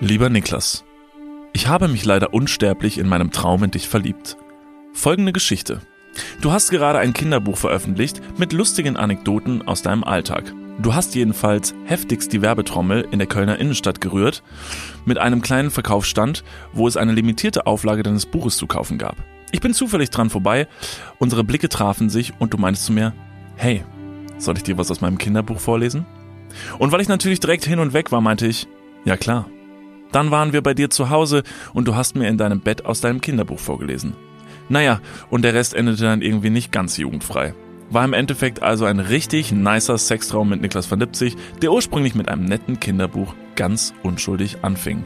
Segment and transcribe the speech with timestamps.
[0.00, 0.84] Lieber Niklas,
[1.52, 4.36] ich habe mich leider unsterblich in meinem Traum in dich verliebt.
[4.92, 5.80] Folgende Geschichte.
[6.40, 10.54] Du hast gerade ein Kinderbuch veröffentlicht mit lustigen Anekdoten aus deinem Alltag.
[10.78, 14.44] Du hast jedenfalls heftigst die Werbetrommel in der Kölner Innenstadt gerührt,
[15.04, 19.16] mit einem kleinen Verkaufsstand, wo es eine limitierte Auflage deines Buches zu kaufen gab.
[19.50, 20.68] Ich bin zufällig dran vorbei,
[21.18, 23.14] unsere Blicke trafen sich und du meintest zu mir,
[23.56, 23.84] hey,
[24.38, 26.06] soll ich dir was aus meinem Kinderbuch vorlesen?
[26.78, 28.68] Und weil ich natürlich direkt hin und weg war, meinte ich,
[29.04, 29.50] ja klar.
[30.12, 31.42] Dann waren wir bei dir zu Hause
[31.74, 34.14] und du hast mir in deinem Bett aus deinem Kinderbuch vorgelesen.
[34.68, 35.00] Naja,
[35.30, 37.54] und der Rest endete dann irgendwie nicht ganz jugendfrei.
[37.90, 42.28] War im Endeffekt also ein richtig nicer Sextraum mit Niklas van Lipzig, der ursprünglich mit
[42.28, 45.04] einem netten Kinderbuch ganz unschuldig anfing.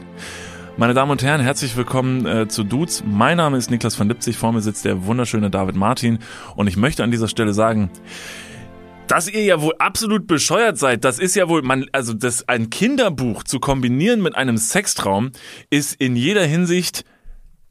[0.75, 3.03] Meine Damen und Herren, herzlich willkommen äh, zu Dudes.
[3.05, 6.19] Mein Name ist Niklas van Lipzig, vor mir sitzt der wunderschöne David Martin
[6.55, 7.89] und ich möchte an dieser Stelle sagen,
[9.07, 12.69] dass ihr ja wohl absolut bescheuert seid, das ist ja wohl, man, also das ein
[12.69, 15.31] Kinderbuch zu kombinieren mit einem Sextraum
[15.69, 17.03] ist in jeder Hinsicht,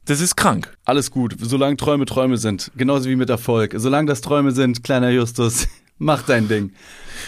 [0.05, 0.77] das ist krank.
[0.85, 2.71] Alles gut, solange Träume Träume sind.
[2.77, 3.73] Genauso wie mit Erfolg.
[3.77, 5.67] Solange das Träume sind, kleiner Justus,
[5.97, 6.71] mach dein Ding.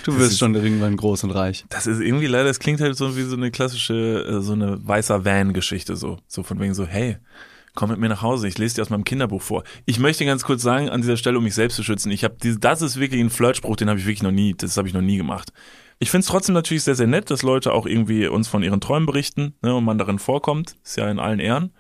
[0.04, 1.66] Du Das wirst ist- schon irgendwann groß und reich.
[1.70, 4.86] Das ist irgendwie leider, es klingt halt so wie so eine klassische, äh, so eine
[4.86, 6.20] weißer Van-Geschichte so.
[6.28, 7.18] So von wegen so, hey,
[7.76, 9.64] komm mit mir nach Hause, ich lese dir aus meinem Kinderbuch vor.
[9.86, 12.36] Ich möchte ganz kurz sagen, an dieser Stelle, um mich selbst zu schützen, ich habe
[12.60, 15.02] das ist wirklich ein Flirtspruch, den habe ich wirklich noch nie, das habe ich noch
[15.02, 15.52] nie gemacht.
[16.00, 18.82] Ich finde es trotzdem natürlich sehr, sehr nett, dass Leute auch irgendwie uns von ihren
[18.82, 20.76] Träumen berichten ne, und man darin vorkommt.
[20.84, 21.72] Ist ja in allen Ehren.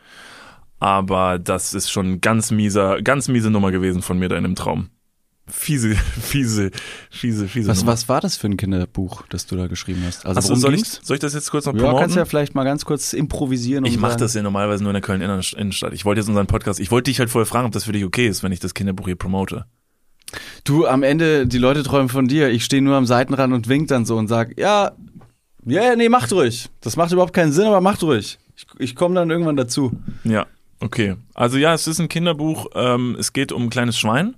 [0.79, 4.55] Aber das ist schon ganz mieser, ganz miese Nummer gewesen von mir da in dem
[4.55, 4.89] Traum.
[5.47, 6.71] Fiese, fiese,
[7.11, 7.91] fiese, fiese Was, Nummer.
[7.91, 10.25] was war das für ein Kinderbuch, das du da geschrieben hast?
[10.25, 11.99] Also worum soll, ich, soll ich das jetzt kurz noch Ja, promoten?
[12.01, 13.83] kannst ja vielleicht mal ganz kurz improvisieren.
[13.85, 15.93] und Ich mache das ja normalerweise nur in der Köln Innenstadt.
[15.93, 18.03] Ich wollte jetzt unseren Podcast, ich wollte dich halt vorher fragen, ob das für dich
[18.03, 19.65] okay ist, wenn ich das Kinderbuch hier promote.
[20.63, 22.49] Du, am Ende, die Leute träumen von dir.
[22.49, 24.93] Ich stehe nur am Seitenrand und wink dann so und sag, ja,
[25.63, 26.69] ja, ja, nee, macht ruhig.
[26.81, 28.39] Das macht überhaupt keinen Sinn, aber macht ruhig.
[28.57, 29.91] Ich, ich komme dann irgendwann dazu.
[30.23, 30.47] Ja,
[30.79, 31.15] okay.
[31.35, 32.67] Also ja, es ist ein Kinderbuch.
[32.73, 34.35] Ähm, es geht um ein kleines Schwein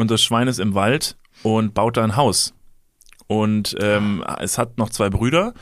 [0.00, 2.54] und das Schwein ist im Wald und baut da ein Haus.
[3.26, 5.52] Und ähm, es hat noch zwei Brüder,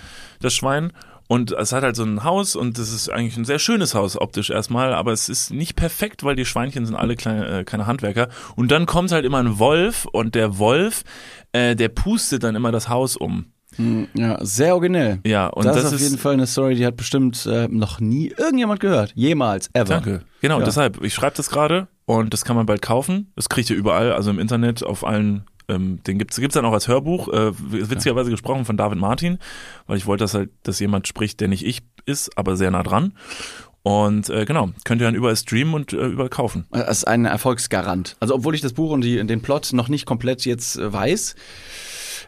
[0.41, 0.93] das Schwein.
[1.27, 4.19] Und es hat halt so ein Haus und das ist eigentlich ein sehr schönes Haus
[4.19, 7.87] optisch erstmal, aber es ist nicht perfekt, weil die Schweinchen sind alle kleine, äh, keine
[7.87, 8.29] Handwerker.
[8.57, 11.03] Und dann kommt halt immer ein Wolf und der Wolf,
[11.53, 13.53] äh, der pustet dann immer das Haus um.
[13.77, 15.19] Hm, Ja, sehr originell.
[15.27, 18.01] Ja, und das, das, ist auf jeden Fall eine Story, die hat bestimmt äh, noch
[18.01, 19.13] nie irgendjemand gehört.
[19.15, 19.85] Jemals, ever.
[19.85, 20.23] Danke.
[20.41, 20.65] Genau, Ja.
[20.65, 21.03] deshalb.
[21.03, 23.31] Ich schreibe das gerade und das kann man bald kaufen.
[23.37, 25.45] Das kriegt ihr überall, also im Internet, auf allen.
[25.69, 29.39] Ähm, den gibt's gibt's dann auch als Hörbuch, äh, witzigerweise gesprochen von David Martin,
[29.87, 32.83] weil ich wollte, dass halt, dass jemand spricht, der nicht ich ist, aber sehr nah
[32.83, 33.13] dran.
[33.83, 36.65] Und äh, genau, könnt ihr dann überall streamen und äh, überall kaufen.
[36.71, 38.17] Das ist ein Erfolgsgarant.
[38.21, 41.35] Also obwohl ich das Buch und die, den Plot noch nicht komplett jetzt äh, weiß,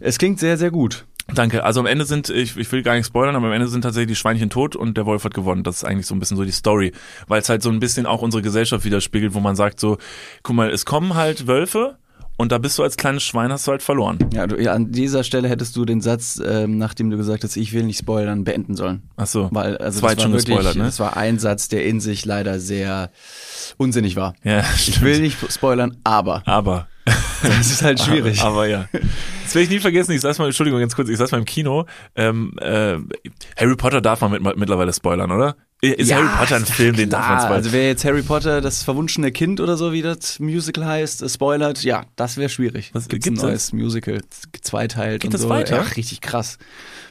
[0.00, 1.06] es klingt sehr, sehr gut.
[1.34, 1.64] Danke.
[1.64, 4.08] Also am Ende sind, ich, ich will gar nicht spoilern, aber am Ende sind tatsächlich
[4.08, 5.62] die Schweinchen tot und der Wolf hat gewonnen.
[5.62, 6.92] Das ist eigentlich so ein bisschen so die Story,
[7.28, 9.98] weil es halt so ein bisschen auch unsere Gesellschaft widerspiegelt, wo man sagt so,
[10.42, 11.96] guck mal, es kommen halt Wölfe
[12.40, 14.18] und da bist du als kleines Schwein, hast du halt verloren.
[14.32, 17.54] Ja, du, ja, an dieser Stelle hättest du den Satz, ähm, nachdem du gesagt hast,
[17.56, 19.02] ich will nicht spoilern, beenden sollen.
[19.18, 19.48] Ach so.
[19.52, 20.84] Weil, also das war schon wirklich, gespoilert, ne?
[20.84, 23.10] Das war ein Satz, der in sich leider sehr
[23.76, 24.34] unsinnig war.
[24.42, 26.88] Ja, Ich will nicht spoilern, aber Aber.
[27.42, 28.42] das ist halt schwierig.
[28.42, 28.88] Aber ja.
[29.42, 30.12] Das werde ich nie vergessen.
[30.12, 31.86] Ich saß mal, Entschuldigung, ganz kurz, ich saß mal im Kino.
[32.14, 32.96] Ähm, äh,
[33.56, 35.56] Harry Potter darf man mit, mittlerweile spoilern, oder?
[35.82, 37.56] Ist Ja, Harry Potter ein Film, den darf man spoilern?
[37.56, 41.28] Also wer jetzt Harry Potter, das verwunschene Kind oder so, wie das Musical heißt, äh,
[41.30, 42.90] spoilert, ja, das wäre schwierig.
[42.92, 45.48] Was- Gibt's gibt's ein neues Musical, z- zweiteilt Geht und das so.
[45.48, 45.76] weiter?
[45.76, 46.58] Ja, richtig krass.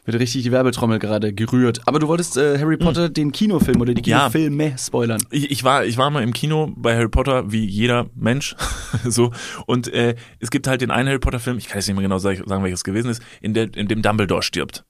[0.06, 1.82] Wird richtig die Werbetrommel gerade gerührt.
[1.88, 4.10] Aber du wolltest äh, Harry Potter den Kinofilm oder die Hm.
[4.12, 4.18] Ja.
[4.30, 5.22] Kinofilme spoilern.
[5.32, 8.56] ich, ich war ich war mal im Kino bei Harry Potter wie jeder Mensch
[9.04, 9.32] so
[9.66, 12.04] und äh, es gibt halt den einen Harry Potter Film ich kann jetzt nicht mehr
[12.04, 14.84] genau sagen, sagen welches gewesen ist in der in dem Dumbledore stirbt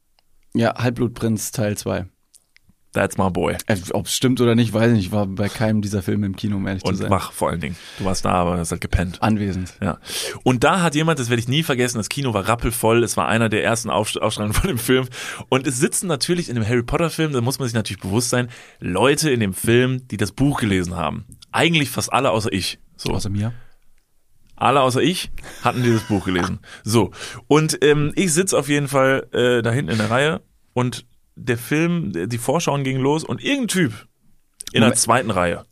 [0.53, 2.05] Ja, Halbblutprinz Teil 2.
[2.93, 5.05] that's my boy Äh, Ob es stimmt oder nicht, weiß ich nicht.
[5.07, 7.09] Ich war bei keinem dieser Filme im Kino, um ehrlich zu und sein.
[7.09, 9.73] wach vor allen Dingen du warst da aber hast halt gepennt Anwesend.
[9.81, 9.99] Ja.
[10.43, 13.27] Und da hat jemand, das werde ich nie vergessen, das Kino war rappelvoll, es war
[13.27, 15.07] einer der ersten Aufst- Ausstrahlungen von dem Film.
[15.49, 18.29] Und es sitzen natürlich in dem Harry Potter Film, da muss man sich natürlich bewusst
[18.29, 18.49] sein,
[18.79, 21.25] Leute in dem Film, die das Buch gelesen haben.
[21.51, 22.79] Eigentlich fast alle außer ich.
[22.95, 23.11] So.
[23.11, 23.53] Außer mir.
[24.55, 25.31] Alle außer ich
[25.63, 26.59] hatten dieses Buch gelesen.
[26.83, 27.11] So.
[27.47, 30.41] Und ähm, ich sitze auf jeden Fall äh, da hinten in der Reihe
[30.73, 31.05] und
[31.43, 34.07] der Film, die Vorschauen gingen los und irgendein Typ
[34.73, 35.65] in der zweiten Reihe.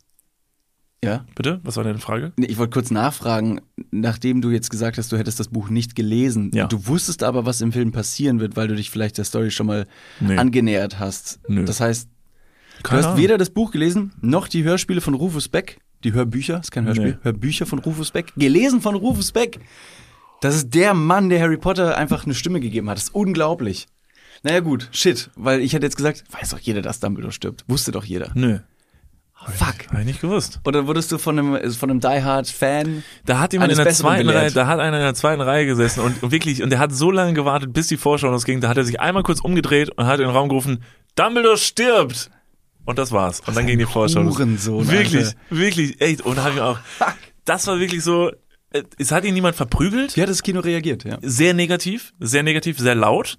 [1.04, 1.24] Ja.
[1.36, 1.60] Bitte?
[1.62, 2.32] Was war deine Frage?
[2.36, 3.60] Nee, Ich wollte kurz nachfragen,
[3.92, 6.50] nachdem du jetzt gesagt hast, du hättest das Buch nicht gelesen.
[6.52, 6.66] Ja.
[6.66, 9.66] Du wusstest aber, was im Film passieren wird, weil du dich vielleicht der Story schon
[9.68, 9.86] mal
[10.18, 10.36] Nee.
[10.36, 11.38] angenähert hast.
[11.48, 11.64] Nö.
[11.64, 13.18] Das heißt, du Keine hast Ahnung.
[13.20, 15.78] weder das Buch gelesen, noch die Hörspiele von Rufus Beck.
[16.02, 17.12] Die Hörbücher, ist kein Hörspiel.
[17.12, 17.18] Nee.
[17.22, 18.32] Hörbücher von Rufus Beck.
[18.36, 19.60] Gelesen von Rufus Beck.
[20.40, 22.96] Das ist der Mann, der Harry Potter einfach eine Stimme gegeben hat.
[22.96, 23.86] Das ist unglaublich.
[24.42, 25.30] Naja, gut, shit.
[25.36, 27.64] Weil ich hätte jetzt gesagt, weiß doch jeder, dass Dumbledore stirbt.
[27.66, 28.30] Wusste doch jeder.
[28.34, 28.60] Nö.
[29.46, 29.88] Fuck.
[29.90, 30.60] Habe ich nicht gewusst.
[30.64, 33.04] Oder wurdest du von einem, von einem Die Hard Fan?
[33.24, 34.42] Da hat jemand in der zweiten belehrt.
[34.42, 36.92] Reihe, da hat einer in der zweiten Reihe gesessen und, und wirklich, und der hat
[36.92, 40.06] so lange gewartet, bis die Vorschau losging, da hat er sich einmal kurz umgedreht und
[40.06, 40.82] hat in den Raum gerufen,
[41.14, 42.30] Dumbledore stirbt!
[42.84, 43.40] Und das war's.
[43.46, 44.38] Und dann ging die Vorschau los.
[44.38, 45.36] Wirklich, Alter.
[45.50, 46.22] wirklich, echt.
[46.22, 46.78] Und da hab ich auch,
[47.44, 48.30] das war wirklich so,
[48.70, 50.16] äh, es hat ihn niemand verprügelt.
[50.16, 51.18] Wie hat das Kino reagiert, ja?
[51.20, 53.38] Sehr negativ, sehr negativ, sehr laut.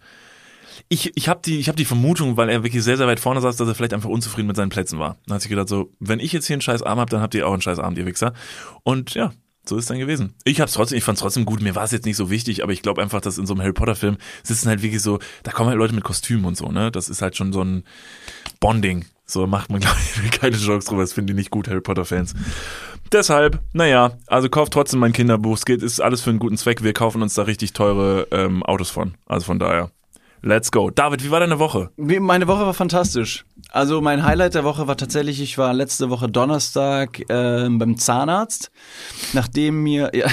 [0.92, 3.42] Ich, ich habe die, ich hab die Vermutung, weil er wirklich sehr, sehr weit vorne
[3.42, 5.18] saß, dass er vielleicht einfach unzufrieden mit seinen Plätzen war.
[5.28, 7.36] Dann hat sich gedacht, so, wenn ich jetzt hier einen scheiß Arm hab, dann habt
[7.36, 8.34] ihr auch einen scheiß Arm, ihr Wichser.
[8.84, 9.32] Und ja,
[9.70, 10.34] so ist dann gewesen.
[10.44, 11.62] Ich hab's trotzdem, ich fand's trotzdem gut.
[11.62, 13.62] Mir war es jetzt nicht so wichtig, aber ich glaube einfach, dass in so einem
[13.62, 16.72] Harry Potter Film sitzen halt wirklich so, da kommen halt Leute mit Kostümen und so,
[16.72, 16.92] ne?
[16.92, 17.84] Das ist halt schon so ein
[18.60, 19.06] Bonding.
[19.26, 21.02] So macht man, glaube ich, keine Jokes drüber.
[21.02, 22.34] Das finden die nicht gut, Harry Potter Fans.
[23.12, 25.56] Deshalb, naja, also kauft trotzdem mein Kinderbuch.
[25.56, 26.84] Es geht, ist alles für einen guten Zweck.
[26.84, 29.14] Wir kaufen uns da richtig teure ähm, Autos von.
[29.28, 29.92] Also von daher.
[30.42, 30.90] Let's go.
[30.90, 31.90] David, wie war deine Woche?
[31.98, 33.46] Meine Woche war fantastisch.
[33.72, 38.72] Also mein Highlight der Woche war tatsächlich, ich war letzte Woche Donnerstag ähm, beim Zahnarzt,
[39.34, 40.28] nachdem mir ja,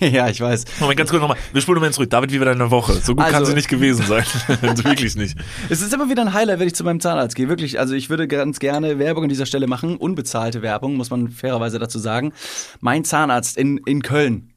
[0.00, 0.64] ja ich weiß.
[0.80, 1.36] Moment, ganz kurz nochmal.
[1.52, 2.08] Wir spulen mal zurück.
[2.10, 2.94] David, wie war deine Woche?
[2.94, 4.24] So gut kann Also- sie nicht gewesen sein.
[4.60, 5.36] Wirklich nicht.
[5.68, 7.48] Es ist immer wieder ein Highlight, wenn ich zu meinem Zahnarzt gehe.
[7.48, 11.28] Wirklich, also ich würde ganz gerne Werbung an dieser Stelle machen, unbezahlte Werbung, muss man
[11.28, 12.32] fairerweise dazu sagen.
[12.80, 14.52] Mein Zahnarzt in, in Köln,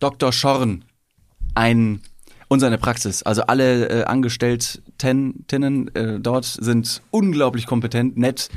[0.00, 0.32] Dr.
[0.32, 0.84] Schorn,
[1.54, 2.02] ein
[2.48, 3.22] und seine Praxis.
[3.22, 8.48] Also alle äh, Angestellten äh, dort sind unglaublich kompetent, nett.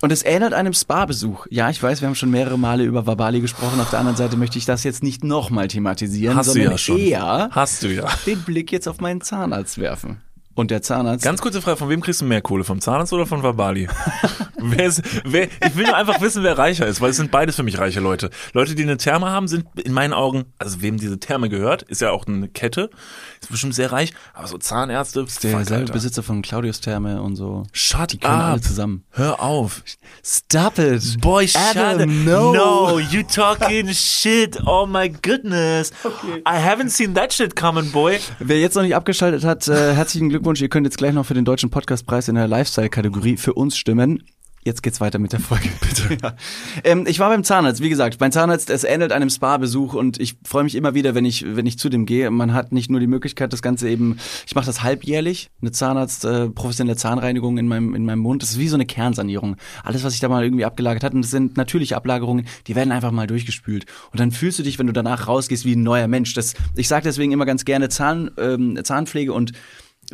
[0.00, 1.46] Und es ähnelt einem Spa-Besuch.
[1.50, 3.80] Ja, ich weiß, wir haben schon mehrere Male über Wabali gesprochen.
[3.80, 6.78] Auf der anderen Seite möchte ich das jetzt nicht nochmal thematisieren, Hast du sondern ja
[6.78, 6.98] schon.
[6.98, 8.08] eher Hast du ja.
[8.26, 10.20] den Blick jetzt auf meinen Zahnarzt werfen.
[10.56, 12.64] Und der Zahnarzt Ganz kurze Frage, von wem kriegst du mehr Kohle?
[12.64, 13.88] Vom Zahnarzt oder von Vabali?
[14.56, 17.56] wer ist, wer, ich will nur einfach wissen, wer reicher ist, weil es sind beides
[17.56, 18.30] für mich reiche Leute.
[18.54, 22.00] Leute, die eine Therme haben, sind in meinen Augen, also wem diese Therme gehört, ist
[22.00, 22.88] ja auch eine Kette,
[23.42, 25.92] ist bestimmt sehr reich, aber so Zahnärzte, der fuck, selbe.
[25.92, 27.64] Besitzer von Claudius Therme und so.
[27.72, 28.52] Shut Die können up.
[28.52, 29.04] alle zusammen.
[29.10, 29.82] Hör auf.
[30.24, 31.20] Stop it.
[31.20, 32.24] Boy, shut Adam, up.
[32.24, 32.54] no.
[32.54, 34.58] no, you talking shit.
[34.64, 35.92] Oh my goodness.
[36.46, 38.18] I haven't seen that shit coming, boy.
[38.38, 40.45] Wer jetzt noch nicht abgeschaltet hat, äh, herzlichen Glückwunsch.
[40.46, 44.22] Ihr könnt jetzt gleich noch für den Deutschen Podcastpreis in der Lifestyle-Kategorie für uns stimmen.
[44.64, 46.18] Jetzt geht's weiter mit der Folge, bitte.
[46.22, 46.36] ja.
[46.84, 50.36] ähm, ich war beim Zahnarzt, wie gesagt, mein Zahnarzt, es ähnelt einem Spa-Besuch und ich
[50.44, 52.30] freue mich immer wieder, wenn ich, wenn ich zu dem gehe.
[52.30, 56.24] Man hat nicht nur die Möglichkeit, das Ganze eben, ich mache das halbjährlich, eine Zahnarzt,
[56.24, 58.42] äh, professionelle Zahnreinigung in meinem, in meinem Mund.
[58.42, 59.56] Das ist wie so eine Kernsanierung.
[59.82, 62.92] Alles, was sich da mal irgendwie abgelagert hat, und das sind natürliche Ablagerungen, die werden
[62.92, 63.86] einfach mal durchgespült.
[64.12, 66.34] Und dann fühlst du dich, wenn du danach rausgehst, wie ein neuer Mensch.
[66.34, 69.52] Das, ich sage deswegen immer ganz gerne Zahn, ähm, Zahnpflege und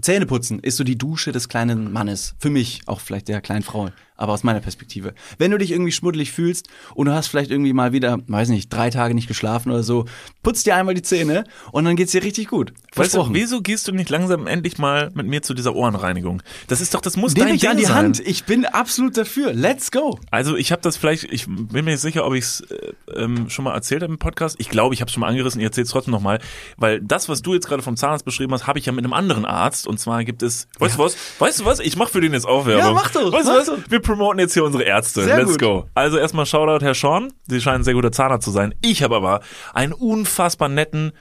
[0.00, 2.34] Zähneputzen ist so die Dusche des kleinen Mannes.
[2.38, 3.90] Für mich, auch vielleicht der kleinen Frau,
[4.22, 5.14] aber aus meiner Perspektive.
[5.38, 8.72] Wenn du dich irgendwie schmuddelig fühlst und du hast vielleicht irgendwie mal wieder, weiß nicht,
[8.72, 10.04] drei Tage nicht geschlafen oder so,
[10.44, 11.42] putz dir einmal die Zähne
[11.72, 12.72] und dann geht's dir richtig gut.
[12.94, 16.40] Weißt du, wieso gehst du nicht langsam endlich mal mit mir zu dieser Ohrenreinigung?
[16.68, 17.94] Das ist doch, das muss Nimm dein mich Ding an die sein.
[17.96, 18.20] Hand.
[18.20, 19.52] Ich bin absolut dafür.
[19.52, 20.18] Let's go.
[20.30, 23.50] Also ich habe das vielleicht, ich bin mir nicht sicher, ob ich es äh, ähm,
[23.50, 24.54] schon mal erzählt habe im Podcast.
[24.60, 26.38] Ich glaube, ich habe es schon mal angerissen, ich erzähle es trotzdem nochmal,
[26.76, 29.14] weil das, was du jetzt gerade vom Zahnarzt beschrieben hast, habe ich ja mit einem
[29.14, 29.86] anderen Arzt.
[29.88, 32.46] Und zwar gibt es, weißt du was, weißt du was, ich mache für den jetzt
[32.46, 32.86] auch Werbung.
[32.86, 33.78] Ja, mach doch, Weißt du was, doch.
[33.88, 35.24] wir promoten jetzt hier unsere Ärzte.
[35.24, 35.60] Sehr Let's gut.
[35.60, 35.88] go.
[35.94, 38.74] Also erstmal Shoutout Herr Sean, Sie scheinen ein sehr guter Zahnarzt zu sein.
[38.82, 39.40] Ich habe aber
[39.72, 41.12] einen unfassbar netten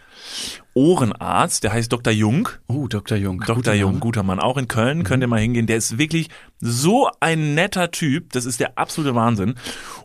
[0.73, 2.11] Ohrenarzt, der heißt Dr.
[2.11, 2.49] Jung.
[2.67, 3.17] Oh, Dr.
[3.17, 3.39] Jung.
[3.39, 3.55] Dr.
[3.55, 3.99] Guter Jung, Name.
[3.99, 5.67] guter Mann, auch in Köln, könnt ihr mal hingehen.
[5.67, 6.27] Der ist wirklich
[6.59, 9.55] so ein netter Typ, das ist der absolute Wahnsinn.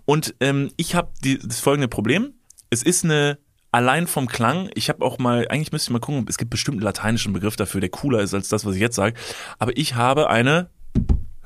[0.05, 2.35] Und ähm, ich habe das folgende Problem.
[2.71, 3.38] Es ist eine
[3.73, 6.76] allein vom Klang, ich habe auch mal, eigentlich müsste ich mal gucken, es gibt bestimmt
[6.76, 9.14] einen lateinischen Begriff dafür, der cooler ist als das, was ich jetzt sage.
[9.59, 10.71] Aber ich habe eine,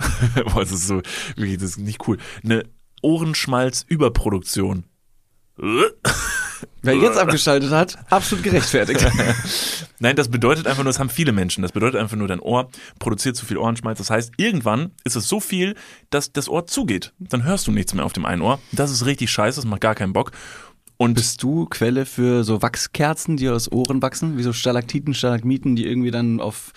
[0.54, 1.02] das ist so,
[1.36, 2.64] wirklich, das ist nicht cool, eine
[3.02, 4.84] Ohrenschmalz-Überproduktion.
[6.82, 9.06] Wer jetzt abgeschaltet hat, absolut gerechtfertigt.
[9.98, 11.60] Nein, das bedeutet einfach nur, das haben viele Menschen.
[11.62, 13.98] Das bedeutet einfach nur, dein Ohr produziert zu viel Ohrenschmalz.
[13.98, 15.74] Das heißt, irgendwann ist es so viel,
[16.08, 17.12] dass das Ohr zugeht.
[17.18, 18.58] Dann hörst du nichts mehr auf dem einen Ohr.
[18.72, 20.32] Das ist richtig scheiße, das macht gar keinen Bock.
[21.00, 24.36] Und Bist du Quelle für so Wachskerzen, die aus Ohren wachsen?
[24.36, 26.72] Wie so Stalaktiten, Stalagmiten, die irgendwie dann auf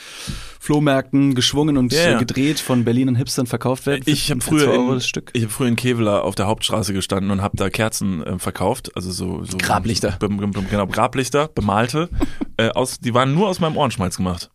[0.62, 2.16] Flohmärkten geschwungen und ja.
[2.16, 4.04] äh, gedreht von Berlinern Hipstern verkauft werden?
[4.06, 5.02] ich habe früher, in,
[5.34, 8.96] ich hab früher in Kevela auf der Hauptstraße gestanden und habe da Kerzen äh, verkauft,
[8.96, 10.16] also so, so Grablichter.
[10.18, 12.08] be- genau Grablichter, bemalte.
[12.56, 14.52] äh, aus, die waren nur aus meinem Ohrenschmalz gemacht.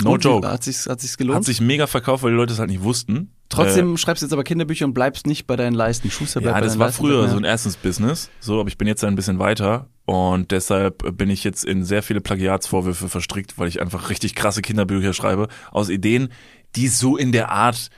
[0.00, 0.46] No Und joke.
[0.48, 1.38] Hat sich's, hat sich's gelohnt?
[1.38, 3.32] Hat sich mega verkauft, weil die Leute es halt nicht wussten.
[3.48, 6.10] Trotzdem schreibst du jetzt aber Kinderbücher und bleibst nicht bei deinen Leisten.
[6.10, 9.02] Schuster bleibt Ja, das war Leisten, früher so ein Erstens-Business, so, aber ich bin jetzt
[9.04, 13.80] ein bisschen weiter und deshalb bin ich jetzt in sehr viele Plagiatsvorwürfe verstrickt, weil ich
[13.80, 16.28] einfach richtig krasse Kinderbücher schreibe aus Ideen,
[16.76, 17.88] die so in der Art.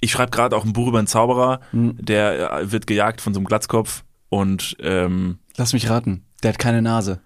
[0.00, 1.96] Ich schreibe gerade auch ein Buch über einen Zauberer, Hm.
[1.98, 6.24] der äh, wird gejagt von so einem Glatzkopf und ähm, Lass mich raten.
[6.42, 7.20] Der hat keine Nase.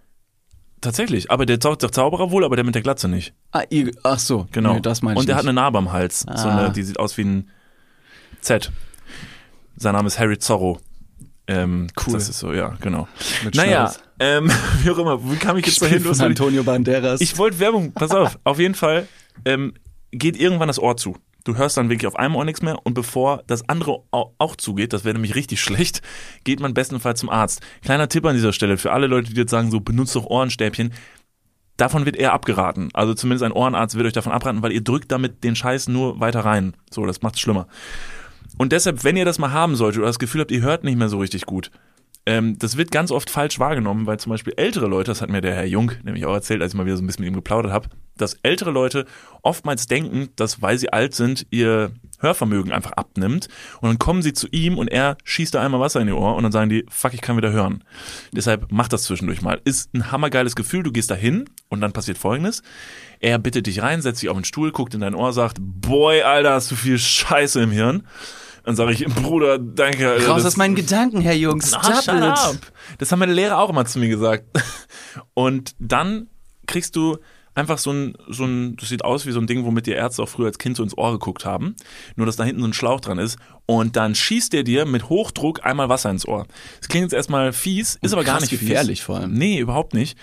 [0.85, 1.31] Tatsächlich.
[1.31, 3.35] Aber der, Zau- der Zauberer wohl, aber der mit der Glatze nicht.
[3.53, 4.75] Ah, ihr, ach so, Genau.
[4.75, 5.43] Nee, das meine ich Und der nicht.
[5.43, 6.21] hat eine Narbe am Hals.
[6.21, 6.59] So Ah.
[6.59, 7.51] eine, die sieht aus wie ein
[8.41, 8.71] Z.
[9.77, 10.79] Sein Name ist Harry Zorro.
[11.47, 12.15] Ähm, Cool.
[12.15, 13.07] Das ist so, ja, genau.
[13.45, 14.51] Mit Naja, ähm,
[14.83, 16.03] wie auch immer, wie kam ich jetzt dahin?
[16.11, 17.21] Ich- Antonio Banderas.
[17.21, 19.07] Ich wollte Werbung, pass auf, auf jeden Fall
[19.45, 19.75] ähm,
[20.11, 21.17] geht irgendwann das Ohr zu.
[21.45, 24.57] Du hörst dann wirklich auf einem Ohr nichts mehr und bevor das andere au- auch
[24.57, 26.01] zugeht, das wäre nämlich richtig schlecht,
[26.45, 27.61] geht man bestenfalls zum Arzt.
[27.83, 30.93] Kleiner Tipp an dieser Stelle für alle Leute, die jetzt sagen, so benutzt doch Ohrenstäbchen.
[31.77, 32.89] Davon wird eher abgeraten.
[32.95, 36.21] Also zumindest ein Ohrenarzt wird euch davon abraten, weil ihr drückt damit den Scheiß nur
[36.21, 36.75] weiter rein.
[36.91, 37.67] So, das macht's schlimmer.
[38.57, 40.97] Und deshalb, wenn ihr das mal haben solltet oder das Gefühl habt, ihr hört nicht
[40.97, 41.73] mehr so richtig gut,
[42.27, 45.43] ähm, das wird ganz oft falsch wahrgenommen, weil zum Beispiel ältere Leute, das hat mir
[45.43, 47.37] der Herr Jung nämlich auch erzählt, als ich mal wieder so ein bisschen mit ihm
[47.37, 49.05] geplaudert habe, dass ältere Leute
[49.43, 53.49] oftmals denken, dass weil sie alt sind, ihr Hörvermögen einfach abnimmt
[53.81, 56.35] und dann kommen sie zu ihm und er schießt da einmal Wasser in ihr Ohr
[56.37, 57.85] und dann sagen die, fuck, ich kann wieder hören.
[58.33, 59.61] Deshalb macht das zwischendurch mal.
[59.65, 62.63] Ist ein hammergeiles Gefühl, du gehst da hin und dann passiert folgendes.
[63.21, 66.23] Er bittet dich rein, setzt dich auf den Stuhl, guckt in dein Ohr, sagt, boy,
[66.23, 68.05] Alter, hast du viel Scheiße im Hirn.
[68.65, 70.11] Dann sage ich, Bruder, danke.
[70.13, 71.69] Alter, Raus das- aus meinen Gedanken, Herr Jungs.
[71.69, 72.57] Stop shut up.
[72.99, 74.45] Das haben meine Lehrer auch immer zu mir gesagt.
[75.35, 76.29] Und dann
[76.67, 77.19] kriegst du
[77.55, 80.23] einfach so ein, so ein, das sieht aus wie so ein Ding, womit die Ärzte
[80.23, 81.77] auch früher als Kind so ins Ohr geguckt haben.
[82.17, 83.39] Nur, dass da hinten so ein Schlauch dran ist.
[83.67, 86.47] Und dann schießt der dir mit Hochdruck einmal Wasser ins Ohr.
[86.81, 89.07] Das klingt jetzt erstmal fies, ist aber gar nicht gefährlich fies.
[89.07, 89.33] vor allem.
[89.35, 90.19] Nee, überhaupt nicht.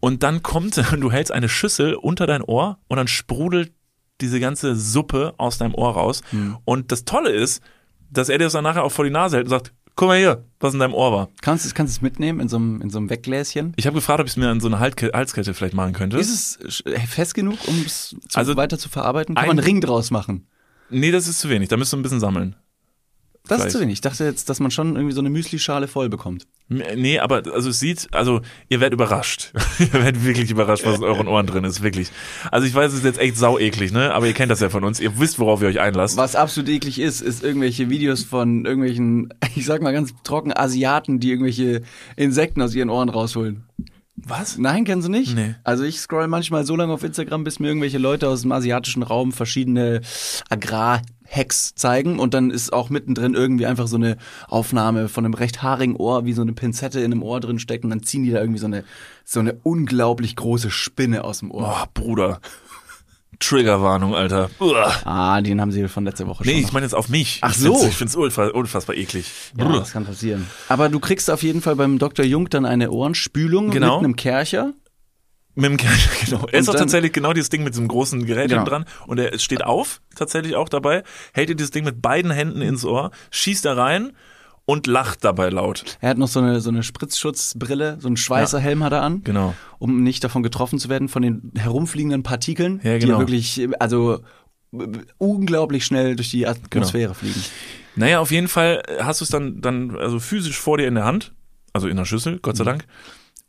[0.00, 3.72] Und dann kommt, du hältst eine Schüssel unter dein Ohr und dann sprudelt
[4.20, 6.22] diese ganze Suppe aus deinem Ohr raus.
[6.30, 6.56] Hm.
[6.64, 7.62] Und das Tolle ist,
[8.10, 10.18] dass er dir das dann nachher auch vor die Nase hält und sagt, guck mal
[10.18, 11.28] hier, was in deinem Ohr war.
[11.42, 13.72] Kannst du kannst du es mitnehmen in so einem, in so einem Weggläschen?
[13.76, 16.16] Ich habe gefragt, ob ich es mir an so eine Haltke- Halskette vielleicht machen könnte.
[16.18, 19.34] Ist es sch- fest genug, um es Also weiter zu verarbeiten?
[19.34, 20.46] Kann man einen Ring draus machen?
[20.90, 21.68] nee, das ist zu wenig.
[21.68, 22.56] Da müsst ihr ein bisschen sammeln.
[23.50, 23.66] Das Vielleicht.
[23.66, 23.92] ist zu wenig.
[23.94, 26.46] Ich dachte jetzt, dass man schon irgendwie so eine Müslischale voll bekommt.
[26.70, 29.52] M- Nee, aber also es sieht, also ihr werdet überrascht.
[29.80, 32.10] ihr werdet wirklich überrascht, was in euren Ohren drin ist, wirklich.
[32.52, 34.14] Also ich weiß, es ist jetzt echt sau eklig, ne?
[34.14, 35.00] Aber ihr kennt das ja von uns.
[35.00, 36.16] Ihr wisst, worauf ihr euch einlasst.
[36.16, 41.18] Was absolut eklig ist, ist irgendwelche Videos von irgendwelchen, ich sag mal ganz trocken, Asiaten,
[41.18, 41.82] die irgendwelche
[42.16, 43.64] Insekten aus ihren Ohren rausholen.
[44.22, 44.58] Was?
[44.58, 45.34] Nein, kennst du nicht?
[45.34, 45.54] Nee.
[45.64, 49.02] Also ich scroll manchmal so lange auf Instagram, bis mir irgendwelche Leute aus dem asiatischen
[49.02, 50.02] Raum verschiedene
[51.30, 54.16] Agrarhacks zeigen und dann ist auch mittendrin irgendwie einfach so eine
[54.48, 57.84] Aufnahme von einem recht haarigen Ohr, wie so eine Pinzette in einem Ohr drin steckt
[57.84, 58.84] und dann ziehen die da irgendwie so eine
[59.24, 61.62] so eine unglaublich große Spinne aus dem Ohr.
[61.62, 62.40] Boah, Bruder.
[63.38, 64.50] Triggerwarnung, Alter.
[64.60, 64.92] Uah.
[65.04, 66.52] Ah, den haben sie von letzter Woche schon.
[66.52, 66.68] Nee, noch.
[66.68, 67.38] ich meine jetzt auf mich.
[67.40, 67.86] Ach so.
[67.86, 69.24] Ich find's ultra, unfassbar eklig.
[69.56, 69.78] Ja, Brr.
[69.78, 70.46] das kann passieren.
[70.68, 72.24] Aber du kriegst auf jeden Fall beim Dr.
[72.26, 73.96] Jung dann eine Ohrenspülung Genau.
[73.98, 74.74] mit einem Kercher.
[75.60, 76.46] Mit dem Kerl, genau.
[76.50, 78.64] Er ist auch tatsächlich genau dieses Ding mit diesem großen Gerät Genau.
[78.64, 81.02] dran und er steht auf, tatsächlich auch dabei,
[81.32, 84.12] hält dir dieses Ding mit beiden Händen ins Ohr, schießt da rein
[84.66, 85.84] und lacht dabei laut.
[86.00, 89.54] Er hat noch so eine, so eine Spritzschutzbrille, so einen Schweißerhelm hat er an, Genau.
[89.78, 93.14] um nicht davon getroffen zu werden von den herumfliegenden Partikeln, Ja, die genau.
[93.14, 94.20] ja wirklich, also
[95.18, 97.14] unglaublich schnell durch die Atmosphäre Genau.
[97.14, 97.42] fliegen.
[97.96, 101.04] Naja, auf jeden Fall hast du es dann, dann also physisch vor dir in der
[101.04, 101.32] Hand,
[101.72, 102.58] also in der Schüssel, Gott Mhm.
[102.58, 102.84] sei Dank.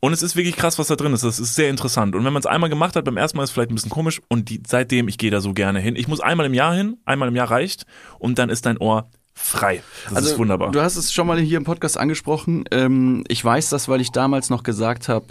[0.04, 1.22] Und es ist wirklich krass, was da drin ist.
[1.22, 2.16] Das ist sehr interessant.
[2.16, 3.90] Und wenn man es einmal gemacht hat, beim ersten Mal ist es vielleicht ein bisschen
[3.90, 4.20] komisch.
[4.26, 5.94] Und die, seitdem, ich gehe da so gerne hin.
[5.94, 7.86] Ich muss einmal im Jahr hin, einmal im Jahr reicht.
[8.18, 9.80] Und dann ist dein Ohr frei.
[10.12, 10.68] Das ist wunderbar.
[10.68, 12.64] Also, Du hast es schon mal hier im Podcast angesprochen.
[12.72, 15.26] Ähm, ich weiß das, weil ich damals noch gesagt habe,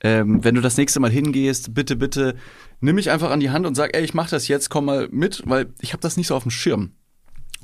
[0.00, 2.34] ähm, wenn du das nächste Mal hingehst, bitte, bitte
[2.80, 5.06] nimm mich einfach an die Hand und sag, ey, ich mach das jetzt, komm mal
[5.12, 6.90] mit, weil ich habe das nicht so auf dem Schirm.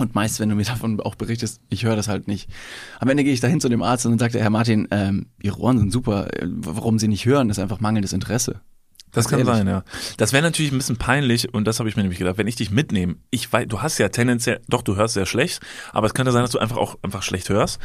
[0.02, 2.50] Und meist, wenn du mir davon auch berichtest, ich höre das halt nicht.
[2.98, 5.26] Am Ende gehe ich dahin zu dem Arzt und dann sagt er, Herr Martin, ähm,
[5.40, 6.26] Ihre Ohren sind super.
[6.34, 8.60] Äh, Warum Sie nicht hören, ist einfach mangelndes Interesse.
[9.12, 9.84] Das kann sein, ja.
[10.16, 12.56] Das wäre natürlich ein bisschen peinlich und das habe ich mir nämlich gedacht, wenn ich
[12.56, 15.60] dich mitnehme, ich weiß, du hast ja tendenziell, doch, du hörst sehr schlecht,
[15.92, 17.78] aber es könnte sein, dass du einfach auch einfach schlecht hörst.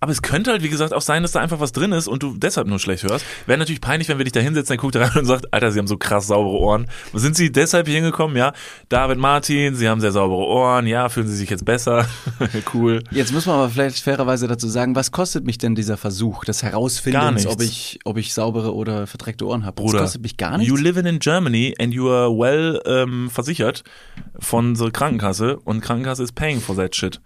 [0.00, 2.22] Aber es könnte halt, wie gesagt, auch sein, dass da einfach was drin ist und
[2.22, 3.24] du deshalb nur schlecht hörst.
[3.46, 5.72] Wäre natürlich peinlich, wenn wir dich da hinsetzen, dann guckt er rein und sagt, Alter,
[5.72, 6.86] Sie haben so krass saubere Ohren.
[7.14, 8.36] Sind Sie deshalb hier hingekommen?
[8.36, 8.52] Ja.
[8.90, 10.86] David Martin, Sie haben sehr saubere Ohren.
[10.86, 12.06] Ja, fühlen Sie sich jetzt besser?
[12.74, 13.02] cool.
[13.12, 17.44] Jetzt muss man aber vielleicht fairerweise dazu sagen, was kostet mich denn dieser Versuch Herausfindens,
[17.44, 17.50] nichts.
[17.50, 19.76] ob ich, ob ich saubere oder verdreckte Ohren habe?
[19.76, 20.68] Bruder, Das kostet mich gar nichts.
[20.68, 23.84] You live in Germany and you are well ähm, versichert
[24.38, 27.20] von der Krankenkasse und Krankenkasse is paying for that shit.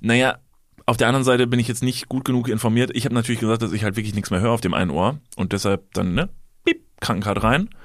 [0.00, 0.38] Naja,
[0.86, 2.90] auf der anderen Seite bin ich jetzt nicht gut genug informiert.
[2.94, 5.18] Ich habe natürlich gesagt, dass ich halt wirklich nichts mehr höre auf dem einen Ohr
[5.36, 6.28] und deshalb dann, ne,
[6.64, 7.68] piep, Krankenkarte rein.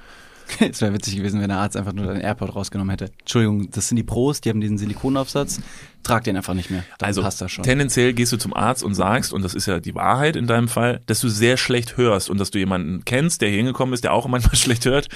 [0.60, 3.10] Es wäre witzig gewesen, wenn der Arzt einfach nur deinen AirPod rausgenommen hätte.
[3.20, 5.60] Entschuldigung, das sind die Pros, die haben diesen Silikonaufsatz.
[6.02, 6.84] Trag den einfach nicht mehr.
[6.98, 7.64] Dann Also passt das schon.
[7.64, 10.68] tendenziell gehst du zum Arzt und sagst, und das ist ja die Wahrheit in deinem
[10.68, 14.04] Fall, dass du sehr schlecht hörst und dass du jemanden kennst, der hier hingekommen ist,
[14.04, 15.08] der auch manchmal schlecht hört.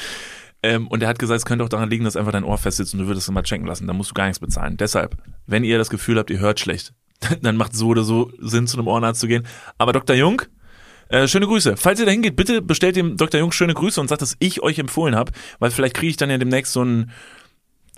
[0.62, 2.78] Ähm, und der hat gesagt, es könnte auch daran liegen, dass einfach dein Ohr fest
[2.78, 3.86] sitzt und du würdest es mal checken lassen.
[3.86, 4.76] Da musst du gar nichts bezahlen.
[4.78, 5.16] Deshalb,
[5.46, 6.94] wenn ihr das Gefühl habt, ihr hört schlecht,
[7.42, 9.46] dann macht so oder so Sinn, zu einem Ohrenarzt zu gehen.
[9.78, 10.16] Aber Dr.
[10.16, 10.42] Jung,
[11.08, 11.76] Äh, schöne Grüße.
[11.76, 13.38] Falls ihr da hingeht, bitte bestellt dem Dr.
[13.38, 15.30] Jung schöne Grüße und sagt, dass ich euch empfohlen habe,
[15.60, 17.12] weil vielleicht kriege ich dann ja demnächst so einen,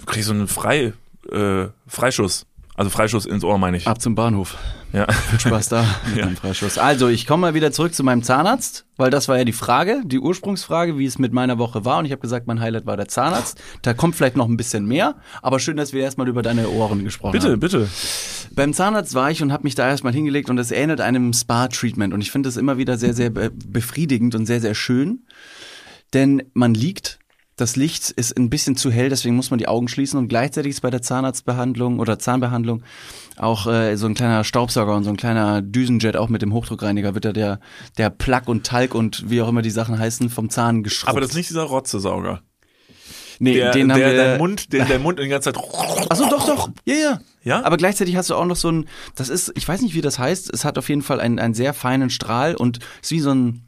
[0.04, 0.92] kriege ich so einen Frei,
[1.32, 2.44] äh, Freischuss.
[2.78, 3.88] Also Freischuss ins Ohr, meine ich.
[3.88, 4.56] Ab zum Bahnhof.
[4.92, 5.10] Ja.
[5.12, 6.26] Viel Spaß da mit Ja.
[6.26, 6.78] dem Freischuss.
[6.78, 10.00] Also, ich komme mal wieder zurück zu meinem Zahnarzt, weil das war ja die Frage,
[10.04, 11.98] die Ursprungsfrage, wie es mit meiner Woche war.
[11.98, 13.60] Und ich habe gesagt, mein Highlight war der Zahnarzt.
[13.82, 17.02] Da kommt vielleicht noch ein bisschen mehr, aber schön, dass wir erstmal über deine Ohren
[17.02, 17.58] gesprochen Bitte, haben.
[17.60, 17.88] bitte.
[18.52, 22.14] Beim Zahnarzt war ich und habe mich da erstmal hingelegt und es ähnelt einem Spa-Treatment.
[22.14, 25.24] Und ich finde das immer wieder sehr, sehr be- befriedigend und sehr, sehr schön.
[26.14, 27.18] Denn man liegt,
[27.58, 30.70] das Licht ist ein bisschen zu hell, deswegen muss man die Augen schließen und gleichzeitig
[30.70, 32.82] ist bei der Zahnarztbehandlung oder Zahnbehandlung
[33.36, 37.14] auch äh, so ein kleiner Staubsauger und so ein kleiner Düsenjet auch mit dem Hochdruckreiniger
[37.14, 37.60] wird da der,
[37.98, 41.10] der Plack und Talg und wie auch immer die Sachen heißen vom Zahn geschrubbt.
[41.10, 42.42] Aber das ist nicht dieser Rotzesauger.
[43.40, 45.62] nee, Der, den haben der, wir, dein Mund, der, der Mund die ganze Zeit.
[46.08, 46.70] Achso, doch, doch.
[46.84, 47.20] Ja, ja.
[47.42, 47.64] Ja?
[47.64, 50.18] Aber gleichzeitig hast du auch noch so ein, das ist, ich weiß nicht, wie das
[50.18, 53.32] heißt, es hat auf jeden Fall einen, einen sehr feinen Strahl und ist wie so
[53.32, 53.66] ein,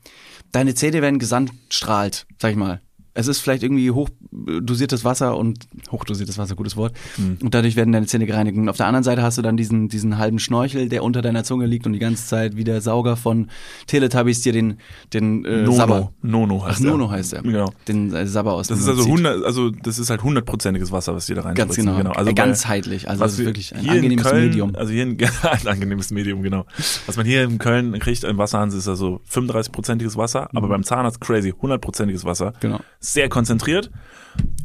[0.53, 2.81] deine Zähne werden gesandstrahlt, sag ich mal.
[3.15, 6.95] Es ist vielleicht irgendwie hochdosiertes Wasser und hochdosiertes Wasser, gutes Wort.
[7.19, 8.57] Und dadurch werden deine Zähne gereinigt.
[8.57, 11.45] Und auf der anderen Seite hast du dann diesen, diesen halben Schnorchel, der unter deiner
[11.45, 13.49] Zunge liegt und die ganze Zeit wie der Sauger von
[13.87, 14.79] Teletubbies dir den,
[15.13, 16.13] den äh, Sabber.
[16.23, 16.47] Nono.
[16.57, 16.91] Nono heißt Ach, er.
[16.91, 17.43] Nono heißt er.
[17.43, 17.73] Genau.
[17.89, 19.27] Den äh, Sabber aus Das dem ist also Mund zieht.
[19.27, 21.97] 100, also das ist halt hundertprozentiges Wasser, was die da rein Ganz genau.
[22.13, 23.09] Also Äh, ganzheitlich.
[23.09, 24.77] Also das ist wir wirklich ein angenehmes Köln, Medium.
[24.77, 26.65] Also hier ein, ein angenehmes Medium, genau.
[27.07, 31.21] Was man hier in Köln kriegt im Wasserhahn ist also 35-prozentiges Wasser, aber beim Zahnarzt
[31.21, 32.51] crazy, 100-prozentiges Wasser.
[32.51, 32.55] Mhm.
[32.61, 32.81] Genau.
[33.01, 33.91] Sehr konzentriert.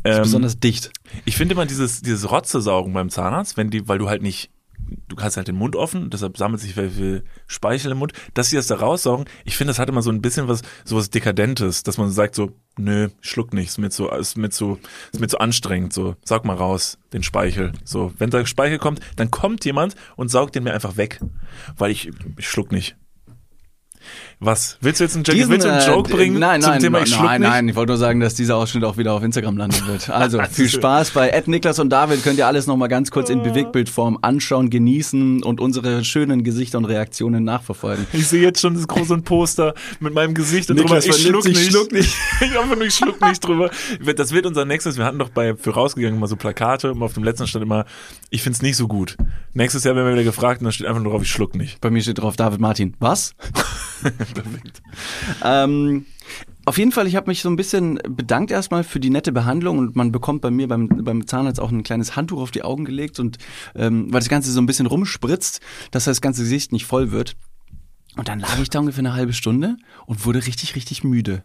[0.03, 0.91] Ähm, Besonders dicht.
[1.25, 4.51] ich finde immer dieses, dieses Rotzesaugen beim Zahnarzt, wenn die, weil du halt nicht,
[5.07, 8.49] du hast halt den Mund offen, deshalb sammelt sich viel, viel Speichel im Mund, dass
[8.49, 11.81] sie das da raussaugen, ich finde, das hat immer so ein bisschen was, sowas Dekadentes,
[11.81, 14.77] dass man sagt so, nö, schluck nicht, ist mir zu, ist mir zu,
[15.11, 18.99] ist mir zu anstrengend, so, saug mal raus, den Speichel, so, wenn da Speichel kommt,
[19.15, 21.19] dann kommt jemand und saugt den mir einfach weg,
[21.77, 22.95] weil ich, ich schluck nicht.
[24.39, 24.77] Was?
[24.81, 27.01] Willst du jetzt einen, Diesen, willst du einen äh, Joke bringen Nein, zum nein, Thema
[27.01, 27.49] ich schluck nein, nicht?
[27.49, 27.69] nein.
[27.69, 30.09] Ich wollte nur sagen, dass dieser Ausschnitt auch wieder auf Instagram landen wird.
[30.09, 32.23] Also viel Spaß bei Ed Niklas und David.
[32.23, 36.77] Könnt ihr alles noch mal ganz kurz in Bewegtbildform anschauen, genießen und unsere schönen Gesichter
[36.77, 38.05] und Reaktionen nachverfolgen.
[38.13, 40.95] Ich sehe jetzt schon das große Poster mit meinem Gesicht und drüber.
[40.95, 41.71] Niklas Ich vernimmt schluck nicht.
[41.71, 42.13] schluck nicht.
[42.41, 43.69] ich einfach nur, ich schluck nicht drüber.
[44.15, 44.97] Das wird unser nächstes.
[44.97, 47.85] Wir hatten doch bei für rausgegangen immer so Plakate und auf dem letzten stand immer,
[48.29, 49.17] ich find's nicht so gut.
[49.53, 51.79] Nächstes Jahr werden wir wieder gefragt und da steht einfach nur drauf, ich schluck nicht.
[51.81, 52.95] Bei mir steht drauf David Martin.
[52.99, 53.33] Was?
[54.33, 54.81] Perfekt.
[55.43, 56.05] Ähm,
[56.65, 59.77] auf jeden Fall, ich habe mich so ein bisschen bedankt erstmal für die nette Behandlung
[59.77, 62.85] und man bekommt bei mir beim, beim Zahnarzt auch ein kleines Handtuch auf die Augen
[62.85, 63.37] gelegt und
[63.75, 65.61] ähm, weil das Ganze so ein bisschen rumspritzt,
[65.91, 67.35] dass das ganze Gesicht nicht voll wird.
[68.17, 71.43] Und dann lag ich da ungefähr eine halbe Stunde und wurde richtig, richtig müde.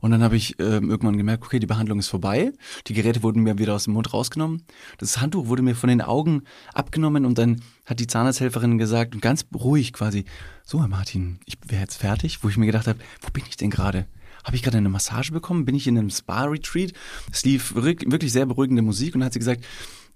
[0.00, 2.52] Und dann habe ich ähm, irgendwann gemerkt, okay, die Behandlung ist vorbei.
[2.86, 4.62] Die Geräte wurden mir wieder aus dem Mund rausgenommen.
[4.98, 6.42] Das Handtuch wurde mir von den Augen
[6.74, 10.24] abgenommen und dann hat die Zahnarzthelferin gesagt, ganz ruhig quasi,
[10.64, 13.56] so Herr Martin, ich wäre jetzt fertig, wo ich mir gedacht habe, wo bin ich
[13.56, 14.06] denn gerade?
[14.44, 15.64] Habe ich gerade eine Massage bekommen?
[15.64, 16.92] Bin ich in einem Spa-Retreat?
[17.32, 19.64] Es lief wirk- wirklich sehr beruhigende Musik und dann hat sie gesagt,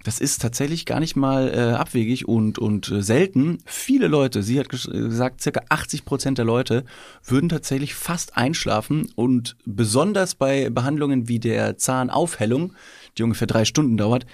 [0.05, 3.59] das ist tatsächlich gar nicht mal äh, abwegig und, und äh, selten.
[3.67, 6.85] Viele Leute, sie hat ges- gesagt, circa 80 Prozent der Leute
[7.25, 12.75] würden tatsächlich fast einschlafen und besonders bei Behandlungen wie der Zahnaufhellung,
[13.19, 14.25] die ungefähr drei Stunden dauert,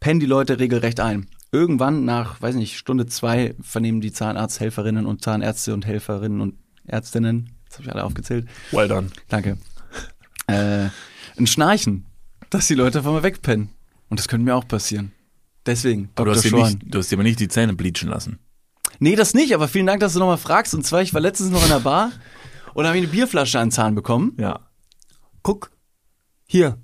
[0.00, 1.26] pennen die Leute regelrecht ein.
[1.52, 6.54] Irgendwann nach, weiß nicht, Stunde zwei vernehmen die Zahnarzthelferinnen und Zahnärzte und Helferinnen und
[6.86, 9.08] Ärztinnen, das habe ich alle aufgezählt, Well done.
[9.28, 9.56] danke,
[10.48, 10.88] äh,
[11.38, 12.06] ein Schnarchen,
[12.50, 13.70] dass die Leute einfach mal wegpennen.
[14.08, 15.12] Und das könnte mir auch passieren.
[15.66, 16.36] Deswegen, Aber du Dr.
[16.36, 18.38] hast, dir nicht, du hast dir aber nicht die Zähne bleachen lassen.
[18.98, 20.74] Nee, das nicht, aber vielen Dank, dass du nochmal fragst.
[20.74, 22.12] Und zwar, ich war letztens noch in der Bar
[22.74, 24.36] und habe eine Bierflasche an den Zahn bekommen.
[24.38, 24.60] Ja.
[25.42, 25.70] Guck,
[26.46, 26.78] hier.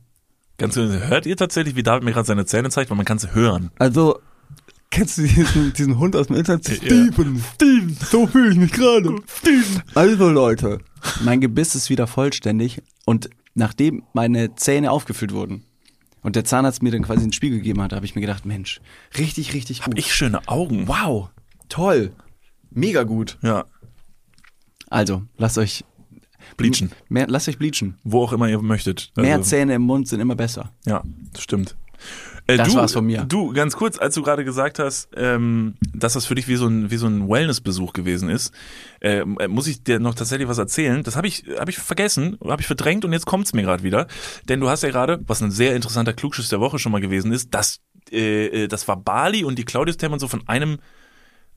[0.59, 2.91] Ganz hört ihr tatsächlich, wie David mir gerade seine Zähne zeigt?
[2.91, 3.71] Weil man kann es hören.
[3.79, 4.19] Also,
[4.91, 6.69] kennst du diesen, diesen Hund aus dem Internet?
[6.69, 6.75] Ja.
[6.75, 9.17] Steven, Steven, so fühle ich mich gerade.
[9.39, 9.83] Steven.
[9.95, 10.81] Also Leute,
[11.23, 15.65] mein Gebiss ist wieder vollständig und nachdem meine Zähne aufgefüllt wurden
[16.23, 18.81] und der Zahnarzt mir dann quasi einen Spiegel gegeben hat, habe ich mir gedacht, Mensch,
[19.19, 19.99] richtig, richtig gut.
[19.99, 20.87] Ich schöne Augen.
[20.89, 21.31] wow,
[21.69, 22.13] toll,
[22.71, 23.39] mega gut.
[23.43, 23.65] Ja.
[24.89, 25.85] Also, lasst euch
[26.57, 26.91] Bleachen.
[27.09, 27.97] Mehr, lasst euch bleachen.
[28.03, 29.13] Wo auch immer ihr möchtet.
[29.17, 30.73] Mehr Also- Zähne im Mund sind immer besser.
[30.87, 31.03] Ja,
[31.33, 31.77] das stimmt.
[32.53, 33.25] Äh, Das du, war's von mir.
[33.25, 36.67] Du, ganz kurz, als du gerade gesagt hast, ähm, dass das für dich wie so
[36.67, 38.53] ein, wie so ein Wellnessbesuch gewesen ist,
[39.01, 41.03] ähm, äh, muss ich dir noch tatsächlich was erzählen.
[41.03, 44.07] Das habe ich, hab ich vergessen, habe ich verdrängt und jetzt kommt's mir gerade wieder.
[44.49, 47.33] Denn du hast ja gerade, was ein sehr interessanter Klugschiss der Woche schon mal gewesen
[47.33, 47.81] ist, dass
[48.13, 50.79] äh, äh, das war Bali und die Claudius Thermann so von einem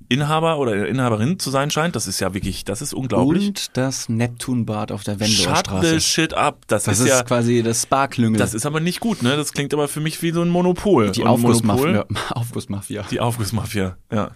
[0.10, 1.96] Inhaber oder Inhaberin zu sein scheint.
[1.96, 3.48] Das ist ja wirklich, das ist unglaublich.
[3.48, 6.68] Und das Neptunbad auf der Shut the shit up.
[6.68, 8.38] Das, Das ist, ist ja, quasi das Sparklüngel.
[8.40, 9.36] das ist aber nicht gut, ne?
[9.36, 11.12] Das klingt aber für mich wie so ein Monopol.
[11.12, 12.06] die Aufgussmafia.
[12.32, 13.04] Aufgussmafia.
[13.12, 14.32] Die Aufgussmafia, ja.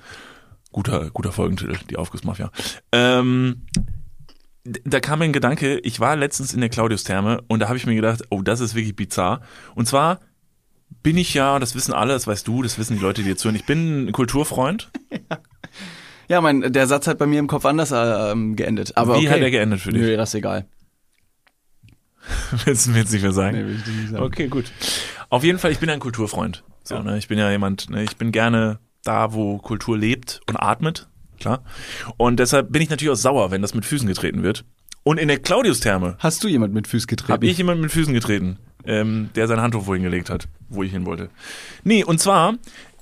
[0.72, 2.52] Guter, guter Folgentitel, die Aufgussmafia.
[2.92, 3.64] Ähm,
[4.64, 7.86] da kam mir ein Gedanke, ich war letztens in der Claudius-Therme und da habe ich
[7.86, 9.42] mir gedacht, oh, das ist wirklich bizarr.
[9.76, 10.20] Und zwar
[11.08, 13.40] bin ich ja, das wissen alle, das weißt du, das wissen die Leute, die jetzt
[13.40, 14.92] zuhören, ich bin ein Kulturfreund.
[16.30, 18.98] Ja, mein, der Satz hat bei mir im Kopf anders ähm, geendet.
[18.98, 19.30] Aber Wie okay.
[19.30, 20.02] hat er geendet für dich?
[20.02, 20.66] Nö, das ist egal.
[22.66, 23.56] Willst du mir jetzt nicht mehr sagen?
[23.56, 24.24] Nee, will ich nicht sagen.
[24.26, 24.66] Okay, gut.
[25.30, 26.66] Auf jeden Fall, ich bin ja ein Kulturfreund.
[26.84, 27.18] So, ne?
[27.18, 28.04] Ich bin ja jemand, ne?
[28.04, 31.08] ich bin gerne da, wo Kultur lebt und atmet,
[31.40, 31.64] klar.
[32.18, 34.66] Und deshalb bin ich natürlich auch sauer, wenn das mit Füßen getreten wird.
[35.08, 37.32] Und in der Claudius-Therme Hast du jemand mit Füß getreten?
[37.32, 40.92] habe ich jemanden mit Füßen getreten, ähm, der sein Handtuch wohin gelegt hat, wo ich
[40.92, 41.30] hin wollte.
[41.86, 42.56] Nee, und zwar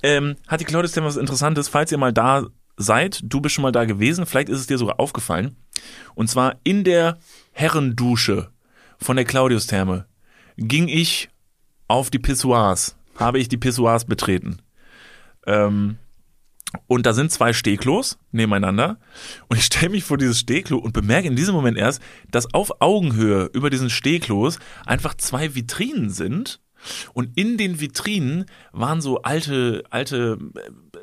[0.04, 3.72] ähm, hat die Claudius-Therme was Interessantes, falls ihr mal da seid, du bist schon mal
[3.72, 5.56] da gewesen, vielleicht ist es dir sogar aufgefallen.
[6.14, 7.18] Und zwar in der
[7.50, 8.50] Herrendusche
[8.98, 10.06] von der Claudius-Therme
[10.58, 11.28] ging ich
[11.88, 14.58] auf die Pissoirs, habe ich die Pissoirs betreten.
[15.44, 15.98] Ähm,
[16.86, 18.98] und da sind zwei Stehklos nebeneinander.
[19.48, 22.80] Und ich stelle mich vor dieses Stehklo und bemerke in diesem Moment erst, dass auf
[22.80, 26.60] Augenhöhe über diesen Stehklos einfach zwei Vitrinen sind.
[27.14, 30.38] Und in den Vitrinen waren so alte, alte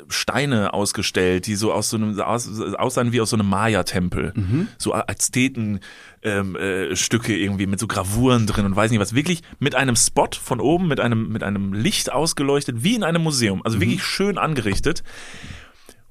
[0.09, 4.33] Steine ausgestellt, die so aus so einem, aus, aussahen wie aus so einem Maya-Tempel.
[4.77, 5.79] So Azteken,
[6.21, 9.13] ähm, äh, Stücke irgendwie mit so Gravuren drin und weiß nicht was.
[9.13, 13.21] Wirklich mit einem Spot von oben, mit einem, mit einem Licht ausgeleuchtet, wie in einem
[13.23, 13.61] Museum.
[13.63, 15.03] Also wirklich schön angerichtet.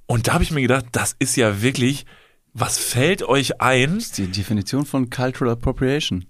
[0.07, 2.05] Und da habe ich mir gedacht, das ist ja wirklich,
[2.53, 4.03] was fällt euch ein?
[4.17, 6.27] Die Definition von Cultural Appropriation.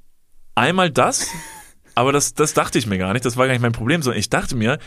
[0.55, 1.29] Einmal das,
[1.94, 4.20] aber das, das dachte ich mir gar nicht, das war gar nicht mein Problem, sondern
[4.20, 4.79] ich dachte mir,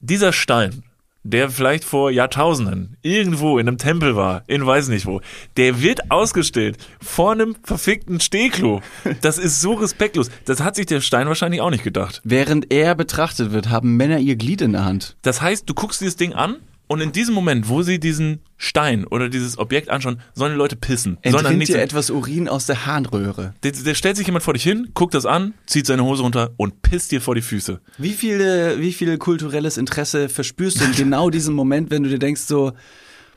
[0.00, 0.84] dieser Stein,
[1.30, 5.20] der vielleicht vor Jahrtausenden irgendwo in einem Tempel war, in weiß nicht wo,
[5.56, 8.80] der wird ausgestellt vor einem verfickten Stehklo.
[9.20, 10.30] Das ist so respektlos.
[10.44, 12.20] Das hat sich der Stein wahrscheinlich auch nicht gedacht.
[12.24, 15.16] Während er betrachtet wird, haben Männer ihr Glied in der Hand.
[15.22, 16.56] Das heißt, du guckst dieses Ding an
[16.88, 20.74] und in diesem Moment, wo sie diesen Stein oder dieses Objekt anschauen, sollen die Leute
[20.74, 21.18] pissen.
[21.22, 23.54] Entrinnt nicht dir etwas Urin aus der Harnröhre.
[23.62, 26.52] der, der stellt sich jemand vor dich hin, guckt das an, zieht seine Hose runter
[26.56, 27.80] und pisst dir vor die Füße.
[27.98, 32.18] Wie viele, wie viel kulturelles Interesse verspürst du in genau diesem Moment, wenn du dir
[32.18, 32.72] denkst so,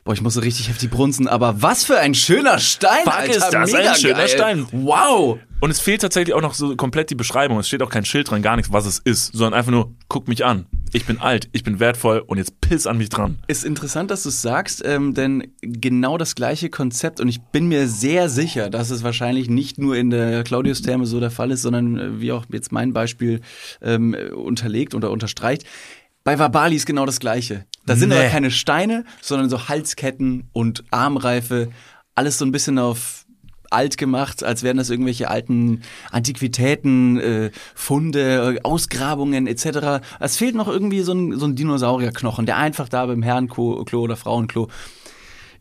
[0.04, 3.30] boah, ich muss so richtig heftig brunzen, aber was für ein schöner Stein, Fuck, Alter,
[3.30, 4.28] ist das ein schöner geil.
[4.28, 4.66] Stein.
[4.72, 5.38] Wow.
[5.60, 7.58] Und es fehlt tatsächlich auch noch so komplett die Beschreibung.
[7.60, 10.26] Es steht auch kein Schild dran, gar nichts, was es ist, sondern einfach nur, guck
[10.26, 10.66] mich an.
[10.92, 13.38] Ich bin alt, ich bin wertvoll und jetzt piss an mich dran.
[13.46, 17.68] Ist interessant, dass du es sagst, ähm, denn genau das gleiche Konzept und ich bin
[17.68, 21.62] mir sehr sicher, dass es wahrscheinlich nicht nur in der Claudius-Therme so der Fall ist,
[21.62, 23.40] sondern äh, wie auch jetzt mein Beispiel
[23.80, 25.64] ähm, unterlegt oder unterstreicht.
[26.24, 27.66] Bei Vabali ist genau das gleiche.
[27.86, 28.16] Da sind Nee.
[28.18, 31.70] aber keine Steine, sondern so Halsketten und Armreife.
[32.14, 33.24] Alles so ein bisschen auf
[33.70, 35.80] alt gemacht, als wären das irgendwelche alten
[36.10, 40.04] Antiquitäten, äh, Funde, Ausgrabungen etc.
[40.20, 44.02] Es fehlt noch irgendwie so ein, so ein Dinosaurierknochen, der einfach da beim Herrenklo Klo
[44.02, 44.68] oder Frauenklo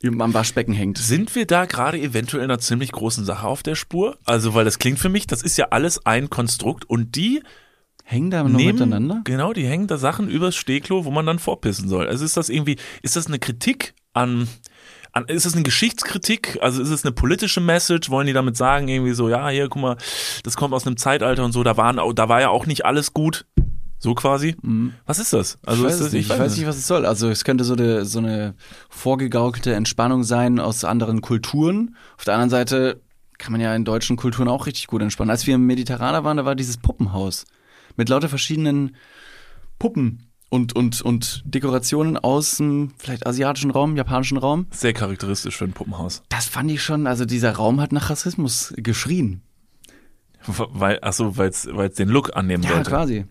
[0.04, 0.98] am Waschbecken hängt.
[0.98, 4.18] Sind wir da gerade eventuell in einer ziemlich großen Sache auf der Spur?
[4.26, 7.42] Also, weil das klingt für mich, das ist ja alles ein Konstrukt und die
[8.12, 9.22] Hängen da noch nehmen, miteinander?
[9.24, 12.08] genau, die hängen da Sachen übers Stehklo, wo man dann vorpissen soll.
[12.08, 14.48] Also ist das irgendwie, ist das eine Kritik an,
[15.14, 16.58] an ist das eine Geschichtskritik?
[16.62, 18.10] Also ist es eine politische Message?
[18.10, 19.98] Wollen die damit sagen, irgendwie so, ja, hier, guck mal,
[20.44, 23.14] das kommt aus einem Zeitalter und so, da waren, da war ja auch nicht alles
[23.14, 23.46] gut.
[24.04, 24.56] So quasi.
[25.06, 25.60] Was ist das?
[25.64, 25.88] Also Mhm.
[25.88, 26.32] ich weiß das, nicht.
[26.32, 27.06] Ich weiß nicht, was es soll.
[27.06, 28.56] Also es könnte so eine, so eine
[28.90, 31.96] vorgegaukelte Entspannung sein aus anderen Kulturen.
[32.18, 33.00] Auf der anderen Seite
[33.38, 35.30] kann man ja in deutschen Kulturen auch richtig gut entspannen.
[35.30, 37.46] Als wir im Mediterraner waren, da war dieses Puppenhaus
[37.96, 38.96] mit lauter verschiedenen
[39.80, 44.68] Puppen und, und, und Dekorationen aus dem vielleicht asiatischen Raum, japanischen Raum.
[44.72, 46.24] Sehr charakteristisch für ein Puppenhaus.
[46.30, 49.42] Das fand ich schon, also dieser Raum hat nach Rassismus geschrien.
[50.48, 52.90] Weil, achso, weil es den Look annehmen Ja, sollte.
[52.90, 53.26] quasi.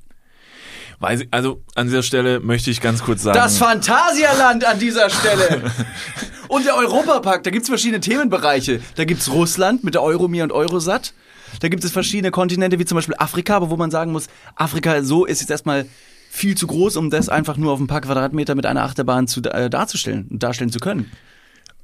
[1.01, 3.37] Weiß ich, also an dieser Stelle möchte ich ganz kurz sagen.
[3.39, 5.63] Das Phantasialand an dieser Stelle.
[6.49, 8.81] Und der Europapark, da gibt's verschiedene Themenbereiche.
[8.97, 11.15] Da gibt's Russland mit der Euromir und Eurosat.
[11.59, 15.03] Da gibt es verschiedene Kontinente, wie zum Beispiel Afrika, aber wo man sagen muss, Afrika
[15.03, 15.87] so ist jetzt erstmal
[16.31, 19.43] viel zu groß, um das einfach nur auf ein paar Quadratmeter mit einer Achterbahn zu,
[19.43, 21.11] äh, darzustellen und darstellen zu können.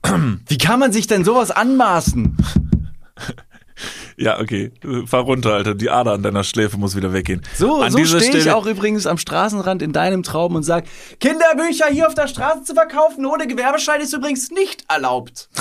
[0.46, 2.37] Wie kann man sich denn sowas anmaßen?
[4.16, 4.72] Ja, okay.
[5.06, 5.74] Fahr runter, Alter.
[5.74, 7.42] Die Ader an deiner Schläfe muss wieder weggehen.
[7.54, 10.84] So, an so stehe ich Stelle- auch übrigens am Straßenrand in deinem Traum und sag,
[11.20, 15.48] Kinderbücher hier auf der Straße zu verkaufen ohne Gewerbeschein ist übrigens nicht erlaubt.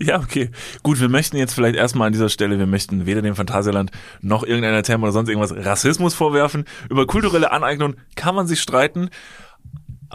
[0.00, 0.50] Ja, okay.
[0.82, 4.42] Gut, wir möchten jetzt vielleicht erstmal an dieser Stelle, wir möchten weder dem Phantasialand noch
[4.44, 6.64] irgendeiner Therme oder sonst irgendwas Rassismus vorwerfen.
[6.88, 9.10] Über kulturelle Aneignung kann man sich streiten.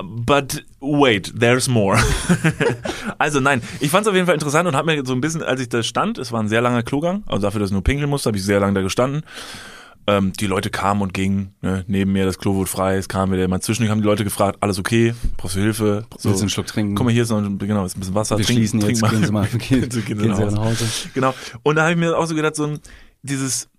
[0.02, 1.98] But wait, there's more.
[3.20, 5.44] also nein, ich fand es auf jeden Fall interessant und habe mir so ein bisschen,
[5.44, 7.84] als ich da stand, es war ein sehr langer Klogang, also dafür, dass ich nur
[7.84, 9.24] pinkeln musste, habe ich sehr lange da gestanden.
[10.06, 11.54] Ähm, die Leute kamen und gingen.
[11.62, 11.86] Ne?
[11.88, 13.88] Neben mir das Klo wurde frei, es kam wieder jemand zwischen.
[13.88, 15.14] haben die Leute gefragt, alles okay?
[15.38, 16.06] Brauchst du Hilfe?
[16.18, 16.30] So.
[16.30, 16.96] Willst du einen Schluck trinken?
[16.96, 18.38] Guck mal, hier ist noch ein, genau, ist ein bisschen Wasser.
[18.38, 19.12] Wir trink, schließen trink jetzt, mal.
[19.12, 20.86] gehen Sie mal, gehen, Gehen gehen Sie nach Hause.
[21.14, 21.34] Genau.
[21.62, 22.80] Und da habe ich mir auch so gedacht, so ein,
[23.22, 23.70] dieses,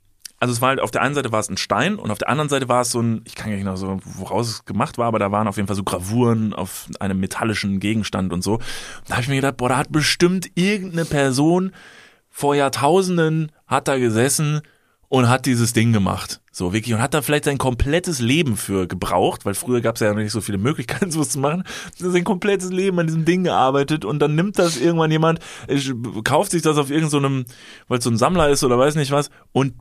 [0.45, 2.29] also es war halt, auf der einen Seite war es ein Stein und auf der
[2.29, 4.99] anderen Seite war es so ein, ich kann gar nicht noch so, woraus es gemacht
[4.99, 8.59] war, aber da waren auf jeden Fall so Gravuren auf einem metallischen Gegenstand und so.
[9.09, 11.73] Da habe ich mir gedacht, boah, da hat bestimmt irgendeine Person
[12.29, 14.61] vor Jahrtausenden hat da gesessen
[15.09, 16.43] und hat dieses Ding gemacht.
[16.53, 20.03] So wirklich und hat da vielleicht sein komplettes Leben für gebraucht, weil früher gab es
[20.03, 21.65] ja noch nicht so viele Möglichkeiten, sowas zu machen.
[21.97, 25.41] Sein komplettes Leben an diesem Ding gearbeitet und dann nimmt das irgendwann jemand,
[26.23, 27.55] kauft sich das auf irgendeinem, so
[27.89, 29.75] weil es so ein Sammler ist oder weiß nicht was und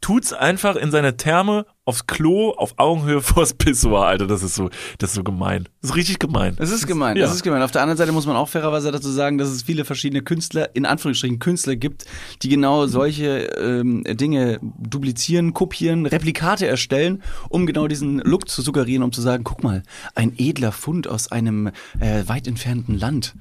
[0.00, 4.26] tut's einfach in seine Therme aufs Klo auf Augenhöhe vors Pissoir, Alter.
[4.26, 5.68] Das ist so, das ist so gemein.
[5.80, 6.54] Das ist richtig gemein.
[6.56, 7.26] Das ist gemein, Ja.
[7.26, 7.62] das ist gemein.
[7.62, 10.74] Auf der anderen Seite muss man auch fairerweise dazu sagen, dass es viele verschiedene Künstler,
[10.76, 12.04] in Anführungsstrichen Künstler gibt,
[12.42, 19.02] die genau solche ähm, Dinge duplizieren, kopieren, Replikate erstellen, um genau diesen Look zu suggerieren,
[19.02, 19.82] um zu sagen, guck mal,
[20.14, 21.68] ein edler Fund aus einem
[22.00, 23.34] äh, weit entfernten Land.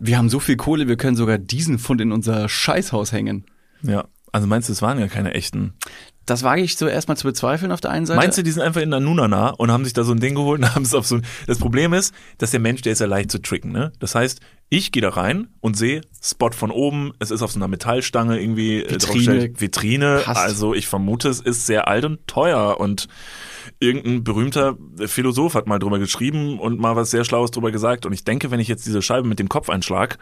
[0.00, 3.44] Wir haben so viel Kohle, wir können sogar diesen Fund in unser Scheißhaus hängen.
[3.82, 4.04] Ja.
[4.32, 5.74] Also meinst du, es waren ja keine echten?
[6.24, 8.20] Das wage ich zuerst mal zu bezweifeln auf der einen Seite.
[8.20, 10.34] Meinst du, die sind einfach in der Nunana und haben sich da so ein Ding
[10.34, 11.26] geholt und haben es auf so ein.
[11.46, 13.92] Das Problem ist, dass der Mensch, der ist ja leicht zu tricken, ne?
[13.98, 17.58] Das heißt, ich gehe da rein und sehe Spot von oben, es ist auf so
[17.58, 19.50] einer Metallstange irgendwie äh, Vitrine.
[19.54, 20.20] Vitrine.
[20.24, 20.40] Passt.
[20.40, 23.08] Also ich vermute, es ist sehr alt und teuer und
[23.80, 28.06] irgendein berühmter Philosoph hat mal drüber geschrieben und mal was sehr Schlaues drüber gesagt.
[28.06, 30.18] Und ich denke, wenn ich jetzt diese Scheibe mit dem Kopf einschlag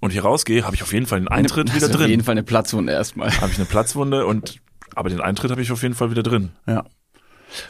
[0.00, 2.10] und hier rausgehe, habe ich auf jeden Fall einen Eintritt Das wieder ist Auf drin.
[2.10, 3.30] jeden Fall eine Platzwunde erstmal.
[3.40, 4.60] Habe ich eine Platzwunde und
[4.94, 6.50] aber den Eintritt habe ich auf jeden Fall wieder drin.
[6.66, 6.84] Ja.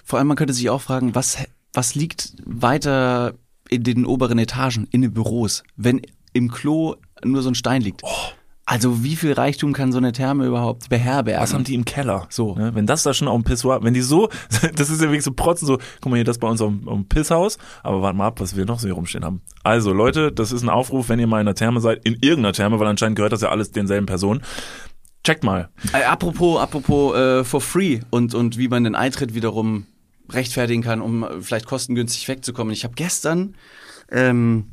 [0.05, 1.39] Vor allem, man könnte sich auch fragen, was,
[1.73, 3.35] was liegt weiter
[3.69, 8.03] in den oberen Etagen, in den Büros, wenn im Klo nur so ein Stein liegt?
[8.71, 11.43] Also wie viel Reichtum kann so eine Therme überhaupt beherbergen?
[11.43, 12.29] Was haben die im Keller?
[12.31, 12.55] So.
[12.55, 12.73] Ne?
[12.73, 14.29] Wenn das da schon auf dem Pissoir, wenn die so,
[14.77, 17.05] das ist ja wirklich so protzen, so, guck mal hier, das bei uns auf dem,
[17.09, 19.41] Pisshaus, aber warte mal ab, was wir noch so hier rumstehen haben.
[19.65, 22.53] Also Leute, das ist ein Aufruf, wenn ihr mal in der Therme seid, in irgendeiner
[22.53, 24.41] Therme, weil anscheinend gehört das ja alles denselben Personen.
[25.25, 25.71] Checkt mal.
[25.93, 29.87] Äh, apropos, apropos äh, for free und, und wie man den Eintritt wiederum
[30.31, 32.73] rechtfertigen kann, um äh, vielleicht kostengünstig wegzukommen.
[32.73, 33.57] Ich habe gestern,
[34.13, 34.71] ähm,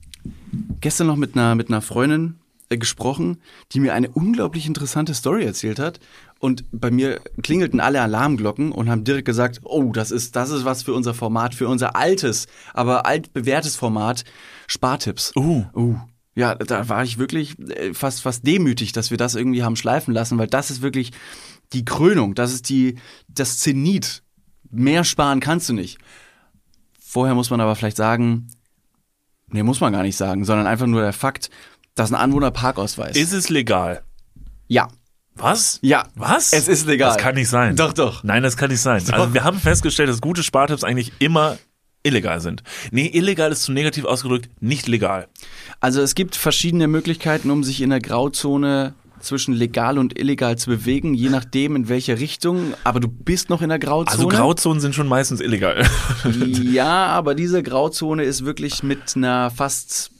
[0.82, 2.36] gestern noch mit einer, mit einer Freundin
[2.69, 3.38] gesprochen,
[3.71, 5.99] die mir eine unglaublich interessante Story erzählt hat.
[6.39, 10.65] Und bei mir klingelten alle Alarmglocken und haben direkt gesagt, oh, das ist, das ist
[10.65, 14.25] was für unser Format, für unser altes, aber altbewährtes Format,
[14.67, 15.34] Spartipps.
[15.36, 15.63] Uh.
[15.73, 15.95] Uh.
[16.36, 20.13] Ja, da war ich wirklich äh, fast, fast demütig, dass wir das irgendwie haben schleifen
[20.13, 21.12] lassen, weil das ist wirklich
[21.73, 22.95] die Krönung, das ist die,
[23.27, 24.21] das Zenit.
[24.69, 25.97] Mehr sparen kannst du nicht.
[26.99, 28.47] Vorher muss man aber vielleicht sagen,
[29.47, 31.49] nee, muss man gar nicht sagen, sondern einfach nur der Fakt,
[31.98, 33.16] dass ein Anwohnerparkausweis.
[33.18, 34.04] Ist es legal?
[34.68, 34.88] ja.
[35.40, 35.78] Was?
[35.84, 36.08] Ja.
[36.16, 36.52] Was?
[36.52, 37.10] Es ist legal.
[37.10, 37.76] Das kann nicht sein.
[37.76, 38.24] Doch, doch.
[38.24, 39.04] Nein, das kann nicht sein.
[39.12, 41.60] Also wir haben festgestellt, dass gute Spartipps eigentlich immer
[42.02, 42.64] illegal sind.
[42.90, 45.28] Nee, illegal ist zu negativ ausgedrückt, nicht legal.
[45.80, 50.70] Also es gibt verschiedene Möglichkeiten, um sich in der Grauzone zwischen legal und illegal zu
[50.70, 52.74] bewegen, je nachdem in welche Richtung.
[52.84, 54.12] Aber du bist noch in der Grauzone.
[54.12, 55.86] Also Grauzonen sind schon meistens illegal.
[56.64, 60.12] Ja, aber diese Grauzone ist wirklich mit einer fast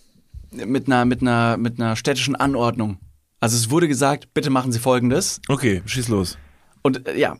[0.51, 2.97] mit einer mit einer mit einer städtischen Anordnung.
[3.39, 5.41] Also es wurde gesagt, bitte machen Sie Folgendes.
[5.47, 6.38] Okay, schieß los.
[6.81, 7.38] Und äh, ja,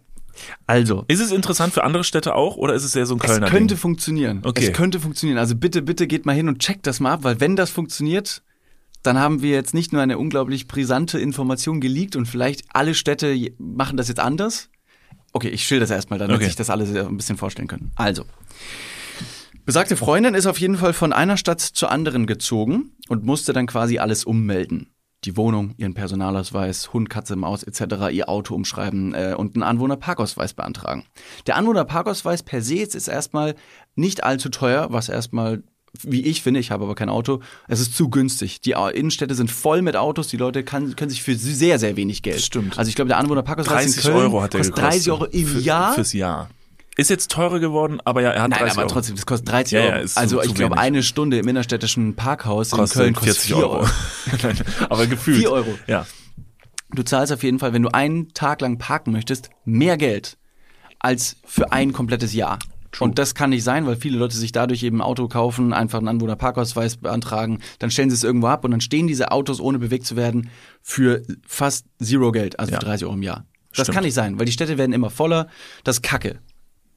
[0.68, 3.26] also Ist es interessant für andere Städte auch oder ist es eher so ein es
[3.26, 3.82] Kölner könnte Ding?
[3.82, 4.42] funktionieren.
[4.44, 4.66] Okay.
[4.68, 5.40] Es könnte funktionieren.
[5.40, 8.44] Also bitte, bitte geht mal hin und checkt das mal ab, weil wenn das funktioniert,
[9.04, 13.36] dann haben wir jetzt nicht nur eine unglaublich brisante Information geleakt und vielleicht alle Städte
[13.58, 14.70] machen das jetzt anders.
[15.34, 16.46] Okay, ich schilder das erstmal, damit Okay.
[16.46, 17.92] sich das alle ein bisschen vorstellen können.
[17.96, 18.26] Also,
[19.68, 23.68] besagte Freundin ist auf jeden Fall von einer Stadt zur anderen gezogen und musste dann
[23.68, 24.90] quasi alles ummelden.
[25.26, 30.54] Die Wohnung, ihren Personalausweis, Hund, Katze, Maus etc., ihr Auto umschreiben äh, und einen Anwohnerparkausweis
[30.54, 31.04] beantragen.
[31.48, 33.56] Der Anwohnerparkausweis per se ist erstmal
[33.96, 35.64] nicht allzu teuer, was erstmal,
[36.02, 38.62] wie ich finde, ich habe aber kein Auto, es ist zu günstig.
[38.62, 42.22] Die Innenstädte sind voll mit Autos, die Leute kann, können sich für sehr, sehr wenig
[42.22, 42.40] Geld.
[42.42, 42.78] Stimmt.
[42.78, 44.94] Also ich glaube, der Anwohnerparkausweis 30 in Köln Euro hat der kostet gekostet.
[44.94, 45.94] 30 Euro im Für- Jahr.
[45.94, 46.50] Fürs Jahr.
[46.98, 48.94] Ist jetzt teurer geworden, aber ja, er hat Nein, 30 aber Euro.
[48.94, 50.04] trotzdem, das kostet 30 Ja, ja, Euro.
[50.04, 53.44] ist zu- also zu ich glaube, eine Stunde im innerstädtischen Parkhaus in Köln kostet 40
[53.54, 53.88] 4 Euro.
[54.44, 54.58] Nein,
[54.90, 55.38] aber gefühlt.
[55.38, 55.78] 4 Euro.
[55.86, 56.06] Ja.
[56.92, 60.38] Du zahlst auf jeden Fall, wenn du einen Tag lang parken möchtest, mehr Geld
[61.00, 62.58] als für ein komplettes Jahr.
[63.00, 66.00] Und das kann nicht sein, weil viele Leute sich dadurch eben ein Auto kaufen, einfach
[66.00, 69.78] einen Anwohnerparkausweis beantragen, dann stellen sie es irgendwo ab und dann stehen diese Autos, ohne
[69.78, 70.50] bewegt zu werden,
[70.82, 72.80] für fast zero Geld, also Ja.
[72.80, 73.46] für 30 Euro im Jahr.
[73.76, 73.96] Das Stimmt.
[73.96, 75.48] kann nicht sein, weil die Städte werden immer voller.
[75.84, 76.40] Das ist Kacke.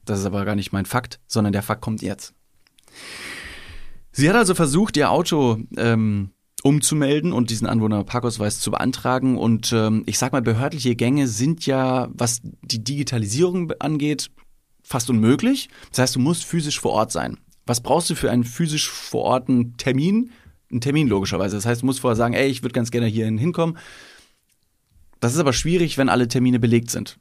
[0.05, 2.33] Das ist aber gar nicht mein Fakt, sondern der Fakt kommt jetzt.
[4.11, 6.31] Sie hat also versucht, ihr Auto ähm,
[6.63, 9.37] umzumelden und diesen Anwohnerparkausweis zu beantragen.
[9.37, 14.31] Und ähm, ich sag mal, behördliche Gänge sind ja, was die Digitalisierung angeht,
[14.83, 15.69] fast unmöglich.
[15.89, 17.37] Das heißt, du musst physisch vor Ort sein.
[17.65, 20.31] Was brauchst du für einen physisch vor Ort Termin?
[20.71, 21.55] Einen Termin logischerweise.
[21.55, 23.77] Das heißt, du musst vorher sagen, ey, ich würde ganz gerne hierhin hinkommen.
[25.19, 27.17] Das ist aber schwierig, wenn alle Termine belegt sind.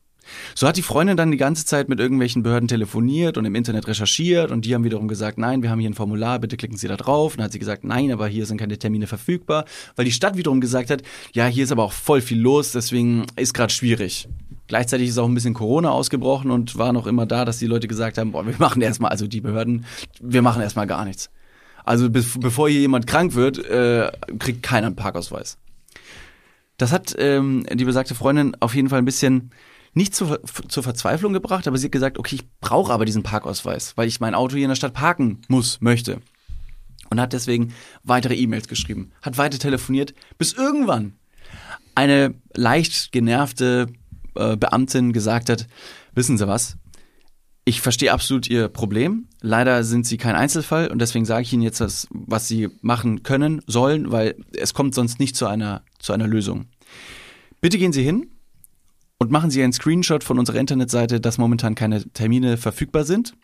[0.55, 3.87] So hat die Freundin dann die ganze Zeit mit irgendwelchen Behörden telefoniert und im Internet
[3.87, 6.89] recherchiert und die haben wiederum gesagt, nein, wir haben hier ein Formular, bitte klicken Sie
[6.89, 7.33] da drauf.
[7.33, 9.65] Und dann hat sie gesagt, nein, aber hier sind keine Termine verfügbar,
[9.97, 13.27] weil die Stadt wiederum gesagt hat, ja, hier ist aber auch voll viel los, deswegen
[13.37, 14.29] ist gerade schwierig.
[14.67, 17.89] Gleichzeitig ist auch ein bisschen Corona ausgebrochen und war noch immer da, dass die Leute
[17.89, 19.85] gesagt haben, boah, wir machen erstmal, also die Behörden,
[20.21, 21.31] wir machen erstmal gar nichts.
[21.85, 25.59] Also be bevor hier jemand krank wird, äh, kriegt keiner einen Parkausweis.
[26.77, 29.51] Das hat ähm, die besagte Freundin auf jeden Fall ein bisschen
[29.93, 33.97] nicht zur, zur Verzweiflung gebracht, aber sie hat gesagt, okay, ich brauche aber diesen Parkausweis,
[33.97, 36.21] weil ich mein Auto hier in der Stadt parken muss, möchte.
[37.11, 37.75] Und hat deswegen
[38.05, 41.15] weitere E-Mails geschrieben, hat weiter telefoniert, bis irgendwann
[41.97, 43.89] eine leicht genervte
[44.37, 45.67] äh, Beamtin gesagt hat,
[46.15, 46.77] wissen Sie was,
[47.65, 49.29] ich verstehe absolut Ihr Problem.
[49.41, 53.23] Leider sind Sie kein Einzelfall und deswegen sage ich Ihnen jetzt, das, was Sie machen
[53.23, 56.67] können, sollen, weil es kommt sonst nicht zu einer, zu einer Lösung.
[57.61, 58.29] Bitte gehen Sie hin
[59.21, 63.35] und machen Sie einen Screenshot von unserer Internetseite, dass momentan keine Termine verfügbar sind.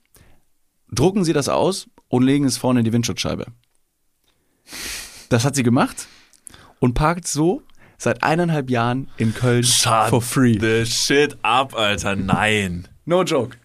[0.90, 3.46] Drucken Sie das aus und legen es vorne in die Windschutzscheibe.
[5.28, 6.08] Das hat sie gemacht
[6.80, 7.62] und parkt so
[7.98, 10.58] seit eineinhalb Jahren in Köln Shut for free.
[10.58, 12.16] the shit up, Alter.
[12.16, 12.88] Nein.
[13.04, 13.56] No joke.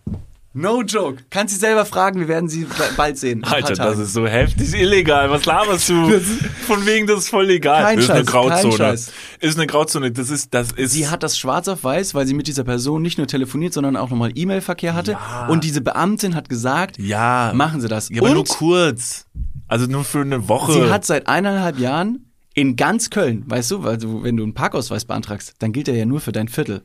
[0.53, 1.23] No joke.
[1.29, 3.43] Kannst sie selber fragen, wir werden sie bald sehen.
[3.45, 5.29] Alter, das ist so heftig illegal.
[5.29, 6.19] Was laberst du?
[6.67, 7.83] Von wegen, das ist voll legal.
[7.83, 8.73] Kein das ist eine kein Grauzone.
[8.77, 9.11] Scheiß.
[9.39, 10.11] Ist eine Grauzone.
[10.11, 10.91] Das ist, das ist.
[10.91, 13.95] Sie hat das schwarz auf weiß, weil sie mit dieser Person nicht nur telefoniert, sondern
[13.95, 15.13] auch nochmal E-Mail-Verkehr hatte.
[15.13, 15.47] Ja.
[15.47, 17.53] Und diese Beamtin hat gesagt, ja.
[17.55, 18.09] machen Sie das.
[18.09, 19.27] Ja, aber und nur kurz.
[19.69, 20.73] Also nur für eine Woche.
[20.73, 24.53] sie hat seit eineinhalb Jahren in ganz Köln, weißt du, weil du, wenn du einen
[24.53, 26.83] Parkausweis beantragst, dann gilt er ja nur für dein Viertel.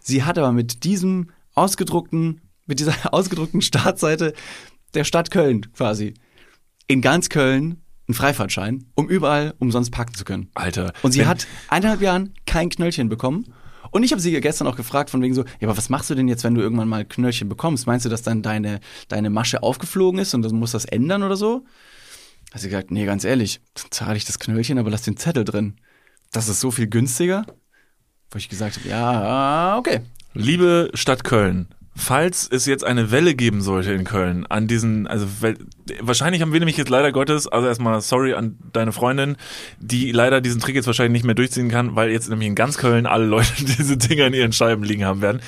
[0.00, 4.34] Sie hat aber mit diesem ausgedruckten, mit dieser ausgedruckten Startseite
[4.94, 6.14] der Stadt Köln quasi
[6.86, 10.50] in ganz Köln einen Freifahrtschein, um überall umsonst parken zu können.
[10.54, 10.92] Alter.
[11.02, 13.54] Und sie hat eineinhalb Jahren kein Knöllchen bekommen.
[13.90, 16.14] Und ich habe sie gestern auch gefragt, von wegen so, ja, aber was machst du
[16.14, 17.86] denn jetzt, wenn du irgendwann mal Knöllchen bekommst?
[17.86, 21.36] Meinst du, dass dann deine, deine Masche aufgeflogen ist und du musst das ändern oder
[21.36, 21.64] so?
[22.52, 25.44] Hat sie gesagt, nee, ganz ehrlich, dann zahle ich das Knöllchen, aber lass den Zettel
[25.44, 25.76] drin.
[26.32, 27.46] Das ist so viel günstiger.
[28.30, 30.00] Wo ich gesagt habe, ja, okay.
[30.32, 35.26] Liebe Stadt Köln, falls es jetzt eine Welle geben sollte in Köln an diesen, also
[36.00, 39.36] wahrscheinlich haben wir nämlich jetzt leider Gottes, also erstmal sorry an deine Freundin,
[39.78, 42.78] die leider diesen Trick jetzt wahrscheinlich nicht mehr durchziehen kann, weil jetzt nämlich in ganz
[42.78, 45.42] Köln alle Leute diese Dinger in ihren Scheiben liegen haben werden.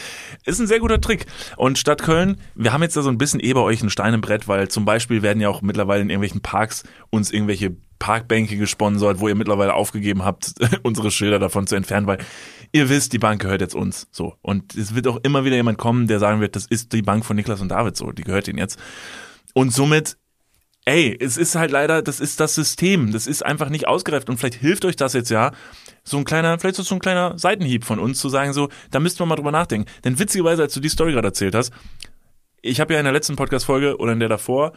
[0.44, 1.26] Ist ein sehr guter Trick.
[1.56, 4.14] Und Stadt Köln, wir haben jetzt da so ein bisschen eh bei euch ein Stein
[4.14, 8.58] im Brett, weil zum Beispiel werden ja auch mittlerweile in irgendwelchen Parks uns irgendwelche Parkbänke
[8.58, 12.18] gesponsert, wo ihr mittlerweile aufgegeben habt, unsere Schilder davon zu entfernen, weil
[12.70, 14.08] ihr wisst, die Bank gehört jetzt uns.
[14.12, 14.34] So.
[14.42, 17.24] Und es wird auch immer wieder jemand kommen, der sagen wird, das ist die Bank
[17.24, 18.78] von Niklas und David so, die gehört ihnen jetzt.
[19.54, 20.18] Und somit,
[20.84, 23.10] ey, es ist halt leider, das ist das System.
[23.10, 24.28] Das ist einfach nicht ausgereift.
[24.28, 25.52] Und vielleicht hilft euch das jetzt ja,
[26.02, 29.20] so ein kleiner, vielleicht so ein kleiner Seitenhieb von uns, zu sagen so, da müssten
[29.20, 29.90] wir mal drüber nachdenken.
[30.04, 31.72] Denn witzigerweise, als du die Story gerade erzählt hast,
[32.60, 34.74] ich habe ja in der letzten Podcast-Folge oder in der davor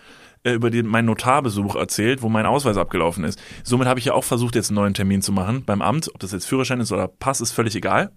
[0.47, 3.39] äh, über den, meinen Notarbesuch erzählt, wo mein Ausweis abgelaufen ist.
[3.63, 6.09] Somit habe ich ja auch versucht, jetzt einen neuen Termin zu machen beim Amt.
[6.13, 8.11] Ob das jetzt Führerschein ist oder Pass, ist völlig egal.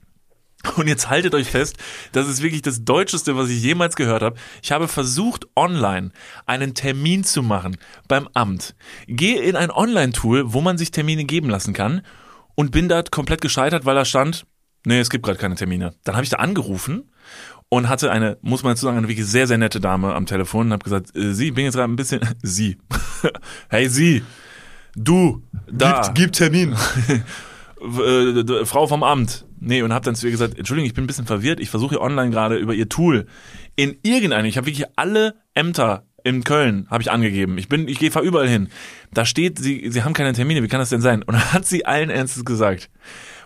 [0.76, 1.78] Und jetzt haltet euch fest,
[2.12, 4.36] das ist wirklich das Deutscheste, was ich jemals gehört habe.
[4.62, 6.10] Ich habe versucht, online
[6.46, 8.74] einen Termin zu machen beim Amt.
[9.06, 12.02] Gehe in ein Online-Tool, wo man sich Termine geben lassen kann
[12.54, 14.46] und bin da komplett gescheitert, weil da stand,
[14.84, 15.94] nee, es gibt gerade keine Termine.
[16.04, 17.09] Dann habe ich da angerufen
[17.70, 20.66] und hatte eine, muss man dazu sagen, eine wirklich sehr, sehr nette Dame am Telefon
[20.66, 22.76] und habe gesagt, äh, Sie, bin jetzt gerade ein bisschen, Sie,
[23.70, 24.22] hey Sie,
[24.94, 26.76] du, da, gib Termin.
[27.80, 29.46] äh, Frau vom Amt.
[29.62, 31.96] Nee, und habe dann zu ihr gesagt, Entschuldigung, ich bin ein bisschen verwirrt, ich versuche
[31.96, 33.26] hier online gerade über ihr Tool
[33.76, 37.56] in irgendeine, ich habe wirklich alle Ämter in Köln habe ich angegeben.
[37.58, 38.68] Ich bin, ich gehe fahr überall hin.
[39.12, 40.62] Da steht, sie, sie haben keine Termine.
[40.62, 41.22] Wie kann das denn sein?
[41.22, 42.90] Und dann hat sie allen Ernstes gesagt: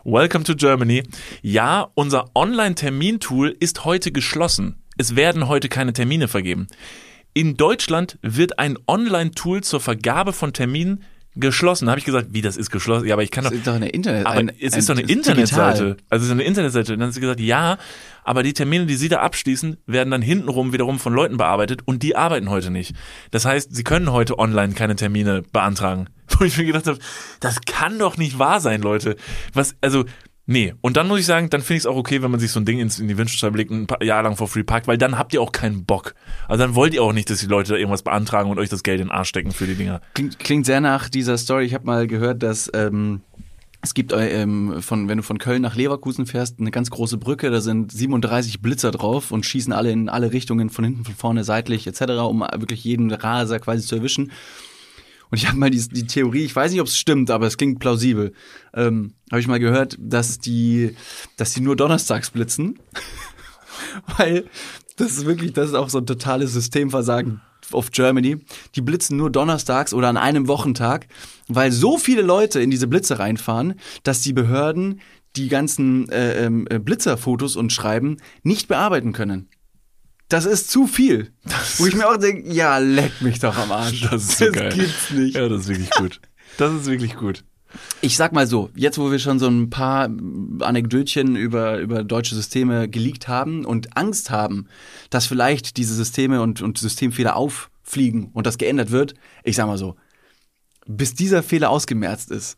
[0.06, 1.02] Welcome to Germany.
[1.40, 4.76] Ja, unser Online-Termintool ist heute geschlossen.
[4.98, 6.66] Es werden heute keine Termine vergeben.
[7.32, 11.04] In Deutschland wird ein Online-Tool zur Vergabe von Terminen
[11.36, 11.86] geschlossen.
[11.86, 13.06] Da habe ich gesagt, wie das ist geschlossen?
[13.06, 13.50] Ja, aber ich kann doch.
[13.50, 14.26] Das ist doch eine Internet.
[14.26, 15.96] Aber ein- es ein- ist doch eine Internetseite.
[16.10, 16.92] Also es ist eine Internetseite.
[16.92, 17.78] Und dann hat sie gesagt, ja,
[18.22, 22.02] aber die Termine, die sie da abschließen, werden dann hintenrum wiederum von Leuten bearbeitet und
[22.02, 22.94] die arbeiten heute nicht.
[23.30, 26.08] Das heißt, sie können heute online keine Termine beantragen.
[26.38, 26.98] Wo ich mir gedacht habe,
[27.40, 29.16] das kann doch nicht wahr sein, Leute.
[29.52, 30.04] Was, also,
[30.46, 32.50] Nee, und dann muss ich sagen, dann finde ich es auch okay, wenn man sich
[32.50, 34.86] so ein Ding ins, in die Wünschscheibe legt ein paar Jahr lang for free parkt,
[34.86, 36.14] weil dann habt ihr auch keinen Bock.
[36.48, 38.82] Also dann wollt ihr auch nicht, dass die Leute da irgendwas beantragen und euch das
[38.82, 40.02] Geld in den Arsch stecken für die Dinger.
[40.12, 41.64] Klingt, klingt sehr nach dieser Story.
[41.64, 43.22] Ich habe mal gehört, dass ähm,
[43.84, 47.16] es gibt, äh, ähm, von, wenn du von Köln nach Leverkusen fährst, eine ganz große
[47.16, 51.14] Brücke, da sind 37 Blitzer drauf und schießen alle in alle Richtungen, von hinten, von
[51.14, 54.32] vorne, seitlich etc., um wirklich jeden Raser quasi zu erwischen.
[55.30, 57.56] Und ich habe mal die, die Theorie, ich weiß nicht, ob es stimmt, aber es
[57.56, 58.32] klingt plausibel.
[58.74, 60.94] Ähm, habe ich mal gehört, dass die,
[61.36, 62.78] dass die nur donnerstags blitzen.
[64.18, 64.44] Weil
[64.96, 67.40] das ist wirklich, das ist auch so ein totales Systemversagen
[67.72, 68.38] of Germany.
[68.74, 71.06] Die blitzen nur donnerstags oder an einem Wochentag,
[71.48, 75.00] weil so viele Leute in diese Blitze reinfahren, dass die Behörden
[75.36, 79.48] die ganzen äh, äh, Blitzerfotos und Schreiben nicht bearbeiten können.
[80.28, 81.32] Das ist zu viel.
[81.44, 84.00] Das Wo ich mir auch denke, ja, leck mich doch am Arsch.
[84.10, 84.72] Das ist so das geil.
[84.72, 85.36] gibt's nicht.
[85.36, 86.20] Ja, das ist wirklich gut.
[86.56, 87.44] Das ist wirklich gut.
[88.00, 90.08] Ich sag mal so, jetzt wo wir schon so ein paar
[90.60, 94.68] Anekdötchen über, über deutsche Systeme geleakt haben und Angst haben,
[95.10, 99.78] dass vielleicht diese Systeme und, und Systemfehler auffliegen und das geändert wird, ich sag mal
[99.78, 99.96] so,
[100.86, 102.56] bis dieser Fehler ausgemerzt ist,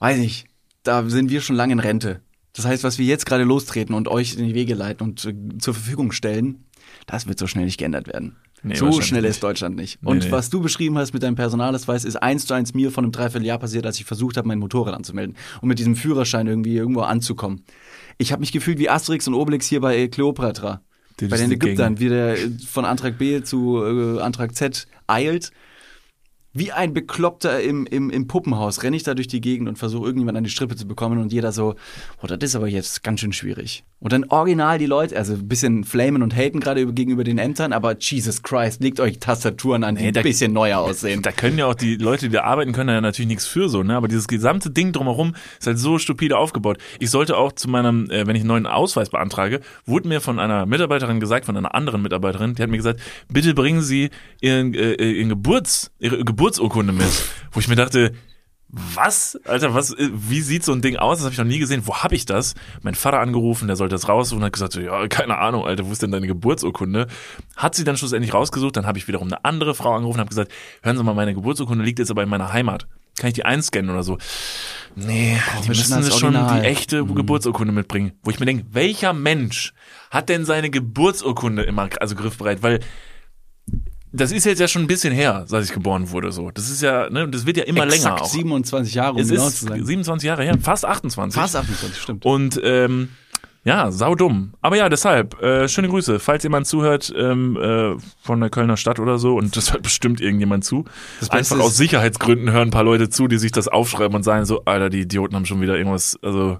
[0.00, 0.46] weiß ich,
[0.82, 2.20] da sind wir schon lange in Rente.
[2.54, 5.34] Das heißt, was wir jetzt gerade lostreten und euch in die Wege leiten und äh,
[5.58, 6.64] zur Verfügung stellen,
[7.06, 8.36] das wird so schnell nicht geändert werden.
[8.62, 10.02] Nee, so schnell ist Deutschland nicht.
[10.02, 10.30] Nee, und nee.
[10.30, 13.58] was du beschrieben hast mit deinem Personalausweis, ist eins zu eins mir von einem Dreivierteljahr
[13.58, 17.64] passiert, als ich versucht habe, mein Motorrad anzumelden, um mit diesem Führerschein irgendwie irgendwo anzukommen.
[18.18, 20.80] Ich habe mich gefühlt wie Asterix und Obelix hier bei Kleopatra.
[21.18, 22.36] Die bei den Ägyptern, wie der
[22.66, 25.50] von Antrag B zu äh, Antrag Z eilt.
[26.54, 30.04] Wie ein Bekloppter im, im, im Puppenhaus renne ich da durch die Gegend und versuche
[30.04, 31.74] irgendjemand an die Strippe zu bekommen und jeder so,
[32.22, 33.84] oh, das ist aber jetzt ganz schön schwierig.
[34.00, 37.38] Und dann original die Leute, also ein bisschen flamen und haten gerade über, gegenüber den
[37.38, 41.22] Ämtern, aber Jesus Christ, legt euch Tastaturen an, die ein da- bisschen neuer aussehen.
[41.22, 43.68] Da können ja auch die Leute, die da arbeiten, können da ja natürlich nichts für
[43.68, 43.94] so, ne?
[43.96, 46.78] Aber dieses gesamte Ding drumherum ist halt so stupide aufgebaut.
[46.98, 50.40] Ich sollte auch zu meinem, äh, wenn ich einen neuen Ausweis beantrage, wurde mir von
[50.40, 54.74] einer Mitarbeiterin gesagt, von einer anderen Mitarbeiterin, die hat mir gesagt, bitte bringen Sie Ihren,
[54.74, 57.06] äh, Ihren Geburts, Ihre Geburtsurkunde mit.
[57.52, 58.14] Wo ich mir dachte,
[58.68, 59.38] was?
[59.44, 61.18] Alter, was, wie sieht so ein Ding aus?
[61.18, 61.82] Das habe ich noch nie gesehen.
[61.84, 62.56] Wo habe ich das?
[62.82, 65.86] Mein Vater angerufen, der sollte das raussuchen und hat gesagt, so, ja, keine Ahnung, Alter,
[65.86, 67.06] wo ist denn deine Geburtsurkunde?
[67.56, 70.30] Hat sie dann schlussendlich rausgesucht, dann habe ich wiederum eine andere Frau angerufen und habe
[70.30, 70.50] gesagt,
[70.82, 72.88] hören Sie mal, meine Geburtsurkunde liegt jetzt aber in meiner Heimat.
[73.16, 74.18] Kann ich die einscannen oder so?
[74.96, 78.14] Nee, die wir das müssen als schon die echte Geburtsurkunde mitbringen.
[78.24, 79.74] Wo ich mir denke, welcher Mensch
[80.10, 82.64] hat denn seine Geburtsurkunde immer, also griffbereit?
[82.64, 82.80] Weil
[84.12, 86.50] das ist jetzt ja schon ein bisschen her, seit ich geboren wurde, so.
[86.50, 88.28] Das ist ja, ne, das wird ja immer Exakt länger auch.
[88.28, 89.84] 27 Jahre, um Es genau ist zu sein.
[89.84, 91.40] 27 Jahre her, fast 28.
[91.40, 92.24] Fast 28, stimmt.
[92.24, 93.08] Und ähm,
[93.64, 94.54] ja, saudumm.
[94.60, 96.18] Aber ja, deshalb, äh, schöne Grüße.
[96.18, 100.20] Falls jemand zuhört ähm, äh, von der Kölner Stadt oder so, und das hört bestimmt
[100.20, 100.84] irgendjemand zu,
[101.28, 104.64] einfach aus Sicherheitsgründen hören ein paar Leute zu, die sich das aufschreiben und sagen so,
[104.64, 106.58] Alter, die Idioten haben schon wieder irgendwas, also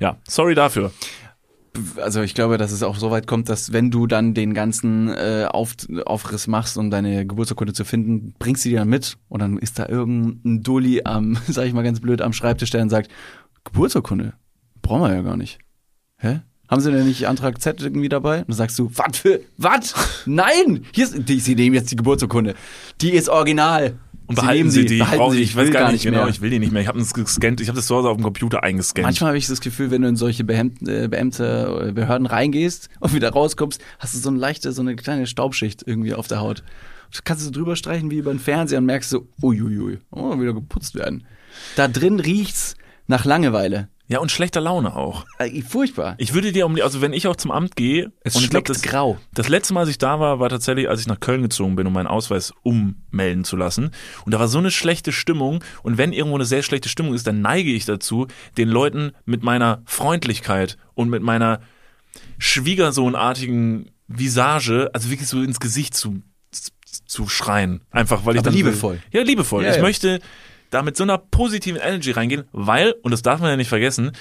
[0.00, 0.92] ja, sorry dafür.
[1.96, 5.08] Also ich glaube, dass es auch so weit kommt, dass wenn du dann den ganzen
[5.08, 5.74] äh, Auf,
[6.06, 9.78] Aufriss machst, um deine Geburtsurkunde zu finden, bringst du die dann mit und dann ist
[9.78, 13.10] da irgendein Dulli am, sag ich mal ganz blöd, am Schreibtisch, der dann sagt,
[13.64, 14.34] Geburtsurkunde?
[14.82, 15.58] Brauchen wir ja gar nicht.
[16.18, 16.40] Hä?
[16.68, 18.40] Haben sie denn nicht Antrag Z irgendwie dabei?
[18.40, 19.94] Und dann sagst du, was für, was?
[20.26, 20.84] Nein!
[20.92, 22.54] Hier ist, die, sie nehmen jetzt die Geburtsurkunde.
[23.00, 23.98] Die ist original.
[24.26, 26.28] Und behalten Sie die, behalten brauche sie, ich, ich weiß will gar nicht genau, mehr.
[26.28, 26.80] ich will die nicht mehr.
[26.80, 29.04] Ich habe das gescannt, ich habe das zu Hause auf dem Computer eingescannt.
[29.04, 33.12] Manchmal habe ich das Gefühl, wenn du in solche Beämt, äh, äh, Behörden reingehst und
[33.12, 36.62] wieder rauskommst, hast du so eine leichte, so eine kleine Staubschicht irgendwie auf der Haut.
[37.12, 40.54] Du kannst du drüber streichen wie über den Fernseher und merkst so, uiuiui, oh, wieder
[40.54, 41.24] geputzt werden.
[41.76, 43.88] Da drin riecht's nach Langeweile.
[44.06, 45.24] Ja, und schlechter Laune auch.
[45.38, 46.14] Äh, furchtbar.
[46.18, 48.50] Ich würde dir um die, also wenn ich auch zum Amt gehe, Es und ich
[48.50, 49.18] glaub, schmeckt das, grau.
[49.32, 51.86] Das letzte Mal, als ich da war, war tatsächlich, als ich nach Köln gezogen bin,
[51.86, 53.92] um meinen Ausweis ummelden zu lassen.
[54.26, 55.64] Und da war so eine schlechte Stimmung.
[55.82, 58.26] Und wenn irgendwo eine sehr schlechte Stimmung ist, dann neige ich dazu,
[58.58, 61.60] den Leuten mit meiner Freundlichkeit und mit meiner
[62.38, 66.20] schwiegersohnartigen Visage, also wirklich so ins Gesicht zu,
[67.06, 67.80] zu schreien.
[67.90, 68.54] Einfach, weil ich Aber dann.
[68.54, 69.00] liebevoll.
[69.12, 69.64] Ja, liebevoll.
[69.64, 69.82] Ja, ich ja.
[69.82, 70.20] möchte
[70.74, 74.12] da mit so einer positiven Energy reingehen, weil, und das darf man ja nicht vergessen,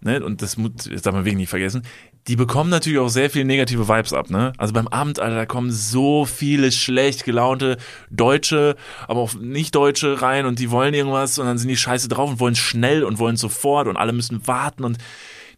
[0.00, 1.82] ne, und das, das darf man wirklich nicht vergessen,
[2.28, 4.52] die bekommen natürlich auch sehr viele negative Vibes ab, ne?
[4.58, 7.76] Also beim Abend, Alter, da kommen so viele schlecht gelaunte
[8.10, 8.76] Deutsche,
[9.06, 12.40] aber auch Nicht-Deutsche rein und die wollen irgendwas und dann sind die scheiße drauf und
[12.40, 14.98] wollen schnell und wollen sofort und alle müssen warten und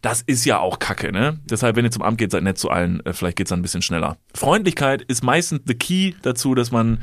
[0.01, 1.39] das ist ja auch Kacke, ne?
[1.43, 3.63] Deshalb, wenn ihr zum Amt geht, seid nett zu allen, äh, vielleicht geht's dann ein
[3.63, 4.17] bisschen schneller.
[4.33, 7.01] Freundlichkeit ist meistens the key dazu, dass man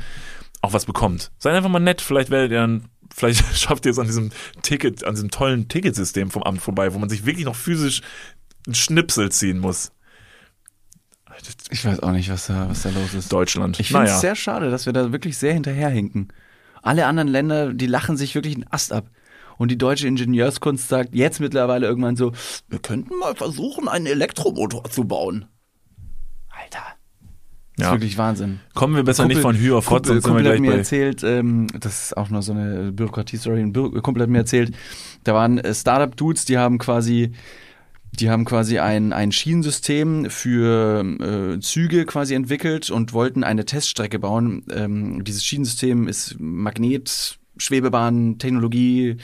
[0.63, 1.31] auch was bekommt.
[1.39, 2.85] Seid einfach mal nett, vielleicht werdet ihr dann,
[3.15, 4.31] vielleicht schafft ihr es an diesem
[4.63, 8.03] Ticket, an diesem tollen Ticketsystem vom Amt vorbei, wo man sich wirklich noch physisch
[8.67, 9.93] einen Schnipsel ziehen muss.
[11.71, 13.33] Ich weiß auch nicht, was da, was da los ist.
[13.33, 13.79] Deutschland.
[13.79, 14.21] Ich finde es naja.
[14.21, 16.33] sehr schade, dass wir da wirklich sehr hinterherhinken.
[16.83, 19.11] Alle anderen Länder, die lachen sich wirklich einen Ast ab.
[19.59, 22.33] Und die deutsche Ingenieurskunst sagt jetzt mittlerweile irgendwann so,
[22.69, 25.47] wir könnten mal versuchen, einen Elektromotor zu bauen.
[26.49, 26.96] Alter.
[27.77, 27.89] Das Ja.
[27.91, 28.61] ist wirklich Wahnsinn.
[28.75, 30.71] Kommen wir besser nicht von Hü auf Hot, Kumpel, sonst sind wir Kumpel hat mir
[30.71, 30.77] bei.
[30.79, 34.75] erzählt, ähm, das ist auch noch so eine Bürokratie-Story, ein Bir Kumpel hat mir erzählt,
[35.25, 37.33] da waren äh, Startup-Dudes, die haben quasi
[38.19, 41.05] die haben quasi ein, ein Schienensystem für
[41.57, 44.63] äh, Züge quasi entwickelt und wollten eine Teststrecke bauen.
[44.73, 49.17] Ähm, dieses Schienensystem ist Magnet, Schwebebahn, Technologie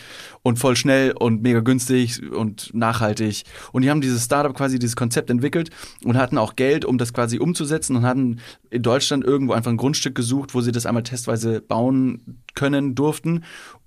[0.43, 3.45] und voll schnell und mega günstig und nachhaltig.
[3.73, 5.71] Und die haben dieses Startup quasi dieses Konzept entwickelt
[6.05, 9.77] und hatten auch Geld, um das quasi umzusetzen und hatten in Deutschland irgendwo einfach ein
[9.77, 13.45] Grundstück gesucht, wo sie das einmal testweise bauen können durften,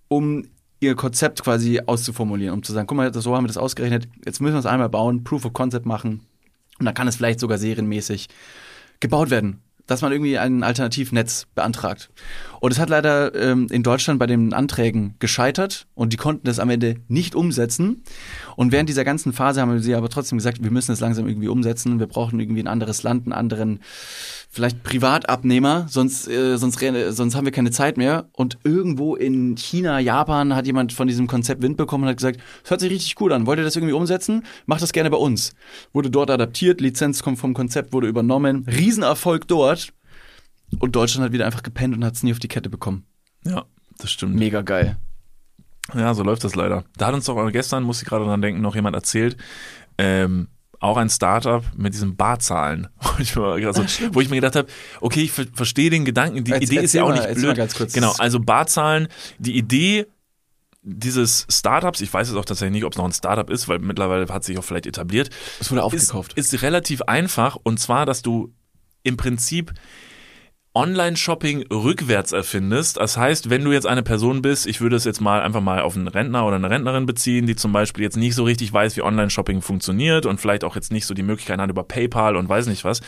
[0.08, 0.48] um
[0.80, 4.42] ihr Konzept quasi auszuformulieren, um zu sagen, guck mal, so haben wir das ausgerechnet, jetzt
[4.42, 6.22] müssen wir es einmal bauen, Proof of Concept machen
[6.80, 8.28] und dann kann es vielleicht sogar serienmäßig
[9.00, 12.10] gebaut werden, dass man irgendwie ein Alternativnetz beantragt.
[12.60, 16.60] Und es hat leider ähm, in Deutschland bei den Anträgen gescheitert und die konnten das
[16.60, 18.04] am Ende nicht umsetzen.
[18.56, 21.48] Und während dieser ganzen Phase haben sie aber trotzdem gesagt, wir müssen es langsam irgendwie
[21.48, 23.80] umsetzen, wir brauchen irgendwie ein anderes Land, einen anderen
[24.56, 28.30] vielleicht Privatabnehmer, sonst, äh, sonst, sonst haben wir keine Zeit mehr.
[28.32, 32.40] Und irgendwo in China, Japan hat jemand von diesem Konzept Wind bekommen und hat gesagt,
[32.62, 34.44] das hört sich richtig gut an, wollt ihr das irgendwie umsetzen?
[34.66, 35.56] Macht das gerne bei uns.
[35.92, 39.92] Wurde dort adaptiert, Lizenz kommt vom Konzept, wurde übernommen, Riesenerfolg dort.
[40.80, 43.06] Und Deutschland hat wieder einfach gepennt und hat es nie auf die Kette bekommen.
[43.44, 43.66] Ja,
[43.98, 44.36] das stimmt.
[44.36, 44.96] Mega geil.
[45.94, 46.86] Ja, so läuft das leider.
[46.96, 49.36] Da hat uns doch gestern, muss ich gerade dran denken, noch jemand erzählt,
[49.98, 50.48] ähm,
[50.80, 54.56] auch ein Startup mit diesen Barzahlen, wo ich mir, gerade so, wo ich mir gedacht
[54.56, 54.68] habe,
[55.02, 57.94] okay, ich ver verstehe den Gedanken, die Erz- Idee ist ja auch nicht blöd.
[57.94, 59.08] Genau, also Barzahlen,
[59.40, 60.06] die Idee
[60.88, 63.80] dieses Startups, ich weiß jetzt auch tatsächlich nicht, ob es noch ein Startup ist, weil
[63.80, 66.34] mittlerweile hat sich auch vielleicht etabliert, Es wurde aufgekauft.
[66.34, 68.54] ist, ist relativ einfach und zwar, dass du
[69.02, 69.74] im Prinzip
[70.76, 72.98] Online-Shopping rückwärts erfindest.
[72.98, 75.82] Das heißt, wenn du jetzt eine Person bist, ich würde es jetzt mal einfach mal
[75.82, 78.96] auf einen Rentner oder eine Rentnerin beziehen, die zum Beispiel jetzt nicht so richtig weiß,
[78.98, 82.48] wie Online-Shopping funktioniert und vielleicht auch jetzt nicht so die Möglichkeit hat über PayPal und
[82.50, 83.00] weiß nicht was,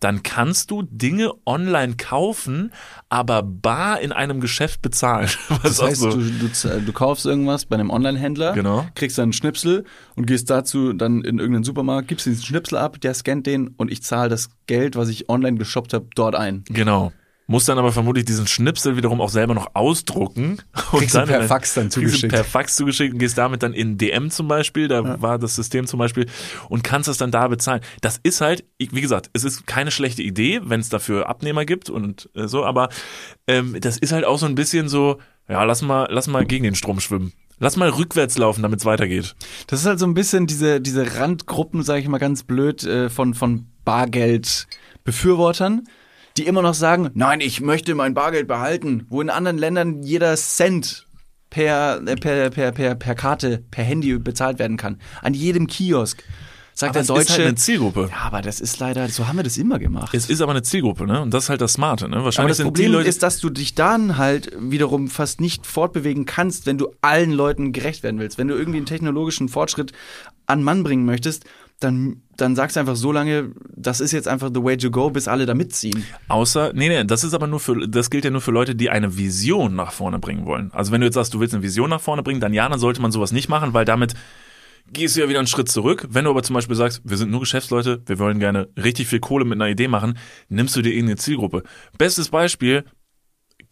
[0.00, 2.72] dann kannst du Dinge online kaufen,
[3.10, 5.28] aber bar in einem Geschäft bezahlen.
[5.48, 8.86] Was Das heißt, so- du, du, du kaufst irgendwas bei einem Online-Händler, Genau.
[8.94, 9.84] kriegst dann einen Schnipsel
[10.16, 13.90] und gehst dazu dann in irgendeinen Supermarkt, gibst diesen Schnipsel ab, der scannt den und
[13.92, 16.64] ich zahle das Geld, was ich online geshoppt habe, dort ein.
[16.68, 17.09] Genau.
[17.50, 20.58] Muss dann aber vermutlich diesen Schnipsel wiederum auch selber noch ausdrucken.
[20.92, 22.32] Und Kriegst du per Fax dann zugeschickt.
[22.32, 25.88] Per Fax zugeschickt und gehst damit dann in DM zum Beispiel, da war das System
[25.88, 26.26] zum Beispiel,
[26.68, 27.80] und kannst das dann da bezahlen.
[28.02, 31.90] Das ist halt, wie gesagt, es ist keine schlechte Idee, wenn es dafür Abnehmer gibt
[31.90, 32.88] und äh, so, aber
[33.48, 36.62] ähm, das ist halt auch so ein bisschen so, ja, lass mal, lass mal gegen
[36.62, 37.32] den Strom schwimmen.
[37.58, 39.34] Lass mal rückwärts laufen, damit es weitergeht.
[39.66, 43.10] Das ist halt so ein bisschen diese, diese Randgruppen, sage ich mal ganz blöd, äh,
[43.10, 45.82] von, von Bargeldbefürwortern,
[46.40, 50.34] die immer noch sagen, nein, ich möchte mein Bargeld behalten, wo in anderen Ländern jeder
[50.36, 51.06] Cent
[51.50, 54.98] per, äh, per, per, per, per Karte, per Handy bezahlt werden kann.
[55.22, 56.22] An jedem Kiosk.
[56.72, 57.22] Sagt Aber der Deutsche.
[57.24, 58.08] ist halt eine Zielgruppe.
[58.10, 60.14] ja, aber das ist leider, so haben wir das immer gemacht.
[60.14, 61.20] Es ist aber eine Zielgruppe, ne?
[61.20, 62.16] Und das ist halt das Smarte, ne?
[62.16, 63.08] Aber Wahrscheinlich das sind Problem Leute.
[63.08, 67.72] ist, dass du dich dann halt wiederum fast nicht fortbewegen kannst, wenn du allen Leuten
[67.72, 68.38] gerecht werden willst.
[68.38, 69.92] Wenn du irgendwie einen technologischen Fortschritt
[70.46, 71.44] an Mann bringen möchtest,
[71.80, 75.10] dann, dann sagst du einfach so lange, das ist jetzt einfach the way to go,
[75.10, 76.04] bis alle da mitziehen.
[76.28, 78.90] Außer, nee, nee, das ist aber nur für, das gilt ja nur für Leute, die
[78.90, 80.70] eine Vision nach vorne bringen wollen.
[80.72, 82.78] Also wenn du jetzt sagst, du willst eine Vision nach vorne bringen, dann ja, dann
[82.78, 84.14] sollte man sowas nicht machen, weil damit
[84.92, 86.06] gehst du ja wieder einen Schritt zurück.
[86.10, 89.20] Wenn du aber zum Beispiel sagst, wir sind nur Geschäftsleute, wir wollen gerne richtig viel
[89.20, 90.18] Kohle mit einer Idee machen,
[90.48, 91.62] nimmst du dir irgendeine Zielgruppe.
[91.96, 92.84] Bestes Beispiel,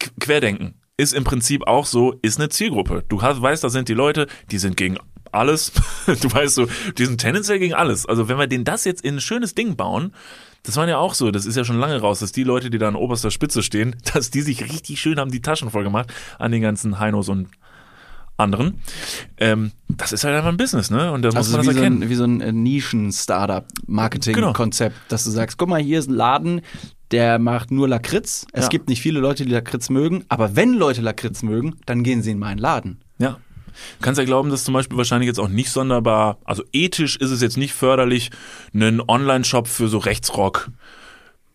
[0.01, 0.81] Qu- Querdenken.
[0.97, 3.05] Ist im Prinzip auch so, ist eine Zielgruppe.
[3.07, 4.97] Du hast, weißt, da sind die Leute, die sind gegen
[5.31, 5.71] alles.
[6.21, 6.67] Du weißt so,
[6.97, 8.05] die sind tendenziell gegen alles.
[8.05, 10.13] Also wenn wir denen das jetzt in ein schönes Ding bauen,
[10.63, 12.77] das war ja auch so, das ist ja schon lange raus, dass die Leute, die
[12.79, 16.11] da an oberster Spitze stehen, dass die sich richtig schön haben die Taschen voll gemacht
[16.39, 17.47] an den ganzen Heinos und
[18.37, 18.81] anderen.
[19.37, 21.11] Ähm, das ist halt einfach ein Business, ne?
[21.11, 22.03] Und da muss Also man wie das so, erkennen.
[22.03, 26.61] ein, wie so ein äh, Nischen-Startup-Marketing-Konzept, dass du sagst, guck mal, hier ist ein Laden,
[27.11, 28.45] der macht nur Lakritz.
[28.53, 28.69] Es Ja.
[28.69, 32.31] gibt nicht viele Leute, die Lakritz mögen, aber wenn Leute Lakritz mögen, dann gehen sie
[32.31, 32.99] in meinen Laden.
[33.17, 33.37] Ja.
[33.99, 37.31] Du kannst ja glauben, dass zum Beispiel wahrscheinlich jetzt auch nicht sonderbar, also ethisch ist
[37.31, 38.31] es jetzt nicht förderlich,
[38.73, 40.69] einen Online-Shop für so Rechtsrock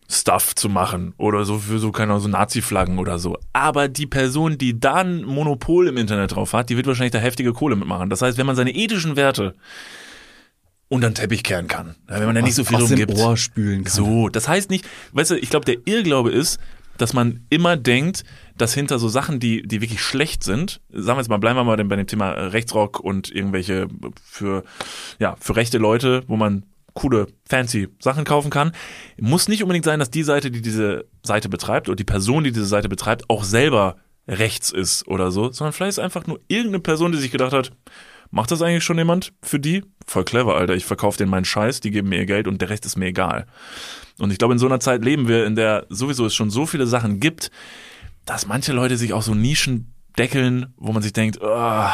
[0.09, 3.37] Stuff zu machen oder so für so keine Ahnung, so Nazi-Flaggen oder so.
[3.53, 7.19] Aber die Person, die da ein Monopol im Internet drauf hat, die wird wahrscheinlich da
[7.19, 8.09] heftige Kohle mitmachen.
[8.09, 9.55] Das heißt, wenn man seine ethischen Werte
[10.87, 13.17] unter den Teppich kehren kann, wenn man da nicht so viel aus drum dem gibt.
[13.17, 13.93] Ohr spülen kann.
[13.93, 16.59] So, das heißt nicht, weißt du, ich glaube, der Irrglaube ist,
[16.97, 18.23] dass man immer denkt,
[18.57, 21.63] dass hinter so Sachen, die, die wirklich schlecht sind, sagen wir jetzt mal, bleiben wir
[21.63, 23.87] mal bei dem Thema äh, Rechtsrock und irgendwelche
[24.23, 24.63] für,
[25.19, 28.71] ja, für rechte Leute, wo man coole, fancy Sachen kaufen kann,
[29.19, 32.51] muss nicht unbedingt sein, dass die Seite, die diese Seite betreibt oder die Person, die
[32.51, 36.79] diese Seite betreibt, auch selber rechts ist oder so, sondern vielleicht ist einfach nur irgendeine
[36.79, 37.71] Person, die sich gedacht hat,
[38.31, 39.83] macht das eigentlich schon jemand für die?
[40.07, 40.73] Voll clever, Alter.
[40.73, 43.07] Ich verkaufe denen meinen Scheiß, die geben mir ihr Geld und der Rest ist mir
[43.07, 43.45] egal.
[44.19, 46.65] Und ich glaube, in so einer Zeit leben wir, in der sowieso es schon so
[46.65, 47.51] viele Sachen gibt,
[48.25, 51.87] dass manche Leute sich auch so Nischen deckeln, wo man sich denkt, oh,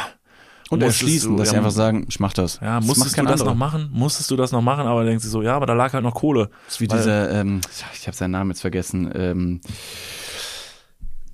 [0.70, 2.60] Und erschließen, du- dass sie ja, einfach sagen, ich mach das.
[2.62, 3.50] Ja, Das musstest du das anderer.
[3.50, 3.90] noch machen?
[3.92, 4.86] Musstest du das noch machen?
[4.86, 6.50] Aber dann denkst du so, ja, aber da lag halt noch Kohle.
[6.68, 7.62] Das ist wie dieser, ähm,
[7.94, 9.62] ich habe seinen Namen jetzt vergessen, ähm,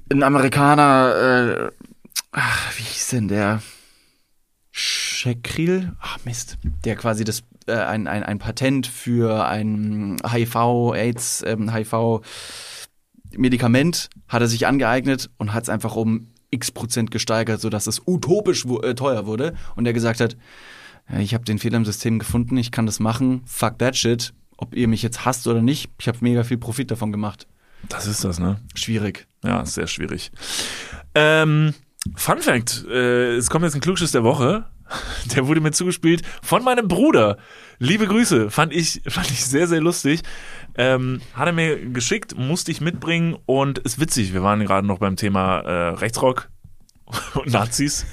[0.10, 1.72] ein Amerikaner, äh,
[2.32, 3.62] ach, wie hieß denn der?
[5.18, 5.94] Shekril?
[6.00, 6.60] Ach Mist.
[6.86, 10.56] Der quasi das, äh, ein, ein, ein Patent für ein HIV,
[10.94, 11.92] AIDS, ähm, hat
[14.42, 18.94] er sich angeeignet und hat es einfach um x Prozent gesteigert, sodass es utopisch äh,
[18.94, 19.56] teuer wurde.
[19.76, 20.38] Und er gesagt hat,
[21.20, 24.34] ich habe den Fehler im System gefunden, ich kann das machen, fuck that shit.
[24.58, 27.48] Ob ihr mich jetzt hasst oder nicht, ich habe mega viel Profit davon gemacht.
[27.90, 28.60] Das ist das, ne?
[28.76, 29.28] Schwierig.
[29.44, 30.32] Ja, sehr schwierig.
[31.16, 31.74] Ähm,
[32.16, 34.66] Fun Fact, äh, es kommt jetzt ein Klugschiss der Woche.
[35.36, 37.38] Der wurde mir zugespielt von meinem Bruder.
[37.80, 40.22] Liebe Grüße, fand ich, fand ich sehr, sehr lustig.
[40.76, 44.34] Ähm, hat er mir geschickt, musste ich mitbringen und ist witzig.
[44.34, 46.50] Wir waren gerade noch beim Thema äh, Rechtsrock
[47.36, 48.06] und Nazis.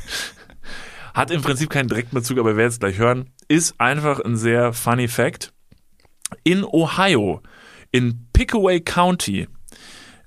[1.15, 3.31] Hat im Prinzip keinen direkten Bezug, aber wir werden es gleich hören.
[3.49, 5.53] Ist einfach ein sehr funny Fact.
[6.43, 7.41] In Ohio,
[7.93, 9.47] in Pickaway County,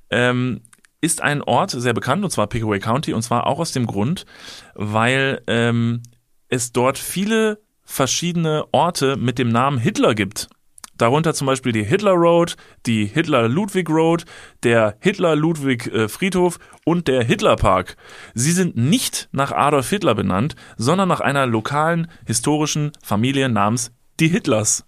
[0.10, 0.62] ähm,
[1.02, 4.26] ist ein Ort sehr bekannt, und zwar Pickaway County, und zwar auch aus dem Grund,
[4.74, 6.02] weil ähm,
[6.50, 10.50] es dort viele verschiedene Orte mit dem Namen Hitler gibt.
[10.98, 14.26] Darunter zum Beispiel die Hitler Road, die Hitler-Ludwig Road,
[14.64, 17.98] der Hitler-Ludwig-Friedhof und der Hitler-Park.
[18.34, 24.28] Sie sind nicht nach Adolf Hitler benannt, sondern nach einer lokalen historischen Familie namens die
[24.28, 24.88] Hitlers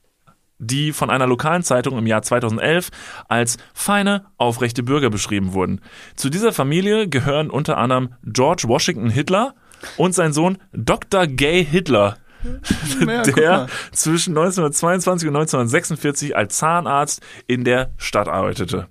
[0.60, 2.90] die von einer lokalen Zeitung im Jahr 2011
[3.28, 5.82] als feine, aufrechte Bürger beschrieben wurden.
[6.16, 9.56] Zu dieser Familie gehören unter anderem George Washington Hitler
[9.98, 11.28] und sein Sohn Dr.
[11.28, 12.18] Gay Hitler,
[13.06, 18.88] Ja, guck der zwischen 1922 und 1946 als Zahnarzt in der Stadt arbeitete.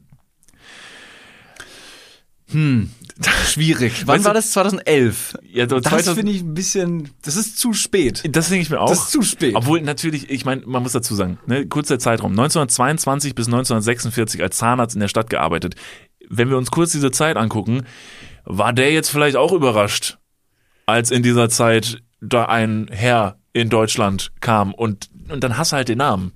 [3.47, 4.03] Schwierig.
[4.07, 4.53] Wann Weißt du- war das?
[4.53, 5.37] 2011.
[5.43, 8.23] Ja, so Das 2000 finde ich ein bisschen, das ist zu spät.
[8.31, 8.89] Das denke ich mir auch.
[8.89, 9.55] Das ist zu spät.
[9.55, 14.57] Obwohl natürlich, ich meine, man muss dazu sagen, ne, kurzer Zeitraum, 1922 bis 1946 als
[14.57, 15.75] Zahnarzt in der Stadt gearbeitet.
[16.29, 17.85] Wenn wir uns kurz diese Zeit angucken,
[18.45, 20.18] war der jetzt vielleicht auch überrascht,
[20.89, 25.77] als in dieser Zeit da ein Herr in Deutschland kam und, und dann hast du
[25.77, 26.33] halt den Namen.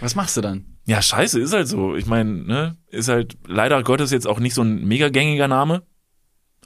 [0.00, 0.66] Was machst du dann?
[0.84, 1.96] Ja, scheiße, ist halt so.
[1.96, 5.82] Ich meine, ne, ist halt leider Gottes jetzt auch nicht so ein mega gängiger Name.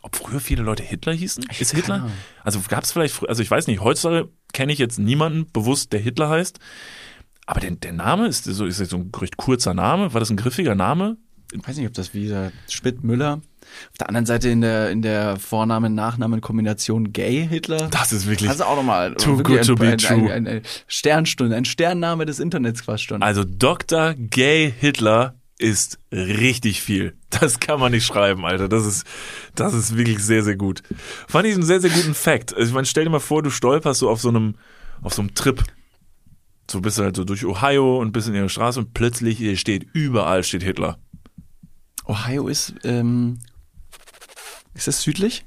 [0.03, 1.45] Ob früher viele Leute Hitler hießen?
[1.59, 1.95] Ist keine Hitler?
[1.97, 2.12] Ahnung.
[2.43, 6.01] Also gab es vielleicht, also ich weiß nicht, heutzutage kenne ich jetzt niemanden bewusst, der
[6.01, 6.59] Hitler heißt.
[7.47, 10.12] Aber der, der Name ist so, ist jetzt so ein recht kurzer Name.
[10.12, 11.16] War das ein griffiger Name?
[11.53, 13.41] Ich weiß nicht, ob das wieder Schmidt Müller.
[13.91, 17.89] Auf der anderen Seite in der, in der Vornamen-Nachnamen-Kombination Gay Hitler.
[17.91, 18.51] Das ist wirklich.
[18.51, 19.14] Also auch nochmal.
[19.14, 20.33] Too good to be ein, true.
[20.33, 23.23] Ein, ein, ein Sternstunde, ein Sternname des Internets fast schon.
[23.23, 24.14] Also Dr.
[24.14, 27.14] Gay Hitler ist richtig viel.
[27.29, 28.68] Das kann man nicht schreiben, Alter.
[28.68, 29.07] Das ist,
[29.55, 30.83] das ist wirklich sehr, sehr gut.
[31.29, 32.55] Fand ich einen sehr, sehr guten Fact.
[32.55, 34.57] Also ich meine, stell dir mal vor, du stolperst so auf so einem,
[35.03, 35.62] auf so einem Trip.
[36.68, 39.87] So bist du halt so durch Ohio und bist in ihrer Straße und plötzlich steht,
[39.93, 40.99] überall steht Hitler.
[42.07, 43.39] Ohio ist, ähm,
[44.75, 45.45] ist das südlich?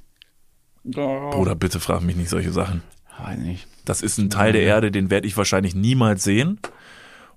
[0.83, 2.81] Bruder, bitte frag mich nicht solche Sachen.
[3.17, 3.67] Weiß nicht.
[3.85, 6.59] Das ist ein Teil der Erde, den werde ich wahrscheinlich niemals sehen.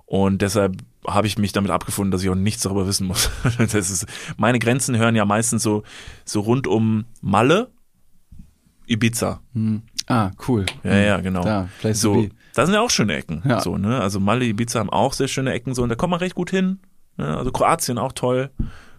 [0.05, 0.77] Und deshalb
[1.07, 3.31] habe ich mich damit abgefunden, dass ich auch nichts darüber wissen muss.
[3.59, 4.07] Das ist,
[4.37, 5.83] meine Grenzen hören ja meistens so,
[6.25, 7.71] so rund um Malle,
[8.87, 9.41] Ibiza.
[9.53, 9.83] Hm.
[10.07, 10.67] Ah, cool.
[10.85, 11.43] Ja, ja, genau.
[11.43, 12.31] Da, so, be.
[12.55, 13.43] da sind ja auch schöne Ecken.
[13.45, 13.61] Ja.
[13.61, 14.01] So, ne?
[14.01, 16.51] Also Malle, Ibiza haben auch sehr schöne Ecken so und da kommt man recht gut
[16.51, 16.79] hin.
[17.17, 17.37] Ne?
[17.37, 18.51] Also Kroatien auch toll,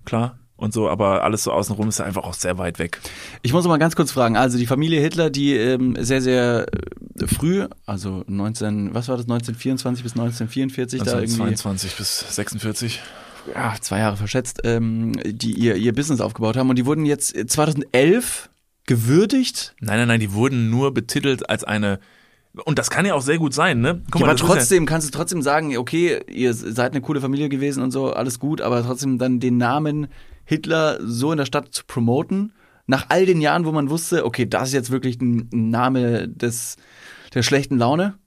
[0.03, 0.37] klar.
[0.57, 2.99] Und so, aber alles so außenrum ist ja einfach auch sehr weit weg.
[3.43, 4.35] Ich muss mal ganz kurz fragen.
[4.37, 6.65] Also die Familie Hitler, die ähm, sehr, sehr
[7.19, 12.99] äh, früh, also 19, was war das, 1924 bis 1944, da irgendwie 22 bis 46.
[13.53, 16.71] ja, zwei Jahre verschätzt, ähm, die ihr, ihr Business aufgebaut haben.
[16.71, 18.49] Und die wurden jetzt 2011
[18.87, 19.75] gewürdigt.
[19.79, 21.99] Nein, nein, nein, die wurden nur betitelt als eine.
[22.65, 24.01] Und das kann ja auch sehr gut sein, ne?
[24.09, 27.21] Guck aber das ist ja- trotzdem kannst du trotzdem sagen, okay, ihr seid eine coole
[27.21, 30.07] Familie gewesen und so, alles gut, aber trotzdem dann den Namen
[30.47, 32.53] Hitler so in der Stadt zu promoten,
[32.87, 36.77] nach all den Jahren, wo man wusste, okay, das ist jetzt wirklich ein Name des,
[37.33, 38.17] der schlechten Laune.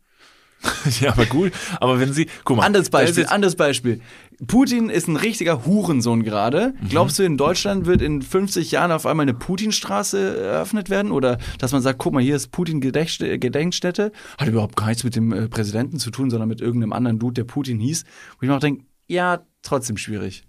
[1.01, 1.53] Ja, aber gut.
[1.81, 2.27] Aber wenn sie.
[2.45, 2.67] Guck mal.
[2.67, 4.03] Anderes Beispiel, anderes Beispiel.
[4.47, 6.75] Putin ist ein richtiger Hurensohn gerade.
[6.79, 6.89] Mhm.
[6.91, 11.13] Glaubst du, in Deutschland wird in 50 Jahren auf einmal eine Putinstraße eröffnet werden?
[11.13, 13.39] Oder dass man sagt, guck mal, hier ist Putin-Gedenkstätte.
[13.39, 14.13] Gedenkstätte.
[14.37, 17.35] Hat überhaupt gar nichts mit dem äh, Präsidenten zu tun, sondern mit irgendeinem anderen Dude,
[17.35, 18.05] der Putin hieß.
[18.05, 20.45] Wo ich mir auch denke, ja, trotzdem schwierig.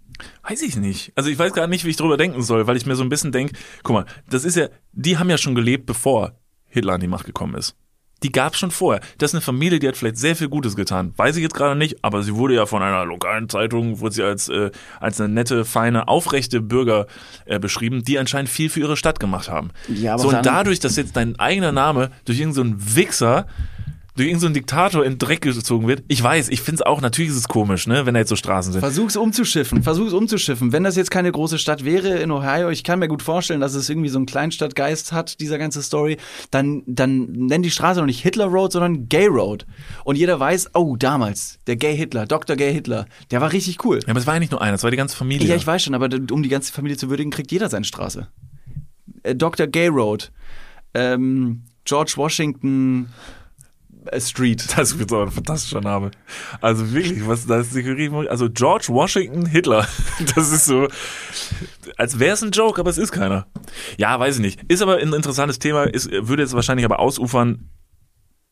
[0.47, 1.11] Weiß ich nicht.
[1.15, 3.09] Also ich weiß gar nicht, wie ich drüber denken soll, weil ich mir so ein
[3.09, 3.53] bisschen denke,
[3.83, 6.33] guck mal, das ist ja, die haben ja schon gelebt, bevor
[6.67, 7.75] Hitler an die Macht gekommen ist.
[8.23, 9.01] Die gab es schon vorher.
[9.17, 11.13] Das ist eine Familie, die hat vielleicht sehr viel Gutes getan.
[11.17, 14.23] Weiß ich jetzt gerade nicht, aber sie wurde ja von einer lokalen Zeitung, wurde sie
[14.23, 14.69] als, äh,
[14.99, 17.07] als eine nette, feine, aufrechte Bürger
[17.45, 19.71] äh, beschrieben, die anscheinend viel für ihre Stadt gemacht haben.
[19.87, 23.47] Ja, aber so, und dadurch, dass jetzt dein eigener Name durch irgendeinen so einen Wichser
[24.15, 26.03] durch irgendeinen so Diktator in den Dreck gezogen wird.
[26.09, 28.35] Ich weiß, ich finde es auch, natürlich ist es komisch, ne, wenn da jetzt so
[28.35, 28.81] Straßen sind.
[28.81, 30.73] Versuch's umzuschiffen, versuch's umzuschiffen.
[30.73, 33.73] Wenn das jetzt keine große Stadt wäre in Ohio, ich kann mir gut vorstellen, dass
[33.73, 36.17] es irgendwie so einen Kleinstadtgeist hat, dieser ganze Story,
[36.51, 39.65] dann, dann nenn die Straße noch nicht Hitler Road, sondern Gay Road.
[40.03, 42.57] Und jeder weiß, oh, damals, der Gay Hitler, Dr.
[42.57, 43.99] Gay Hitler, der war richtig cool.
[44.03, 45.47] Ja, aber es war ja nicht nur einer, es war die ganze Familie.
[45.47, 48.27] Ja, ich weiß schon, aber um die ganze Familie zu würdigen, kriegt jeder seine Straße.
[49.23, 49.67] Äh, Dr.
[49.67, 50.31] Gay Road,
[50.93, 53.07] ähm, George Washington
[54.17, 54.65] Street.
[54.75, 56.11] Das ist auch ein fantastischer Name.
[56.61, 59.87] Also wirklich, was da ist die Also George Washington Hitler.
[60.35, 60.87] Das ist so,
[61.97, 63.47] als wäre es ein Joke, aber es ist keiner.
[63.97, 64.61] Ja, weiß ich nicht.
[64.67, 67.69] Ist aber ein interessantes Thema, ist, würde jetzt wahrscheinlich aber ausufern.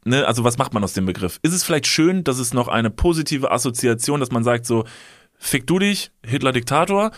[0.06, 1.40] Ne, also was macht man aus dem Begriff?
[1.44, 4.86] Ist es vielleicht schön, dass es noch eine positive Assoziation, dass man sagt so,
[5.38, 7.12] fick du dich, Hitler Diktator,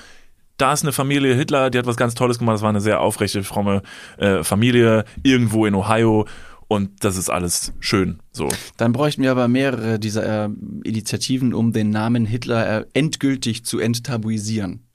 [0.58, 3.02] da ist eine Familie Hitler, die hat was ganz Tolles gemacht, das war eine sehr
[3.02, 3.82] aufrechte, fromme
[4.18, 6.28] äh, Familie, irgendwo in Ohio
[6.72, 8.48] und das ist alles schön, so.
[8.78, 10.50] Dann bräuchten wir aber mehrere dieser äh,
[10.86, 14.88] Initiativen, um den Namen Hitler äh, endgültig zu enttabuisieren.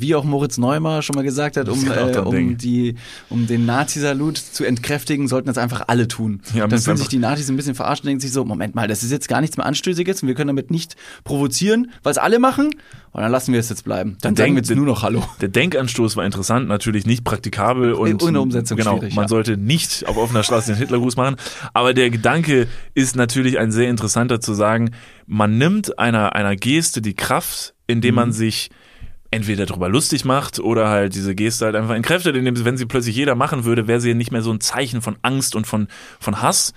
[0.00, 2.58] Wie auch Moritz Neumer schon mal gesagt hat, um, äh, um, denken.
[2.58, 2.96] die,
[3.30, 6.40] um den Nazisalut zu entkräftigen, sollten das einfach alle tun.
[6.54, 8.88] Ja, dann fühlen sich die Nazis ein bisschen verarscht und denken sich so, Moment mal,
[8.88, 12.18] das ist jetzt gar nichts mehr Anstößiges und wir können damit nicht provozieren, weil es
[12.18, 12.70] alle machen
[13.12, 14.16] und dann lassen wir es jetzt bleiben.
[14.20, 15.22] Dann sagen wir jetzt nur noch Hallo.
[15.40, 19.28] Der Denkanstoß war interessant, natürlich nicht praktikabel und In der Umsetzung genau, schwierig, man ja.
[19.28, 21.36] sollte nicht auf offener Straße den Hitlergruß machen,
[21.72, 24.90] aber der Gedanke ist natürlich ein sehr interessanter zu sagen,
[25.26, 28.16] man nimmt einer einer Geste die Kraft, indem Mhm.
[28.16, 28.70] man sich
[29.34, 32.86] entweder darüber lustig macht oder halt diese Geste halt einfach entkräftet, indem sie, wenn sie
[32.86, 35.88] plötzlich jeder machen würde, wäre sie nicht mehr so ein Zeichen von Angst und von
[36.20, 36.72] von Hass.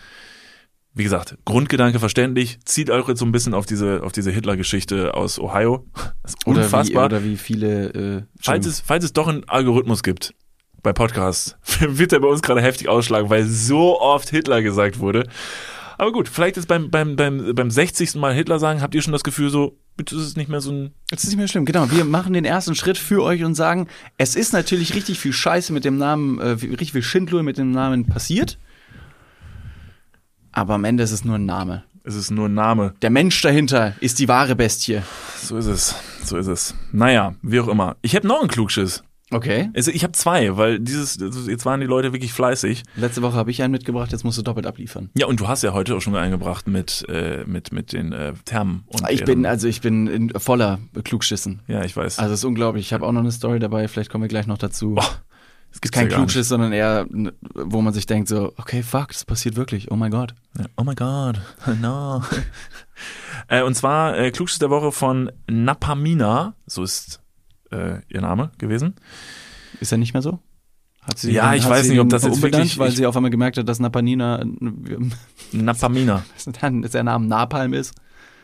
[0.94, 5.14] Wie gesagt, Grundgedanke verständlich, zieht euch jetzt so ein bisschen auf diese auf diese Hitler-Geschichte
[5.14, 5.86] aus Ohio.
[6.24, 7.06] Das ist Oder wie, unfassbar.
[7.06, 10.34] oder wie viele äh, Falls es, falls es doch einen Algorithmus gibt
[10.84, 15.30] bei Podcasts, wird er bei uns gerade heftig ausschlagen, weil so oft Hitler gesagt wurde.
[15.98, 18.16] Aber gut, vielleicht ist beim, beim, beim, beim 60.
[18.16, 20.72] Mal Hitler sagen, habt ihr schon das Gefühl so, jetzt ist es nicht mehr so
[20.72, 20.92] ein.
[21.12, 21.90] Es ist nicht mehr schlimm, genau.
[21.92, 23.88] Wir machen den ersten Schritt für euch und sagen,
[24.18, 27.72] es ist natürlich richtig viel Scheiße mit dem Namen, äh, richtig viel Schindluder mit dem
[27.72, 28.60] Namen passiert.
[30.52, 31.84] Aber am Ende ist es nur ein Name.
[32.04, 32.94] Es ist nur ein Name.
[33.02, 35.02] Der Mensch dahinter ist die wahre Bestie.
[35.42, 35.96] So ist es.
[36.24, 36.74] So ist es.
[36.92, 37.98] Naja, wie auch immer.
[38.02, 39.04] Ich habe noch einen Klugschiss.
[39.30, 39.70] Okay.
[39.76, 41.18] Also ich habe zwei, weil dieses,
[41.48, 42.84] jetzt waren die Leute wirklich fleißig.
[42.96, 45.10] Letzte Woche habe ich einen mitgebracht, jetzt musst du doppelt abliefern.
[45.18, 48.34] Ja, und du hast ja heute auch schon eingebracht mit, äh, mit, mit den äh,
[48.46, 48.86] Thermen.
[48.88, 51.62] Und Ich bin, also ich bin in, voller Klugschissen.
[51.68, 52.20] Ja, ich weiß.
[52.20, 52.86] Also es ist unglaublich.
[52.86, 54.92] Ich habe auch noch eine Story dabei, vielleicht kommen wir gleich noch dazu.
[54.96, 55.04] Boah,
[55.72, 56.32] das gibt's Kein ja gar nicht.
[56.32, 59.92] Klugschiss, sondern eher, n- wo man sich denkt so, okay, fuck, das passiert wirklich.
[59.92, 60.36] Oh mein Gott.
[60.78, 61.42] Oh my God,
[61.82, 62.24] no.
[63.50, 67.20] äh, und zwar äh, Klugschiss der Woche von Napamina, so ist
[67.72, 68.96] äh, ihr Name gewesen.
[69.80, 70.40] Ist er nicht mehr so?
[71.02, 73.32] Hat sie, Ja, ich weiß nicht, ob das jetzt wirklich- weil ich- sie auf einmal
[73.32, 74.44] gemerkt hat, dass Napanina
[75.52, 76.24] Napamina.
[76.62, 77.94] dann ist der Name Napalm ist.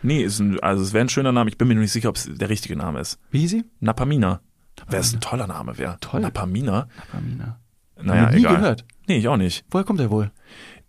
[0.02, 1.50] Nee, ist ein, also es wäre ein schöner Name.
[1.50, 3.20] Ich bin mir nicht sicher, ob es der richtige Name ist.
[3.32, 3.64] Wie hieß sie?
[3.80, 4.42] Napamina.
[4.90, 5.98] Wäre es ein toller Name, wäre.
[6.02, 6.22] Toll.
[6.22, 6.88] Napamina.
[6.98, 7.60] Napamina.
[8.02, 8.56] Naja, nie egal.
[8.58, 8.86] gehört.
[9.08, 9.64] Nee, ich auch nicht.
[9.72, 10.32] Woher kommt er wohl?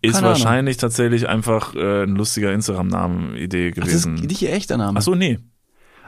[0.01, 0.29] Ist Keine Ahnung.
[0.43, 4.25] wahrscheinlich tatsächlich einfach äh, ein lustiger Instagram-Namen-Idee Ach, das ist gewesen.
[4.27, 4.99] nicht ihr echter Name.
[4.99, 5.39] Ach so, nee.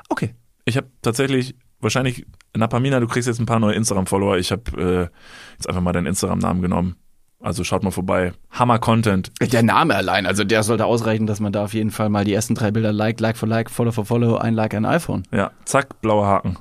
[0.09, 0.35] Okay.
[0.65, 2.25] Ich habe tatsächlich wahrscheinlich
[2.55, 4.37] Napamina, du kriegst jetzt ein paar neue Instagram-Follower.
[4.37, 6.95] Ich habe äh, jetzt einfach mal deinen Instagram-Namen genommen.
[7.39, 8.33] Also schaut mal vorbei.
[8.49, 9.31] Hammer Content.
[9.39, 12.33] Der Name allein, also der sollte ausreichen, dass man da auf jeden Fall mal die
[12.33, 15.23] ersten drei Bilder like, like for like, follow for follow, ein Like, ein iPhone.
[15.31, 16.57] Ja, zack, blauer Haken.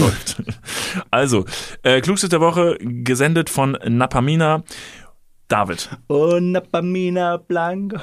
[0.00, 0.42] Läuft.
[1.10, 1.44] Also,
[1.82, 4.62] äh, Klugschiss der Woche, gesendet von Napamina.
[5.48, 7.96] David, Oh, Napamina Blanco.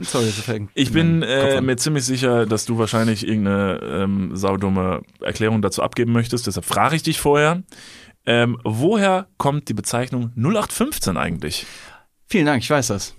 [0.00, 0.70] Sorry, das fängt.
[0.74, 5.82] ich bin Kopf äh, mir ziemlich sicher, dass du wahrscheinlich irgendeine ähm, saudumme Erklärung dazu
[5.82, 6.46] abgeben möchtest.
[6.46, 7.62] Deshalb frage ich dich vorher.
[8.26, 11.66] Ähm, woher kommt die Bezeichnung 0815 eigentlich?
[12.26, 13.14] Vielen Dank, ich weiß das.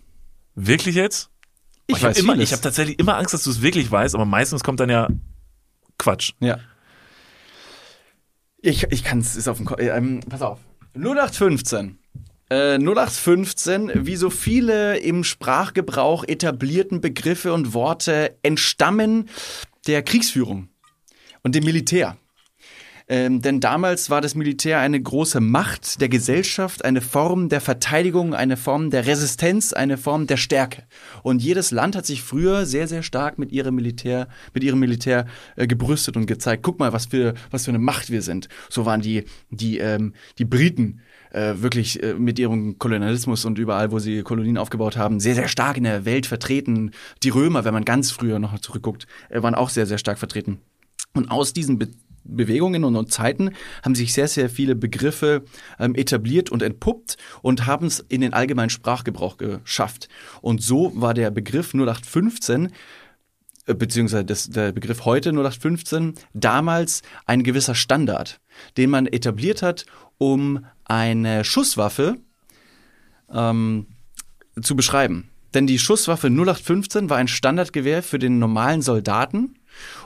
[0.56, 1.30] Wirklich jetzt?
[1.86, 2.50] Ich ich habe weiß immer, vieles.
[2.50, 5.08] ich habe tatsächlich immer Angst, dass du es wirklich weißt, aber meistens kommt dann ja
[6.00, 6.32] Quatsch.
[6.40, 6.58] Ja.
[8.58, 10.58] Ich, ich kann es, ist auf dem Ko ähm, Pass auf.
[10.96, 12.00] 0815.
[12.50, 19.30] Äh, 0815, wie so viele im Sprachgebrauch etablierten Begriffe und Worte entstammen
[19.88, 20.70] der Kriegsführung
[21.44, 22.18] und dem Militär.
[23.08, 28.34] Ähm, denn damals war das Militär eine große Macht der Gesellschaft, eine Form der Verteidigung,
[28.34, 30.84] eine Form der Resistenz, eine Form der Stärke.
[31.22, 35.28] Und jedes Land hat sich früher sehr, sehr stark mit ihrem Militär, mit ihrem Militär
[35.56, 38.50] äh, gebrüstet und gezeigt, guck mal, was für, was für eine Macht wir sind.
[38.70, 41.02] So waren die, die, ähm, die Briten
[41.32, 45.48] äh, wirklich äh, mit ihrem Kolonialismus und überall, wo sie Kolonien aufgebaut haben, sehr, sehr
[45.48, 46.90] stark in der Welt vertreten.
[47.22, 50.60] Die Römer, wenn man ganz früher noch zurückguckt, äh, waren auch sehr, sehr stark vertreten.
[51.14, 51.80] Und aus diesen
[52.26, 53.52] Bewegungen und, und, Zeiten
[53.84, 55.44] haben sich sehr, sehr viele Begriffe
[55.80, 60.10] ähm, etabliert und entpuppt und haben es in den allgemeinen Sprachgebrauch geschafft.
[60.42, 62.72] Und so war der Begriff 0815
[63.68, 68.40] äh, beziehungsweise das, der Begriff heute 0815 damals ein gewisser Standard,
[68.78, 69.86] den man etabliert hat,
[70.18, 72.18] um eine Schusswaffe
[73.32, 73.88] ähm,
[74.62, 75.30] zu beschreiben.
[75.54, 79.56] Denn die Schusswaffe 0815 war ein Standardgewehr für den normalen Soldaten.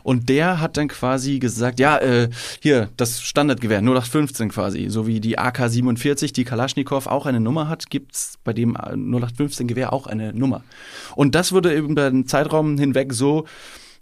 [0.04, 2.30] Und der hat dann quasi gesagt, ja, äh,
[2.62, 7.90] hier, das Standardgewehr 0815 quasi, so wie die AK-47, die Kalaschnikow auch eine Nummer hat,
[7.90, 10.64] gibt's bei dem 0815-Gewehr auch eine Nummer.
[11.16, 13.46] Und das wurde über den Zeitraum hinweg so,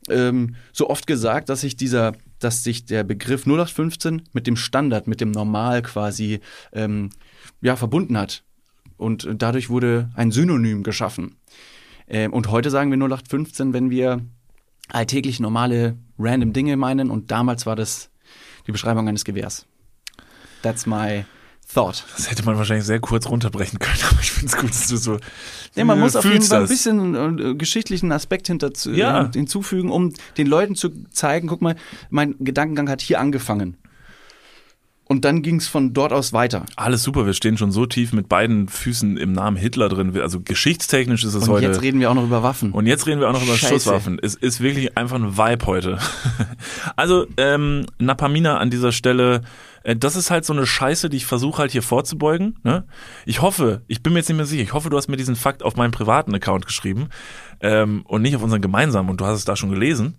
[0.10, 5.08] ähm, so oft gesagt, dass sich dieser dass sich der Begriff 0815 mit dem Standard,
[5.08, 6.40] mit dem Normal quasi
[6.72, 7.10] ähm,
[7.62, 8.44] ja, verbunden hat.
[8.98, 11.38] Und dadurch wurde ein Synonym geschaffen.
[12.08, 14.22] Ähm, und heute sagen wir 0815, wenn wir
[14.90, 17.10] alltäglich normale random Dinge meinen.
[17.10, 18.10] Und damals war das
[18.66, 19.66] die Beschreibung eines Gewehrs.
[20.62, 21.26] That's my
[21.74, 22.04] thought.
[22.16, 24.98] Das hätte man wahrscheinlich sehr kurz runterbrechen können, aber ich finde es gut, dass du
[24.98, 25.18] so.
[25.76, 29.30] Ja, man muss auf jeden Fall ein bisschen äh, geschichtlichen Aspekt hinter, ja.
[29.32, 31.76] hinzufügen, um den Leuten zu zeigen, guck mal,
[32.10, 33.78] mein Gedankengang hat hier angefangen.
[35.08, 36.66] Und dann ging es von dort aus weiter.
[36.76, 40.20] Alles super, wir stehen schon so tief mit beiden Füßen im Namen Hitler drin.
[40.20, 41.68] Also geschichtstechnisch ist es und heute.
[41.68, 42.72] Und jetzt reden wir auch noch über Waffen.
[42.74, 43.74] Und jetzt reden wir auch noch über Scheiße.
[43.74, 44.20] Schusswaffen.
[44.22, 46.00] Es ist wirklich einfach ein Vibe heute.
[46.98, 49.42] also ähm, Napamina an dieser Stelle
[49.88, 52.58] äh, das ist halt so eine Scheiße, die ich versuche halt hier vorzubeugen.
[52.64, 52.84] Ne?
[53.26, 55.36] Ich hoffe, ich bin mir jetzt nicht mehr sicher, ich hoffe, du hast mir diesen
[55.38, 57.08] Fakt auf meinem privaten Account geschrieben
[57.62, 60.18] ähm, und nicht auf unseren gemeinsamen und du hast es da schon gelesen.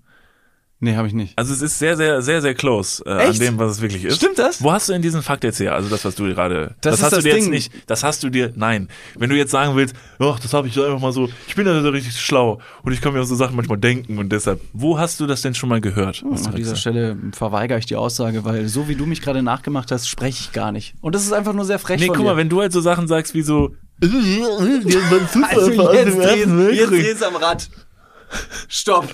[0.80, 1.36] Nee, habe ich nicht.
[1.36, 4.16] Also es ist sehr, sehr, sehr, sehr close äh, an dem, was es wirklich ist.
[4.16, 4.62] Stimmt das?
[4.62, 5.74] Wo hast du denn diesen Fakt jetzt her?
[5.74, 6.76] Also das, was du gerade.
[6.80, 7.44] Das, das hast das du dir Ding.
[7.44, 7.72] jetzt nicht.
[7.88, 8.52] Das hast du dir.
[8.54, 8.88] Nein.
[9.16, 11.28] Wenn du jetzt sagen willst, ach, das habe ich einfach mal so.
[11.48, 14.18] Ich bin ja so richtig schlau und ich kann mir auch so Sachen manchmal denken
[14.18, 14.60] und deshalb.
[14.72, 16.18] Wo hast du das denn schon mal gehört?
[16.18, 19.90] Hm, an dieser Stelle verweigere ich die Aussage, weil so wie du mich gerade nachgemacht
[19.90, 20.94] hast, spreche ich gar nicht.
[21.00, 21.98] Und das ist einfach nur sehr frech.
[21.98, 22.30] Nee, von guck dir.
[22.30, 23.74] mal, wenn du halt so Sachen sagst wie so.
[24.00, 27.68] also jetzt drehst, jetzt drehst am Rad.
[28.68, 29.08] Stopp.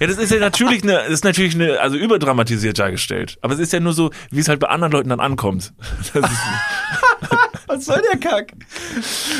[0.00, 3.38] Ja, das ist ja natürlich eine, das ist natürlich eine, also überdramatisiert dargestellt.
[3.42, 5.72] Aber es ist ja nur so, wie es halt bei anderen Leuten dann ankommt.
[7.68, 8.52] Was soll der Kack?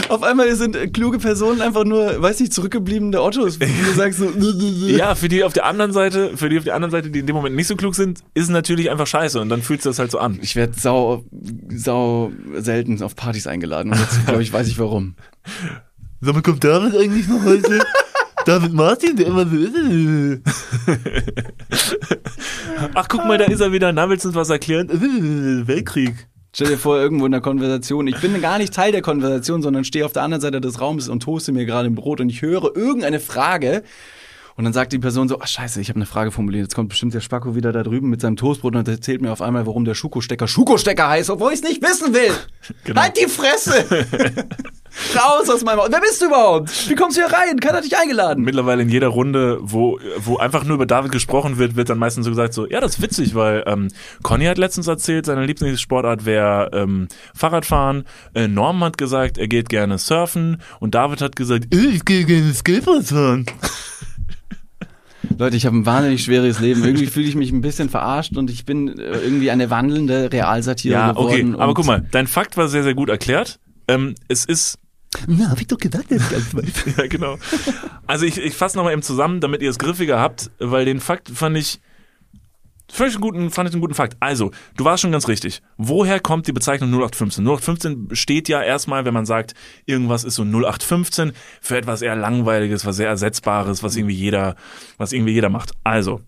[0.09, 3.59] Auf einmal sind kluge Personen einfach nur, weiß nicht, zurückgebliebene Ottos.
[3.59, 4.31] Du sagst so.
[4.87, 7.27] ja, für die auf der anderen Seite, für die auf der anderen Seite, die in
[7.27, 9.91] dem Moment nicht so klug sind, ist es natürlich einfach scheiße und dann fühlt sich
[9.91, 10.39] das halt so an.
[10.43, 11.25] Ich werde sau,
[11.75, 15.15] sau selten auf Partys eingeladen und jetzt, glaube ich, weiß ich warum.
[16.21, 17.81] Sag mal, kommt David eigentlich noch heute?
[18.49, 20.41] David Martin, der immer so ist.
[22.95, 23.93] Ach, guck mal, da ist er wieder.
[23.93, 24.89] Na, willst du uns was erklären?
[25.67, 26.15] Weltkrieg.
[26.55, 29.85] Stell dir vor, irgendwo in der Konversation, ich bin gar nicht Teil der Konversation, sondern
[29.85, 32.41] stehe auf der anderen Seite des Raumes und toaste mir gerade ein Brot und ich
[32.41, 33.83] höre irgendeine Frage
[34.59, 36.65] und dann sagt die Person so, ach scheiße, ich habe eine Frage formuliert.
[36.65, 39.41] Jetzt kommt bestimmt der Spacko wieder da drüben mit seinem Toastbrot und erzählt mir auf
[39.41, 42.33] einmal, warum der Schuko-Stecker Schuko-Stecker heißt, obwohl ich es nicht wissen will.
[42.85, 43.01] Genau.
[43.01, 43.83] Halt die Fresse!
[45.15, 45.89] Raus aus meinem Haus.
[45.91, 46.91] Wer bist du überhaupt?
[46.91, 47.59] Wie kommst du hier rein?
[47.61, 48.45] Keiner hat dich eingeladen.
[48.45, 52.27] Mittlerweile in jeder Runde, wo, wo einfach nur über David gesprochen wird, wird dann meistens
[52.27, 53.89] so gesagt, so, ja, das ist witzig, weil ähm,
[54.23, 58.05] Conny hat letztens erzählt, seine Lieblingssportart wäre ähm, Fahrradfahren.
[58.35, 60.61] Äh, Norm hat gesagt, er geht gerne surfen.
[60.79, 63.47] Und David hat gesagt, ich gehe gerne Skateboard fahren.
[65.37, 66.85] Leute, ich habe ein wahnsinnig schweres Leben.
[66.85, 70.93] Irgendwie fühle ich mich ein bisschen verarscht und ich bin äh, irgendwie eine wandelnde Realsatire
[70.93, 71.55] ja, geworden.
[71.55, 73.59] Okay, aber guck mal, dein Fakt war sehr, sehr gut erklärt.
[73.89, 74.79] Ähm, es ist
[75.27, 77.39] na, hab ich doch gesagt, dass ich ja, genau.
[78.07, 81.31] Also ich, ich fasse nochmal eben zusammen, damit ihr es griffiger habt, weil den Fakt
[81.31, 81.81] fand ich
[82.91, 84.17] Völlig einen guten, fand ich einen guten Fakt.
[84.21, 85.63] Also, du warst schon ganz richtig.
[85.77, 87.45] Woher kommt die Bezeichnung 0815?
[87.45, 92.87] 0815 steht ja erstmal, wenn man sagt, irgendwas ist so 0815 für etwas eher langweiliges,
[92.87, 94.57] was sehr ersetzbares, was irgendwie jeder,
[94.97, 95.73] was irgendwie jeder macht.
[95.85, 96.23] Also,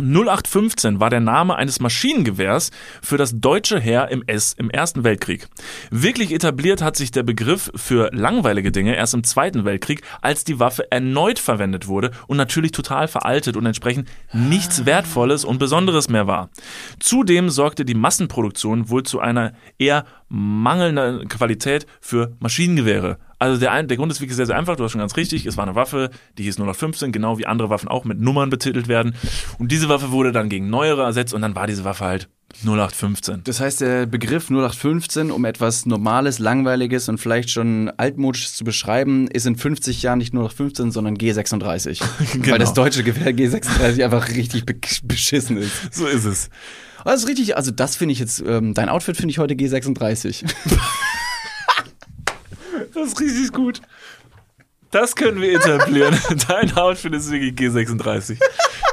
[0.00, 2.70] 0815 war der Name eines Maschinengewehrs
[3.02, 5.48] für das deutsche Heer im S im Ersten Weltkrieg.
[5.90, 10.60] Wirklich etabliert hat sich der Begriff für langweilige Dinge erst im Zweiten Weltkrieg, als die
[10.60, 16.26] Waffe erneut verwendet wurde und natürlich total veraltet und entsprechend nichts Wertvolles und Besonderes mehr
[16.26, 16.50] war.
[16.98, 23.18] Zudem sorgte die Massenproduktion wohl zu einer eher mangelnder Qualität für Maschinengewehre.
[23.38, 24.76] Also der, ein, der Grund ist wirklich sehr, sehr einfach.
[24.76, 25.46] Du hast schon ganz richtig.
[25.46, 28.88] Es war eine Waffe, die hieß 0815, genau wie andere Waffen auch mit Nummern betitelt
[28.88, 29.14] werden.
[29.58, 32.28] Und diese Waffe wurde dann gegen neuere ersetzt und dann war diese Waffe halt
[32.64, 33.42] 0815.
[33.44, 39.28] Das heißt, der Begriff 0815, um etwas Normales, Langweiliges und vielleicht schon altmodisches zu beschreiben,
[39.28, 42.02] ist in 50 Jahren nicht 0815, sondern G36.
[42.32, 42.46] Genau.
[42.52, 44.74] Weil das deutsche Gewehr G36 einfach richtig be
[45.04, 45.94] beschissen ist.
[45.94, 46.50] So ist es.
[47.04, 50.44] Das ist richtig, also das finde ich jetzt, ähm, dein Outfit finde ich heute G36.
[52.98, 53.80] Das ist richtig gut.
[54.90, 56.18] Das können wir etablieren.
[56.48, 58.38] Dein Outfit ist wirklich G36.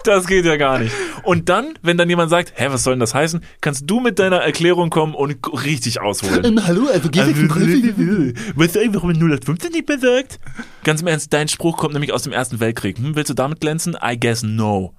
[0.03, 0.93] Das geht ja gar nicht.
[1.23, 4.19] Und dann, wenn dann jemand sagt, hä, was soll denn das heißen, kannst du mit
[4.19, 6.63] deiner Erklärung kommen und richtig ausholen.
[6.67, 10.39] hallo, also Weißt du eigentlich, warum man 015 nicht mehr sagt?
[10.83, 12.97] Ganz im Ernst, dein Spruch kommt nämlich aus dem Ersten Weltkrieg.
[12.97, 13.97] Hm, willst du damit glänzen?
[14.03, 14.93] I guess no.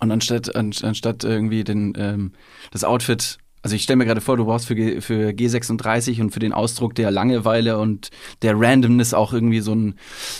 [0.00, 2.32] Und anstatt, an, anstatt irgendwie den, ähm,
[2.72, 6.30] das Outfit, also ich stelle mir gerade vor, du brauchst für, G, für G36 und
[6.30, 8.10] für den Ausdruck der Langeweile und
[8.42, 9.94] der Randomness auch irgendwie so ein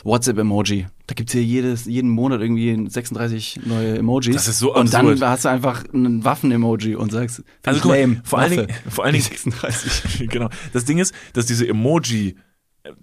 [0.05, 0.87] WhatsApp-Emoji.
[1.07, 4.35] Da gibt's hier jedes, jeden Monat irgendwie 36 neue Emojis.
[4.35, 5.29] Das ist so Und dann absurd.
[5.31, 8.51] hast du einfach ein Waffen-Emoji und sagst, Also guck lame, vor allen.
[8.53, 10.29] Dingen, vor allen Dingen, 36.
[10.31, 10.49] genau.
[10.73, 12.37] Das Ding ist, dass diese Emoji,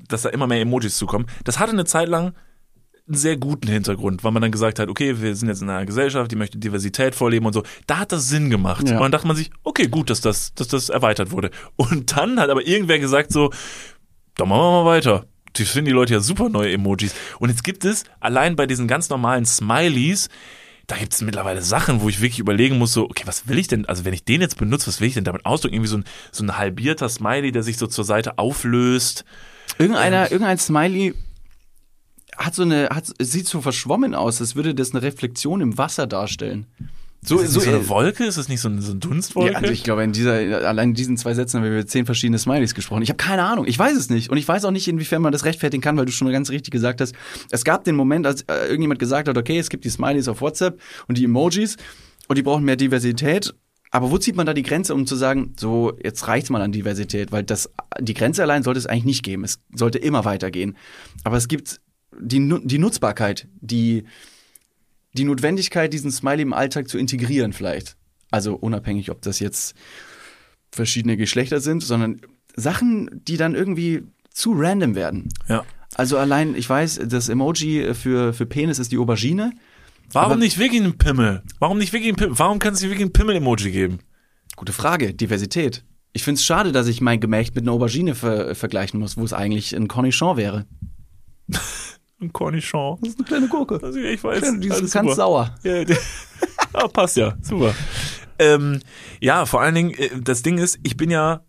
[0.07, 2.33] dass da immer mehr Emojis zukommen, das hatte eine Zeit lang
[3.09, 5.85] einen sehr guten Hintergrund, weil man dann gesagt hat, okay, wir sind jetzt in einer
[5.85, 7.63] Gesellschaft, die möchte Diversität vorleben und so.
[7.87, 8.87] Da hat das Sinn gemacht.
[8.87, 8.95] Ja.
[8.95, 11.49] Und dann dachte man sich, okay, gut, dass das, dass das erweitert wurde.
[11.75, 13.51] Und dann hat aber irgendwer gesagt so,
[14.35, 15.25] dann machen wir mal weiter.
[15.55, 17.13] Die finden die Leute ja super neue Emojis.
[17.39, 20.29] Und jetzt gibt es allein bei diesen ganz normalen Smileys,
[20.85, 23.67] da gibt es mittlerweile Sachen, wo ich wirklich überlegen muss, so, okay, was will ich
[23.67, 25.75] denn, also wenn ich den jetzt benutze, was will ich denn damit ausdrücken?
[25.75, 29.23] Irgendwie so ein, so ein halbierter Smiley, der sich so zur Seite auflöst.
[29.77, 31.13] Irgendeiner, irgendein Smiley
[32.39, 36.07] hat so eine, hat, sieht so verschwommen aus, als würde das eine Reflexion im Wasser
[36.07, 36.65] darstellen.
[37.21, 38.23] So, ist so äh, eine Wolke?
[38.23, 39.51] Ist das nicht so, ein, so eine Dunstwolke?
[39.51, 40.35] Ja, also ich glaube, in dieser,
[40.65, 43.01] allein in diesen zwei Sätzen haben wir über zehn verschiedene Smileys gesprochen.
[43.01, 43.65] Ich habe keine Ahnung.
[43.67, 44.29] Ich weiß es nicht.
[44.29, 46.71] Und ich weiß auch nicht, inwiefern man das rechtfertigen kann, weil du schon ganz richtig
[46.71, 47.13] gesagt hast.
[47.51, 50.39] Es gab den Moment, als äh, irgendjemand gesagt hat, okay, es gibt die Smileys auf
[50.39, 51.75] WhatsApp und die Emojis
[52.29, 53.53] und die brauchen mehr Diversität.
[53.91, 56.71] Aber wo zieht man da die Grenze, um zu sagen, so, jetzt reicht's mal an
[56.71, 57.31] Diversität?
[57.31, 57.69] Weil das,
[57.99, 59.43] die Grenze allein sollte es eigentlich nicht geben.
[59.43, 60.77] Es sollte immer weitergehen.
[61.23, 61.81] Aber es gibt
[62.19, 64.05] die, die Nutzbarkeit, die,
[65.13, 67.95] die Notwendigkeit, diesen Smiley im Alltag zu integrieren vielleicht.
[68.31, 69.75] Also unabhängig, ob das jetzt
[70.71, 72.21] verschiedene Geschlechter sind, sondern
[72.55, 75.29] Sachen, die dann irgendwie zu random werden.
[75.47, 75.63] ja.
[75.95, 79.51] Also allein, ich weiß, das Emoji für, für Penis ist die Aubergine.
[80.11, 81.43] Warum nicht wirklich ein Pimmel?
[81.59, 82.37] Warum nicht wirklich ein Pimmel?
[82.37, 83.99] Warum kann es nicht wirklich ein Pimmel-Emoji geben?
[84.55, 85.83] Gute Frage, Diversität.
[86.13, 89.23] Ich finde es schade, dass ich mein Gemächt mit einer Aubergine ver vergleichen muss, wo
[89.23, 90.65] es eigentlich ein Cornichon wäre.
[92.21, 92.97] Ein Cornichon.
[93.01, 93.79] Das ist eine kleine Gurke.
[93.81, 94.59] Also ich weiß.
[94.59, 95.15] Die ist ganz super.
[95.15, 95.55] sauer.
[95.63, 95.95] Ja, die-
[96.73, 97.73] ah, passt ja, super.
[98.37, 98.79] Ähm,
[99.21, 101.43] ja, vor allen Dingen, äh, das Ding ist, ich bin ja,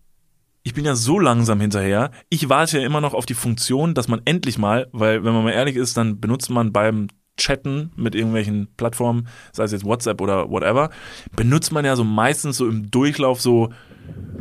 [0.63, 2.11] ich bin ja so langsam hinterher.
[2.29, 5.45] Ich warte ja immer noch auf die Funktion, dass man endlich mal, weil wenn man
[5.45, 10.21] mal ehrlich ist, dann benutzt man beim Chatten mit irgendwelchen Plattformen, sei es jetzt WhatsApp
[10.21, 10.91] oder whatever,
[11.35, 13.73] benutzt man ja so meistens so im Durchlauf so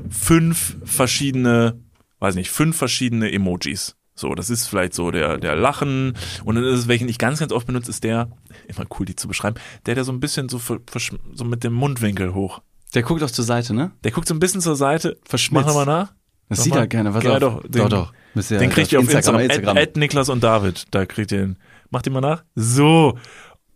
[0.10, 1.80] fünf verschiedene,
[2.20, 3.96] weiß nicht, fünf verschiedene Emojis.
[4.20, 6.14] So, das ist vielleicht so der, der Lachen.
[6.44, 8.30] Und dann ist es, welchen ich ganz, ganz oft benutze, ist der,
[8.68, 9.56] immer cool, die zu beschreiben,
[9.86, 12.62] der, der so ein bisschen so, so mit dem Mundwinkel hoch.
[12.94, 13.92] Der guckt auch zur Seite, ne?
[14.04, 15.18] Der guckt so ein bisschen zur Seite.
[15.24, 15.66] Verschmitzt.
[15.66, 16.14] Mach nochmal nach.
[16.50, 17.14] Das sieht er gerne.
[17.14, 17.40] Was Ja, auf?
[17.40, 18.14] doch, den- doch, doch.
[18.34, 19.42] Müsst ihr Den kriegt ihr auf Instagram.
[19.42, 19.78] Instagram.
[19.78, 20.88] At, at Niklas und David.
[20.92, 21.58] Da kriegt ihr den.
[21.90, 22.44] Macht ihn mal nach.
[22.56, 23.18] So.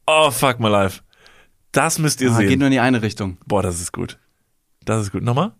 [0.05, 1.01] Oh, fuck my life.
[1.71, 2.49] Das müsst ihr ah, sehen.
[2.49, 3.37] geht nur in die eine Richtung.
[3.45, 4.19] Boah, das ist gut.
[4.83, 5.23] Das ist gut.
[5.23, 5.53] Nochmal?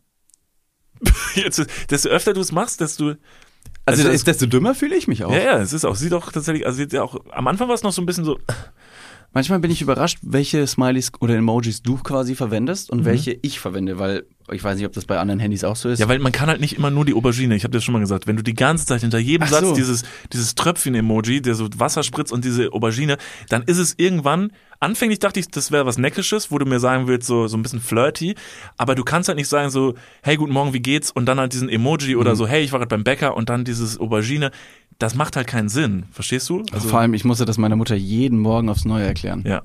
[1.36, 3.14] Jetzt, desto öfter du es machst, desto.
[3.86, 5.32] Also, das ist, desto dümmer fühle ich mich auch.
[5.32, 7.76] Ja, ja, es ist auch, sieht auch tatsächlich, also sieht ja auch, am Anfang war
[7.76, 8.40] es noch so ein bisschen so,
[9.36, 13.00] Manchmal bin ich überrascht, welche Smileys oder Emojis du quasi verwendest Mhm.
[13.00, 15.90] und welche ich verwende, weil ich weiß nicht, ob das bei anderen Handys auch so
[15.90, 16.00] ist.
[16.00, 18.00] ja, weil man kann halt nicht immer nur die Aubergine, ich habe das schon mal
[18.00, 19.74] gesagt, wenn du die ganze Zeit hinter jedem Ach Satz so.
[19.76, 23.18] dieses, dieses Tröpfchen-Emoji, der so Wasser spritzt und diese Aubergine,
[23.50, 27.08] dann ist es irgendwann, anfänglich dachte ich, das wäre was Neckisches, wo du mir sagen
[27.08, 28.36] willst, so, so ein bisschen flirty,
[28.78, 31.10] aber du kannst halt nicht sagen so, hey, guten Morgen, wie geht's?
[31.12, 32.20] Und dann halt diesen Emoji Mhm.
[32.22, 34.52] oder so, hey, ich war gerade beim Bäcker und dann dieses Aubergine,
[35.00, 36.64] das macht halt keinen Sinn, verstehst du?
[36.72, 39.44] Also, Vor allem, ich musste das meiner Mutter jeden Morgen aufs Neue erklären.
[39.48, 39.62] ja.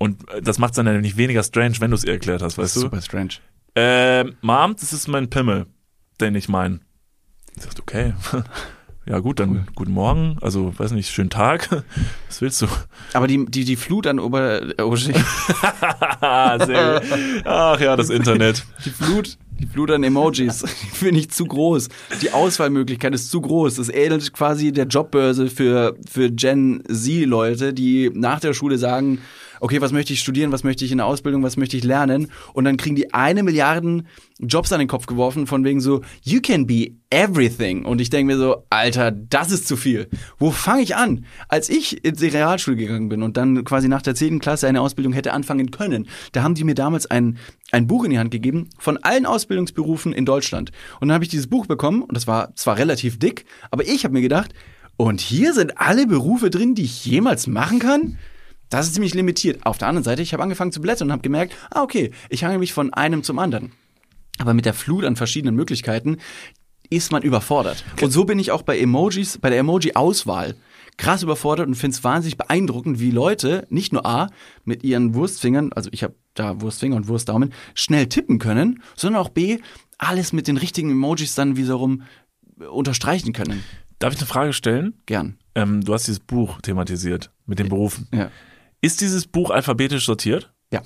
[0.00, 2.40] Und äh, das macht es dann ja nicht weniger strange, wenn du es ihr erklärt
[2.40, 2.80] hast, weißt du?
[2.82, 3.30] Super strange.
[3.74, 5.66] Ähm, Mom, das ist mein Pimmel,
[6.20, 6.80] den ich meine.
[7.56, 8.14] Ich dachte, okay.
[9.08, 11.70] Ja gut, dann guten Morgen, also weiß nicht, schönen Tag.
[12.28, 12.66] Was willst du?
[13.14, 15.10] Aber die, die, die Flut an Ober, äh, gut.
[16.20, 18.66] Ach ja, das Internet.
[18.84, 20.62] die Flut, die Flut an Emojis
[20.92, 21.88] finde ich zu groß.
[22.20, 23.76] Die Auswahlmöglichkeit ist zu groß.
[23.76, 29.20] Das ähnelt quasi der Jobbörse für, für Gen Z-Leute, die nach der Schule sagen,
[29.60, 32.30] okay, was möchte ich studieren, was möchte ich in der Ausbildung, was möchte ich lernen?
[32.52, 34.06] Und dann kriegen die eine Milliarden
[34.40, 37.84] Jobs an den Kopf geworfen, von wegen so, you can be everything.
[37.84, 40.08] Und ich denke mir so, Alter, das ist zu viel.
[40.38, 41.24] Wo fange ich an?
[41.48, 44.38] Als ich in die Realschule gegangen bin und dann quasi nach der 10.
[44.38, 47.38] Klasse eine Ausbildung hätte anfangen können, da haben die mir damals ein,
[47.72, 50.70] ein Buch in die Hand gegeben von allen Ausbildungsberufen in Deutschland.
[51.00, 54.04] Und dann habe ich dieses Buch bekommen und das war zwar relativ dick, aber ich
[54.04, 54.54] habe mir gedacht,
[54.96, 58.18] und hier sind alle Berufe drin, die ich jemals machen kann?
[58.70, 59.64] Das ist ziemlich limitiert.
[59.64, 62.44] Auf der anderen Seite, ich habe angefangen zu blättern und habe gemerkt, ah, okay, ich
[62.44, 63.72] hange mich von einem zum anderen.
[64.38, 66.18] Aber mit der Flut an verschiedenen Möglichkeiten
[66.90, 67.84] ist man überfordert.
[68.00, 70.54] Und so bin ich auch bei Emojis, bei der Emoji-Auswahl
[70.96, 74.30] krass überfordert und finde es wahnsinnig beeindruckend, wie Leute nicht nur A
[74.64, 79.28] mit ihren Wurstfingern, also ich habe da Wurstfinger und Wurstdaumen, schnell tippen können, sondern auch
[79.28, 79.58] B
[79.96, 82.02] alles mit den richtigen Emojis dann wiederum
[82.70, 83.62] unterstreichen können.
[83.98, 84.94] Darf ich eine Frage stellen?
[85.06, 85.38] Gern.
[85.54, 88.08] Ähm, du hast dieses Buch thematisiert mit den Berufen.
[88.12, 88.30] Ja.
[88.80, 90.52] Ist dieses Buch alphabetisch sortiert?
[90.72, 90.82] Ja.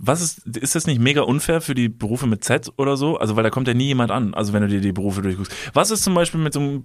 [0.00, 3.16] Was ist, ist das nicht mega unfair für die Berufe mit Z oder so?
[3.16, 5.52] Also, weil da kommt ja nie jemand an, also wenn du dir die Berufe durchguckst.
[5.72, 6.84] Was ist zum Beispiel mit so einem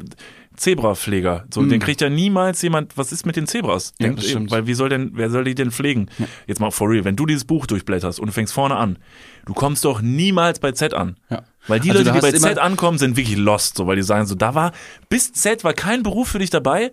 [0.56, 1.46] Zebrapfleger?
[1.52, 3.94] So, den kriegt ja niemals jemand, was ist mit den Zebras?
[4.00, 6.10] Ja, Denkt eben, weil wie soll denn, wer soll die denn pflegen?
[6.46, 9.00] Jetzt mal for real, wenn du dieses Buch durchblätterst und du fängst vorne an,
[9.46, 11.18] du kommst doch niemals bei Z an.
[11.32, 11.42] Ja.
[11.68, 14.28] Weil die Also Leute, die bei Z ankommen, sind wirklich lost, so, weil die sagen
[14.28, 14.72] so, da war,
[15.10, 16.92] bis Z war kein Beruf für dich dabei.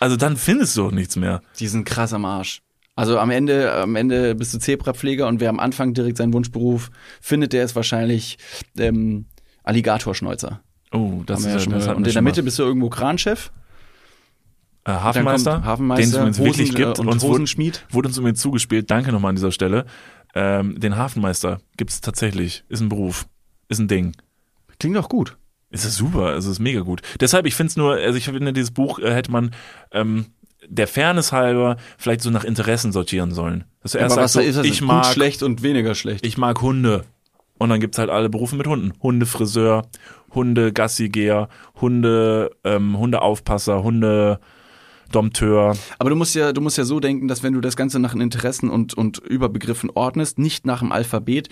[0.00, 1.40] Also dann findest du auch nichts mehr.
[1.58, 2.62] Die sind krass am Arsch.
[2.94, 6.90] Also am Ende, am Ende bist du Zebrapfleger und wer am Anfang direkt seinen Wunschberuf
[7.20, 8.38] findet, der ist wahrscheinlich
[8.78, 9.26] ähm,
[9.64, 10.60] Alligatorschneuzer.
[10.92, 12.22] Oh, das ist ja schon das und in der.
[12.22, 13.50] Mitte bist du irgendwo Kranchef.
[14.84, 16.98] Äh, Hafenmeister, Hafenmeister, den es übrigens wirklich Hosen- gibt.
[17.00, 17.84] und uns wurde, Hosenschmied.
[17.90, 18.90] wurde uns übrigens zugespielt.
[18.90, 19.84] Danke nochmal an dieser Stelle.
[20.34, 22.64] Ähm, den Hafenmeister gibt es tatsächlich.
[22.68, 23.26] Ist ein Beruf.
[23.68, 24.12] Ist ein Ding.
[24.78, 25.36] Klingt doch gut.
[25.70, 27.02] Es ist super, es ist mega gut.
[27.20, 29.50] Deshalb, ich finde es nur, also ich finde, dieses Buch äh, hätte man
[29.92, 30.26] ähm,
[30.68, 33.64] der Fairness halber vielleicht so nach Interessen sortieren sollen.
[33.82, 35.94] Dass du erst Aber was da ist, so, das ich gut, mag, schlecht und weniger
[35.94, 36.24] schlecht.
[36.24, 37.04] ich mag Hunde.
[37.58, 38.92] Und dann gibt's halt alle Berufe mit Hunden.
[39.02, 39.86] Hundefriseur,
[40.34, 41.48] Hunde-Gassigeher,
[41.80, 44.40] Hunde, ähm, Hundeaufpasser, Hunde,
[45.10, 45.76] Dompteur.
[45.98, 48.12] Aber du musst ja, du musst ja so denken, dass wenn du das Ganze nach
[48.12, 51.48] den Interessen und, und Überbegriffen ordnest, nicht nach dem Alphabet,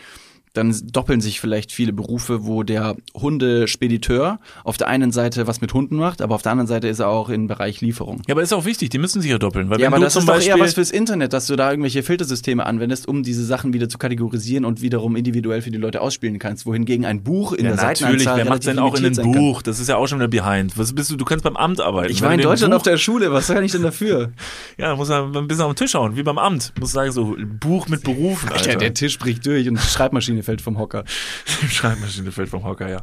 [0.55, 5.75] dann doppeln sich vielleicht viele Berufe, wo der Hundespediteur auf der einen Seite was mit
[5.75, 8.23] Hunden macht, aber auf der anderen Seite ist er auch im Bereich Lieferung.
[8.29, 9.69] Ja, aber ist auch wichtig, die müssen sich ja doppeln.
[9.69, 12.05] Weil Ja, aber das zum ist doch eher was fürs Internet, dass du da irgendwelche
[12.05, 16.39] Filtersysteme anwendest, um diese Sachen wieder zu kategorisieren und wiederum individuell für die Leute ausspielen
[16.39, 16.67] kannst.
[16.67, 19.33] Wohingegen ein Buch in ja, der natürlich, Seitenanzahl wer macht denn auch in einem.
[19.33, 19.63] Buch?
[19.63, 20.79] Das ist ja auch schon wieder behind.
[20.79, 21.17] Was bist du?
[21.17, 22.13] Du kannst beim Amt arbeiten.
[22.13, 24.33] Ich war in Deutschland Buch, auf der Schule, was kann ich denn dafür?
[24.77, 26.73] Ja, muss er ein bisschen auf den Tisch hauen, wie beim Amt.
[26.81, 28.71] Muss sagen, so Buch mit Berufen, Alter.
[28.71, 31.05] Der, der Tisch bricht durch und die Schreibmaschine fällt vom Hocker.
[31.63, 33.03] Die Schreibmaschine fällt vom Hocker, ja.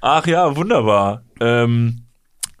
[0.00, 1.24] Ach ja, wunderbar.
[1.40, 2.06] Ähm,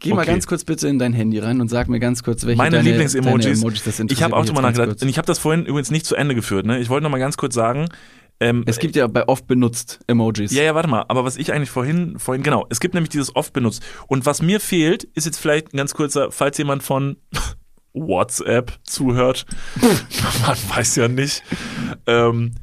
[0.00, 0.32] Geh mal Okay.
[0.32, 2.88] ganz kurz bitte in dein Handy rein und sag mir ganz kurz, welche meine deine,
[2.90, 3.44] Lieblingsemojis.
[3.44, 5.00] deine Emojis das ich habe auch drüber nachgedacht.
[5.00, 6.66] Und ich habe das vorhin übrigens nicht zu Ende geführt.
[6.66, 6.80] Ne?
[6.80, 7.88] Ich wollte noch mal ganz kurz sagen.
[8.40, 10.52] Ähm, Es gibt ja bei oft benutzt Emojis.
[10.52, 11.04] Ja, ja, warte mal.
[11.06, 13.84] Aber was ich eigentlich vorhin, vorhin, genau, es gibt nämlich dieses oft benutzt.
[14.08, 17.16] Und was mir fehlt, ist jetzt vielleicht ein ganz kurzer, falls jemand von
[17.92, 19.46] WhatsApp zuhört,
[20.46, 21.44] man weiß ja nicht.
[22.06, 22.54] Ähm,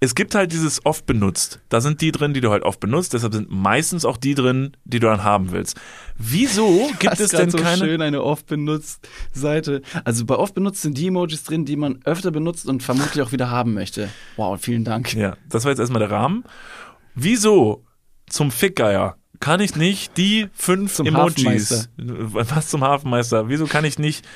[0.00, 1.60] es gibt halt dieses oft benutzt.
[1.68, 3.14] Da sind die drin, die du halt oft benutzt.
[3.14, 5.76] Deshalb sind meistens auch die drin, die du dann haben willst.
[6.16, 7.78] Wieso gibt Hast es denn so keine?
[7.84, 9.82] schön eine oft benutzt Seite.
[10.04, 13.32] Also bei oft benutzt sind die Emojis drin, die man öfter benutzt und vermutlich auch
[13.32, 14.08] wieder haben möchte.
[14.36, 15.14] Wow, vielen Dank.
[15.14, 16.44] Ja, das war jetzt erstmal der Rahmen.
[17.14, 17.84] Wieso
[18.28, 23.98] zum Fickgeier kann ich nicht die fünf Zum Emojis, was zum Hafenmeister, wieso kann ich
[23.98, 24.26] nicht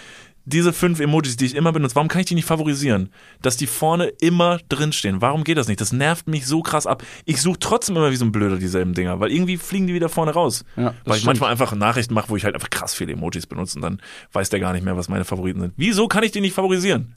[0.45, 3.11] diese fünf Emojis, die ich immer benutze, warum kann ich die nicht favorisieren?
[3.43, 5.21] Dass die vorne immer drinstehen.
[5.21, 5.81] Warum geht das nicht?
[5.81, 7.03] Das nervt mich so krass ab.
[7.25, 10.09] Ich suche trotzdem immer wie so ein Blöder dieselben Dinger, weil irgendwie fliegen die wieder
[10.09, 10.65] vorne raus.
[10.77, 11.27] Ja, weil ich stimmt.
[11.27, 14.01] manchmal einfach Nachrichten mache, wo ich halt einfach krass viele Emojis benutze und dann
[14.33, 15.75] weiß der gar nicht mehr, was meine Favoriten sind.
[15.77, 17.15] Wieso kann ich die nicht favorisieren?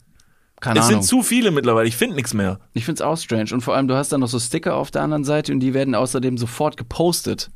[0.60, 1.02] Keine es Ahnung.
[1.02, 2.58] sind zu viele mittlerweile, ich finde nichts mehr.
[2.72, 3.52] Ich find's auch strange.
[3.52, 5.74] Und vor allem, du hast dann noch so Sticker auf der anderen Seite und die
[5.74, 7.50] werden außerdem sofort gepostet.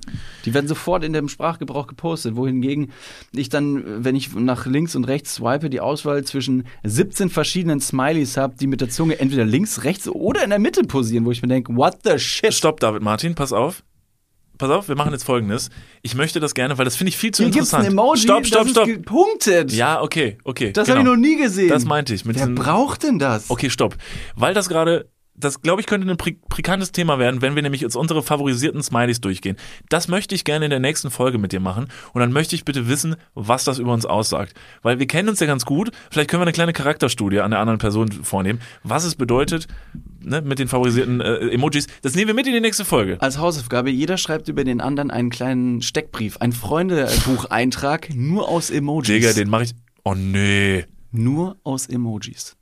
[0.44, 2.36] Die werden sofort in dem Sprachgebrauch gepostet.
[2.36, 2.92] Wohingegen
[3.32, 8.36] ich dann, wenn ich nach links und rechts swipe, die Auswahl zwischen 17 verschiedenen Smileys
[8.36, 11.40] habe, die mit der Zunge entweder links, rechts oder in der Mitte posieren, wo ich
[11.40, 12.52] mir denke, what the shit?
[12.52, 13.82] Stopp, David Martin, pass auf.
[14.60, 15.70] Pass auf, wir machen jetzt folgendes.
[16.02, 17.86] Ich möchte das gerne, weil das finde ich viel zu Hier gibt's interessant.
[17.86, 18.88] ein Emoji, stopp, stopp, das stopp.
[18.88, 19.72] ist gepunktet.
[19.72, 20.72] Ja, okay, okay.
[20.72, 20.98] das genau.
[20.98, 21.70] habe ich noch nie gesehen.
[21.70, 22.26] Das meinte ich.
[22.26, 23.48] Mit Wer diesem, braucht denn das?
[23.48, 23.96] okay, stopp.
[24.36, 25.08] Weil das gerade,
[25.40, 28.82] das glaube ich könnte ein pri- pikantes Thema werden, wenn wir nämlich jetzt unsere favorisierten
[28.82, 29.56] Smileys durchgehen.
[29.88, 31.88] Das möchte ich gerne in der nächsten Folge mit dir machen.
[32.12, 34.54] Und dann möchte ich bitte wissen, was das über uns aussagt.
[34.82, 35.90] Weil wir kennen uns ja ganz gut.
[36.10, 39.66] Vielleicht können wir eine kleine Charakterstudie an der anderen Person vornehmen, was es bedeutet,
[40.20, 41.86] ne, mit den favorisierten äh, Emojis.
[42.02, 43.16] Das nehmen wir mit in die nächste Folge.
[43.20, 49.06] Als Hausaufgabe, jeder schreibt über den anderen einen kleinen Steckbrief, einen Freundebucheintrag nur aus Emojis.
[49.08, 49.74] Digga, den mache ich.
[50.04, 50.84] Oh nee.
[51.12, 52.56] Nur aus Emojis.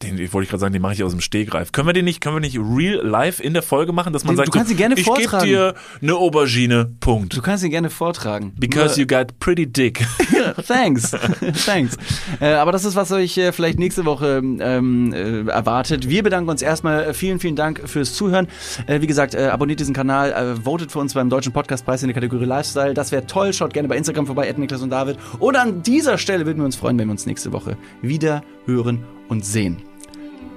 [0.00, 1.72] Den wollte ich gerade sagen, den mache ich aus dem Stegreif.
[1.72, 4.36] Können wir den nicht, können wir nicht real live in der Folge machen, dass man
[4.36, 7.36] Du sagt, kannst so, ihn gerne ich gebe dir eine Aubergine, Punkt.
[7.36, 8.52] Du kannst ihn gerne vortragen.
[8.56, 10.06] Because you got pretty dick.
[10.68, 11.10] Thanks.
[11.66, 11.96] Thanks.
[12.40, 16.08] Äh, aber das ist, was euch äh, vielleicht nächste Woche ähm, äh, erwartet.
[16.08, 17.06] Wir bedanken uns erstmal.
[17.06, 18.46] Äh, Vielen, vielen Dank fürs Zuhören.
[18.86, 22.14] Äh, wie gesagt, äh, abonniert diesen Kanal, votet für uns beim Deutschen Podcastpreis in der
[22.14, 22.94] Kategorie Lifestyle.
[22.94, 23.52] Das wäre toll.
[23.52, 25.18] Schaut gerne bei Instagram vorbei, Niklas und David.
[25.40, 29.04] Und an dieser Stelle würden wir uns freuen, wenn wir uns nächste Woche wieder hören
[29.28, 29.87] und sehen.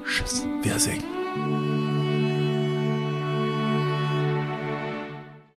[0.05, 0.45] Tschüss.
[0.79, 1.20] Singen.